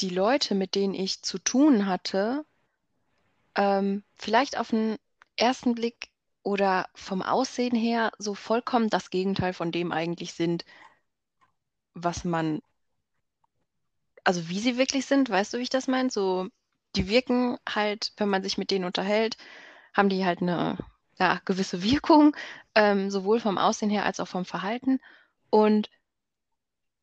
die 0.00 0.10
Leute, 0.10 0.54
mit 0.54 0.74
denen 0.74 0.94
ich 0.94 1.22
zu 1.22 1.38
tun 1.38 1.86
hatte, 1.86 2.44
ähm, 3.54 4.02
vielleicht 4.16 4.58
auf 4.58 4.70
den 4.70 4.96
ersten 5.36 5.74
Blick 5.74 6.10
oder 6.42 6.88
vom 6.94 7.22
Aussehen 7.22 7.76
her 7.76 8.12
so 8.18 8.34
vollkommen 8.34 8.88
das 8.88 9.10
Gegenteil 9.10 9.52
von 9.52 9.72
dem 9.72 9.92
eigentlich 9.92 10.32
sind, 10.32 10.64
was 11.94 12.24
man, 12.24 12.62
also 14.24 14.48
wie 14.48 14.60
sie 14.60 14.78
wirklich 14.78 15.06
sind, 15.06 15.28
weißt 15.28 15.52
du, 15.52 15.58
wie 15.58 15.62
ich 15.62 15.70
das 15.70 15.88
meine? 15.88 16.10
So, 16.10 16.48
die 16.96 17.08
wirken 17.08 17.58
halt, 17.68 18.12
wenn 18.16 18.28
man 18.28 18.42
sich 18.42 18.58
mit 18.58 18.70
denen 18.70 18.84
unterhält, 18.84 19.36
haben 19.92 20.08
die 20.08 20.24
halt 20.24 20.40
eine 20.40 20.78
ja, 21.18 21.40
gewisse 21.44 21.82
Wirkung, 21.82 22.36
ähm, 22.74 23.10
sowohl 23.10 23.40
vom 23.40 23.58
Aussehen 23.58 23.90
her 23.90 24.06
als 24.06 24.20
auch 24.20 24.28
vom 24.28 24.44
Verhalten. 24.44 25.00
Und 25.50 25.90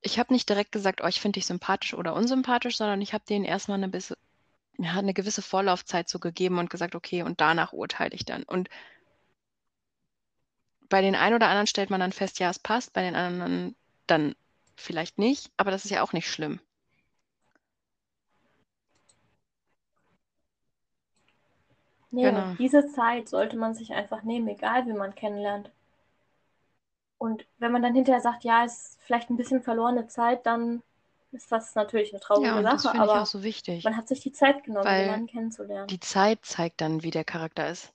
ich 0.08 0.18
habe 0.20 0.34
nicht 0.34 0.47
direkt 0.47 0.72
gesagt, 0.72 1.01
oh, 1.03 1.08
ich 1.08 1.20
finde 1.20 1.38
dich 1.38 1.45
sympathisch 1.45 1.93
oder 1.93 2.14
unsympathisch, 2.16 2.78
sondern 2.78 3.01
ich 3.01 3.14
habe 3.14 3.26
denen 3.28 3.43
erstmal 3.43 3.78
eine, 3.78 3.89
bis, 3.89 4.16
ja, 4.78 4.93
eine 4.93 5.14
gewisse 5.14 5.41
Vorlaufzeit 5.41 6.08
so 6.08 6.18
gegeben 6.18 6.60
und 6.60 6.70
gesagt, 6.70 6.95
okay, 6.95 7.24
und 7.24 7.41
danach 7.41 7.74
urteile 7.74 8.16
ich 8.16 8.24
dann. 8.24 8.43
Und 8.43 8.70
bei 10.88 11.01
den 11.01 11.16
einen 11.16 11.36
oder 11.36 11.47
anderen 11.47 11.68
stellt 11.68 11.89
man 11.89 11.99
dann 11.99 12.14
fest, 12.14 12.39
ja, 12.39 12.49
es 12.49 12.58
passt, 12.58 12.93
bei 12.93 13.01
den 13.01 13.16
anderen 13.16 13.76
dann 14.08 14.34
vielleicht 14.78 15.18
nicht, 15.18 15.51
aber 15.58 15.72
das 15.72 15.84
ist 15.84 15.91
ja 15.91 16.01
auch 16.01 16.14
nicht 16.14 16.32
schlimm. 16.32 16.62
Nee, 22.12 22.24
genau. 22.24 22.55
diese 22.58 22.88
Zeit 22.88 23.28
sollte 23.28 23.58
man 23.58 23.74
sich 23.74 23.91
einfach 23.91 24.24
nehmen, 24.24 24.47
egal 24.47 24.86
wie 24.88 24.93
man 24.93 25.14
kennenlernt. 25.16 25.70
Und 27.18 27.45
wenn 27.57 27.72
man 27.72 27.82
dann 27.82 27.95
hinterher 27.95 28.22
sagt, 28.22 28.43
ja, 28.43 28.63
ist 28.63 28.97
vielleicht 29.01 29.30
ein 29.30 29.38
bisschen 29.38 29.61
verlorene 29.61 30.07
Zeit, 30.07 30.45
dann 30.45 30.84
ist 31.32 31.51
das 31.51 31.76
natürlich 31.76 32.13
eine 32.13 32.20
traurige 32.20 32.47
ja, 32.47 32.57
und 32.57 32.63
Sache. 32.63 32.76
Das 32.76 32.86
aber 32.86 33.15
ich 33.15 33.22
auch 33.22 33.26
so 33.26 33.43
wichtig. 33.43 33.84
Man 33.84 33.97
hat 33.97 34.07
sich 34.07 34.22
die 34.22 34.32
Zeit 34.32 34.63
genommen, 34.63 34.88
jemanden 34.88 35.28
kennenzulernen. 35.28 35.88
Die 35.88 35.99
Zeit 35.99 36.45
zeigt 36.45 36.82
dann, 36.82 37.03
wie 37.03 37.11
der 37.11 37.24
Charakter 37.24 37.70
ist. 37.70 37.93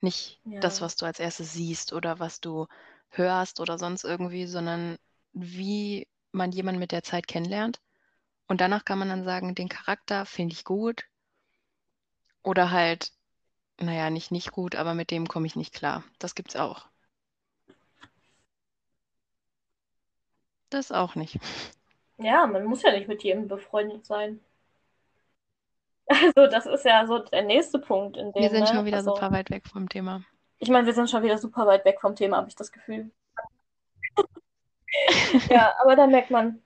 Nicht 0.00 0.40
ja. 0.44 0.60
das, 0.60 0.80
was 0.80 0.96
du 0.96 1.06
als 1.06 1.18
erstes 1.18 1.52
siehst 1.52 1.92
oder 1.92 2.20
was 2.20 2.40
du 2.40 2.66
hörst 3.10 3.58
oder 3.58 3.78
sonst 3.78 4.04
irgendwie, 4.04 4.46
sondern 4.46 4.98
wie 5.32 6.06
man 6.30 6.52
jemanden 6.52 6.78
mit 6.78 6.92
der 6.92 7.02
Zeit 7.02 7.26
kennenlernt. 7.26 7.80
Und 8.46 8.60
danach 8.60 8.84
kann 8.84 8.98
man 8.98 9.08
dann 9.08 9.24
sagen, 9.24 9.54
den 9.54 9.68
Charakter 9.68 10.24
finde 10.24 10.54
ich 10.54 10.64
gut. 10.64 11.04
Oder 12.42 12.70
halt, 12.70 13.12
naja, 13.78 14.10
nicht 14.10 14.30
nicht 14.30 14.52
gut, 14.52 14.76
aber 14.76 14.94
mit 14.94 15.10
dem 15.10 15.26
komme 15.26 15.46
ich 15.46 15.56
nicht 15.56 15.74
klar. 15.74 16.04
Das 16.18 16.34
gibt's 16.34 16.56
auch. 16.56 16.87
Das 20.70 20.92
auch 20.92 21.14
nicht. 21.14 21.38
Ja, 22.18 22.46
man 22.46 22.64
muss 22.64 22.82
ja 22.82 22.92
nicht 22.92 23.08
mit 23.08 23.22
jedem 23.22 23.48
befreundet 23.48 24.06
sein. 24.06 24.40
Also, 26.10 26.50
das 26.50 26.64
ist 26.64 26.86
ja 26.86 27.06
so 27.06 27.18
der 27.18 27.42
nächste 27.42 27.78
Punkt. 27.78 28.16
In 28.16 28.32
dem, 28.32 28.42
wir 28.42 28.48
sind 28.48 28.60
ne? 28.60 28.66
schon 28.66 28.86
wieder 28.86 28.96
also, 28.96 29.14
super 29.14 29.30
weit 29.30 29.50
weg 29.50 29.66
vom 29.68 29.90
Thema. 29.90 30.24
Ich 30.58 30.70
meine, 30.70 30.86
wir 30.86 30.94
sind 30.94 31.10
schon 31.10 31.22
wieder 31.22 31.36
super 31.36 31.66
weit 31.66 31.84
weg 31.84 32.00
vom 32.00 32.16
Thema, 32.16 32.38
habe 32.38 32.48
ich 32.48 32.56
das 32.56 32.72
Gefühl. 32.72 33.10
ja, 35.50 35.74
aber 35.82 35.96
da 35.96 36.06
merkt 36.06 36.30
man 36.30 36.62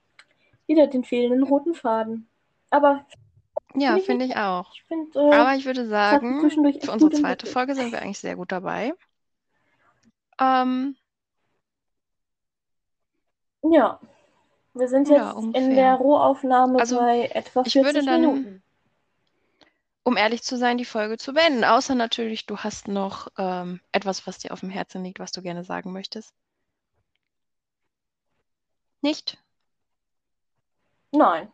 wieder 0.68 0.86
den 0.86 1.02
fehlenden 1.02 1.42
roten 1.42 1.74
Faden. 1.74 2.28
Aber. 2.70 3.04
Ja, 3.74 3.98
finde 3.98 4.26
ich 4.26 4.36
auch. 4.36 4.72
Ich 4.74 4.84
find, 4.84 5.16
äh, 5.16 5.18
aber 5.18 5.54
ich 5.56 5.64
würde 5.66 5.86
sagen, 5.86 6.48
für 6.80 6.92
unsere 6.92 7.10
zweite 7.10 7.46
Folge 7.46 7.74
sind 7.74 7.90
wir 7.90 8.00
eigentlich 8.00 8.20
sehr 8.20 8.36
gut 8.36 8.52
dabei. 8.52 8.94
Ähm, 10.40 10.96
ja. 13.62 14.00
Wir 14.74 14.88
sind 14.88 15.08
jetzt 15.08 15.18
ja, 15.18 15.38
in 15.52 15.74
der 15.74 15.94
Rohaufnahme 15.94 16.78
also, 16.80 16.98
bei 16.98 17.26
etwa 17.26 17.62
40 17.62 17.76
ich 17.76 17.84
würde 17.84 18.04
dann, 18.04 18.20
Minuten. 18.20 18.62
Um 20.02 20.16
ehrlich 20.16 20.42
zu 20.42 20.56
sein, 20.56 20.78
die 20.78 20.84
Folge 20.84 21.18
zu 21.18 21.34
beenden. 21.34 21.64
Außer 21.64 21.94
natürlich, 21.94 22.46
du 22.46 22.58
hast 22.58 22.88
noch 22.88 23.28
ähm, 23.38 23.80
etwas, 23.92 24.26
was 24.26 24.38
dir 24.38 24.52
auf 24.52 24.60
dem 24.60 24.70
Herzen 24.70 25.04
liegt, 25.04 25.20
was 25.20 25.30
du 25.30 25.42
gerne 25.42 25.62
sagen 25.62 25.92
möchtest. 25.92 26.34
Nicht? 29.02 29.36
Nein. 31.12 31.52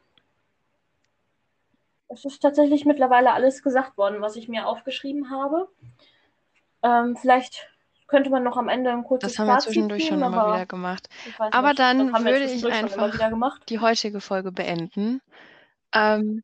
Es 2.09 2.25
ist 2.25 2.41
tatsächlich 2.41 2.85
mittlerweile 2.85 3.33
alles 3.33 3.63
gesagt 3.63 3.99
worden, 3.99 4.23
was 4.23 4.37
ich 4.37 4.49
mir 4.49 4.67
aufgeschrieben 4.67 5.31
habe. 5.31 5.69
Ähm, 6.83 7.17
vielleicht 7.17 7.69
könnte 8.09 8.31
man 8.31 8.43
noch 8.43 8.57
am 8.57 8.69
Ende 8.69 8.91
ein 8.91 9.05
kurzes 9.05 9.35
Das 9.35 9.39
haben 9.39 9.47
wir 9.47 9.59
zwischendurch 9.59 10.03
ziehen, 10.03 10.19
schon 10.19 10.23
immer 10.23 10.55
wieder 10.55 10.67
gemacht. 10.67 11.09
Aber 11.39 11.69
nicht, 11.69 11.79
dann 11.79 12.13
würde 12.13 12.45
ich 12.45 12.67
einfach 12.67 13.59
die 13.69 13.79
heutige 13.79 14.21
Folge 14.21 14.51
beenden. 14.51 15.21
Ähm. 15.93 16.43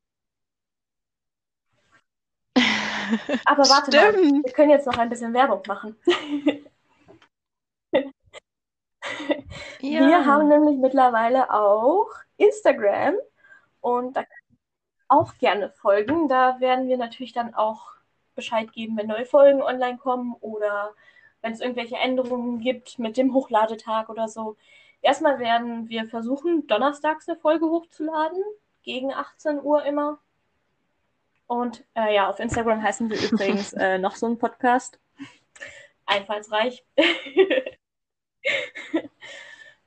Aber 3.45 3.69
warte 3.69 3.91
Stimmt. 3.91 4.33
mal, 4.33 4.45
wir 4.45 4.53
können 4.53 4.71
jetzt 4.71 4.87
noch 4.87 4.99
ein 4.99 5.09
bisschen 5.09 5.35
Werbung 5.35 5.63
machen. 5.67 5.97
ja. 9.81 10.07
Wir 10.07 10.27
haben 10.27 10.49
nämlich 10.49 10.79
mittlerweile 10.79 11.53
auch 11.53 12.11
Instagram 12.37 13.15
und 13.81 14.17
da 14.17 14.25
auch 15.09 15.37
gerne 15.39 15.71
folgen. 15.71 16.29
Da 16.29 16.61
werden 16.61 16.89
wir 16.89 16.97
natürlich 16.99 17.33
dann 17.33 17.55
auch 17.55 17.95
Bescheid 18.35 18.73
geben, 18.73 18.97
wenn 18.97 19.07
neue 19.07 19.27
Folgen 19.27 19.63
online 19.63 19.99
kommen 19.99 20.35
oder 20.41 20.95
wenn 21.45 21.53
es 21.53 21.61
irgendwelche 21.61 21.97
Änderungen 21.97 22.59
gibt 22.61 22.99
mit 22.99 23.19
dem 23.19 23.35
Hochladetag 23.35 24.09
oder 24.09 24.29
so. 24.29 24.57
Erstmal 25.03 25.39
werden 25.39 25.91
wir 25.91 26.07
versuchen, 26.07 26.67
donnerstags 26.67 27.29
eine 27.29 27.39
Folge 27.39 27.67
hochzuladen, 27.67 28.43
gegen 28.83 29.13
18 29.13 29.63
Uhr 29.63 29.85
immer. 29.85 30.19
Und 31.47 31.85
äh, 31.95 32.15
ja, 32.15 32.31
auf 32.31 32.41
Instagram 32.41 32.83
heißen 32.83 33.11
wir 33.11 33.21
übrigens 33.21 33.73
äh, 33.75 33.99
noch 33.99 34.17
so 34.17 34.25
ein 34.25 34.39
Podcast. 34.39 34.99
Einfallsreich. 36.07 36.83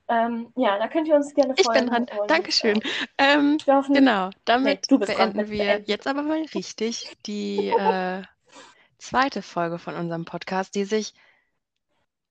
ähm, 0.07 0.53
ja, 0.55 0.77
da 0.77 0.87
könnt 0.87 1.07
ihr 1.07 1.15
uns 1.15 1.33
gerne 1.33 1.55
folgen. 1.55 1.85
Ich 1.85 1.89
bin 1.89 2.05
dran. 2.05 2.19
Und, 2.19 2.29
Dankeschön. 2.29 2.79
Äh, 3.17 3.33
ähm, 3.33 3.57
genau, 3.87 4.29
damit 4.45 4.91
nee, 4.91 4.97
beenden 4.99 5.49
wir 5.49 5.65
beenden. 5.65 5.89
jetzt 5.89 6.05
aber 6.05 6.21
mal 6.21 6.43
richtig 6.53 7.17
die 7.25 7.69
äh, 7.69 8.21
zweite 8.99 9.41
Folge 9.41 9.79
von 9.79 9.95
unserem 9.95 10.25
Podcast, 10.25 10.75
die 10.75 10.83
sich 10.83 11.15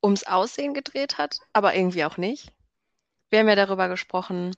ums 0.06 0.24
Aussehen 0.24 0.72
gedreht 0.72 1.18
hat, 1.18 1.40
aber 1.52 1.74
irgendwie 1.74 2.04
auch 2.04 2.16
nicht. 2.16 2.52
Wir 3.28 3.40
haben 3.40 3.48
ja 3.48 3.56
darüber 3.56 3.88
gesprochen, 3.88 4.56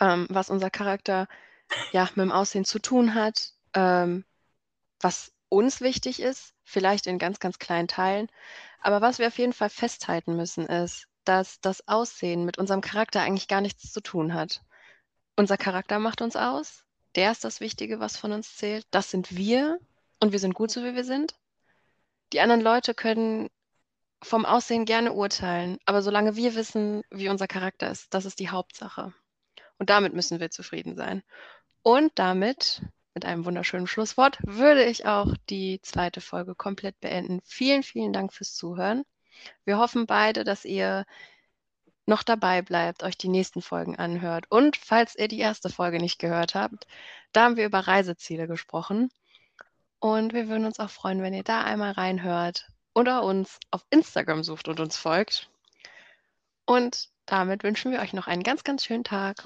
ähm, 0.00 0.26
was 0.28 0.50
unser 0.50 0.70
Charakter 0.70 1.26
ja 1.92 2.04
mit 2.14 2.24
dem 2.24 2.32
Aussehen 2.32 2.66
zu 2.66 2.78
tun 2.78 3.14
hat, 3.14 3.52
ähm, 3.74 4.24
was 5.00 5.32
uns 5.48 5.80
wichtig 5.80 6.20
ist, 6.20 6.52
vielleicht 6.62 7.06
in 7.06 7.18
ganz, 7.18 7.40
ganz 7.40 7.58
kleinen 7.58 7.88
Teilen. 7.88 8.28
Aber 8.80 9.00
was 9.00 9.18
wir 9.18 9.28
auf 9.28 9.38
jeden 9.38 9.54
Fall 9.54 9.70
festhalten 9.70 10.36
müssen, 10.36 10.66
ist, 10.66 11.06
dass 11.24 11.60
das 11.60 11.88
Aussehen 11.88 12.44
mit 12.44 12.58
unserem 12.58 12.82
Charakter 12.82 13.22
eigentlich 13.22 13.48
gar 13.48 13.62
nichts 13.62 13.90
zu 13.90 14.02
tun 14.02 14.34
hat. 14.34 14.62
Unser 15.36 15.56
Charakter 15.56 15.98
macht 15.98 16.20
uns 16.20 16.36
aus. 16.36 16.84
Der 17.14 17.32
ist 17.32 17.44
das 17.44 17.60
Wichtige, 17.60 17.98
was 17.98 18.18
von 18.18 18.32
uns 18.32 18.56
zählt. 18.56 18.86
Das 18.90 19.10
sind 19.10 19.34
wir 19.34 19.78
und 20.20 20.32
wir 20.32 20.38
sind 20.38 20.54
gut 20.54 20.70
so, 20.70 20.84
wie 20.84 20.94
wir 20.94 21.04
sind. 21.04 21.34
Die 22.32 22.40
anderen 22.40 22.60
Leute 22.60 22.94
können 22.94 23.48
vom 24.22 24.44
Aussehen 24.44 24.84
gerne 24.84 25.12
urteilen, 25.12 25.78
aber 25.84 26.02
solange 26.02 26.36
wir 26.36 26.54
wissen, 26.54 27.02
wie 27.10 27.28
unser 27.28 27.46
Charakter 27.46 27.90
ist, 27.90 28.12
das 28.12 28.24
ist 28.24 28.38
die 28.38 28.50
Hauptsache. 28.50 29.12
Und 29.78 29.90
damit 29.90 30.12
müssen 30.12 30.40
wir 30.40 30.50
zufrieden 30.50 30.94
sein. 30.96 31.22
Und 31.82 32.12
damit, 32.16 32.82
mit 33.14 33.24
einem 33.24 33.46
wunderschönen 33.46 33.86
Schlusswort, 33.86 34.38
würde 34.42 34.84
ich 34.84 35.06
auch 35.06 35.34
die 35.48 35.80
zweite 35.82 36.20
Folge 36.20 36.54
komplett 36.54 37.00
beenden. 37.00 37.40
Vielen, 37.44 37.82
vielen 37.82 38.12
Dank 38.12 38.34
fürs 38.34 38.54
Zuhören. 38.54 39.04
Wir 39.64 39.78
hoffen 39.78 40.06
beide, 40.06 40.44
dass 40.44 40.66
ihr 40.66 41.06
noch 42.04 42.22
dabei 42.22 42.60
bleibt, 42.60 43.02
euch 43.02 43.16
die 43.16 43.28
nächsten 43.28 43.62
Folgen 43.62 43.96
anhört. 43.96 44.44
Und 44.50 44.76
falls 44.76 45.16
ihr 45.16 45.28
die 45.28 45.38
erste 45.38 45.70
Folge 45.70 45.98
nicht 45.98 46.18
gehört 46.18 46.54
habt, 46.54 46.86
da 47.32 47.44
haben 47.44 47.56
wir 47.56 47.64
über 47.64 47.80
Reiseziele 47.80 48.46
gesprochen. 48.46 49.10
Und 49.98 50.34
wir 50.34 50.48
würden 50.48 50.66
uns 50.66 50.80
auch 50.80 50.90
freuen, 50.90 51.22
wenn 51.22 51.34
ihr 51.34 51.44
da 51.44 51.62
einmal 51.62 51.92
reinhört 51.92 52.66
oder 53.00 53.22
uns 53.22 53.58
auf 53.70 53.84
Instagram 53.88 54.44
sucht 54.44 54.68
und 54.68 54.78
uns 54.78 54.96
folgt. 54.96 55.48
Und 56.66 57.08
damit 57.24 57.64
wünschen 57.64 57.92
wir 57.92 58.00
euch 58.00 58.12
noch 58.12 58.26
einen 58.26 58.42
ganz, 58.42 58.62
ganz 58.62 58.84
schönen 58.84 59.04
Tag. 59.04 59.42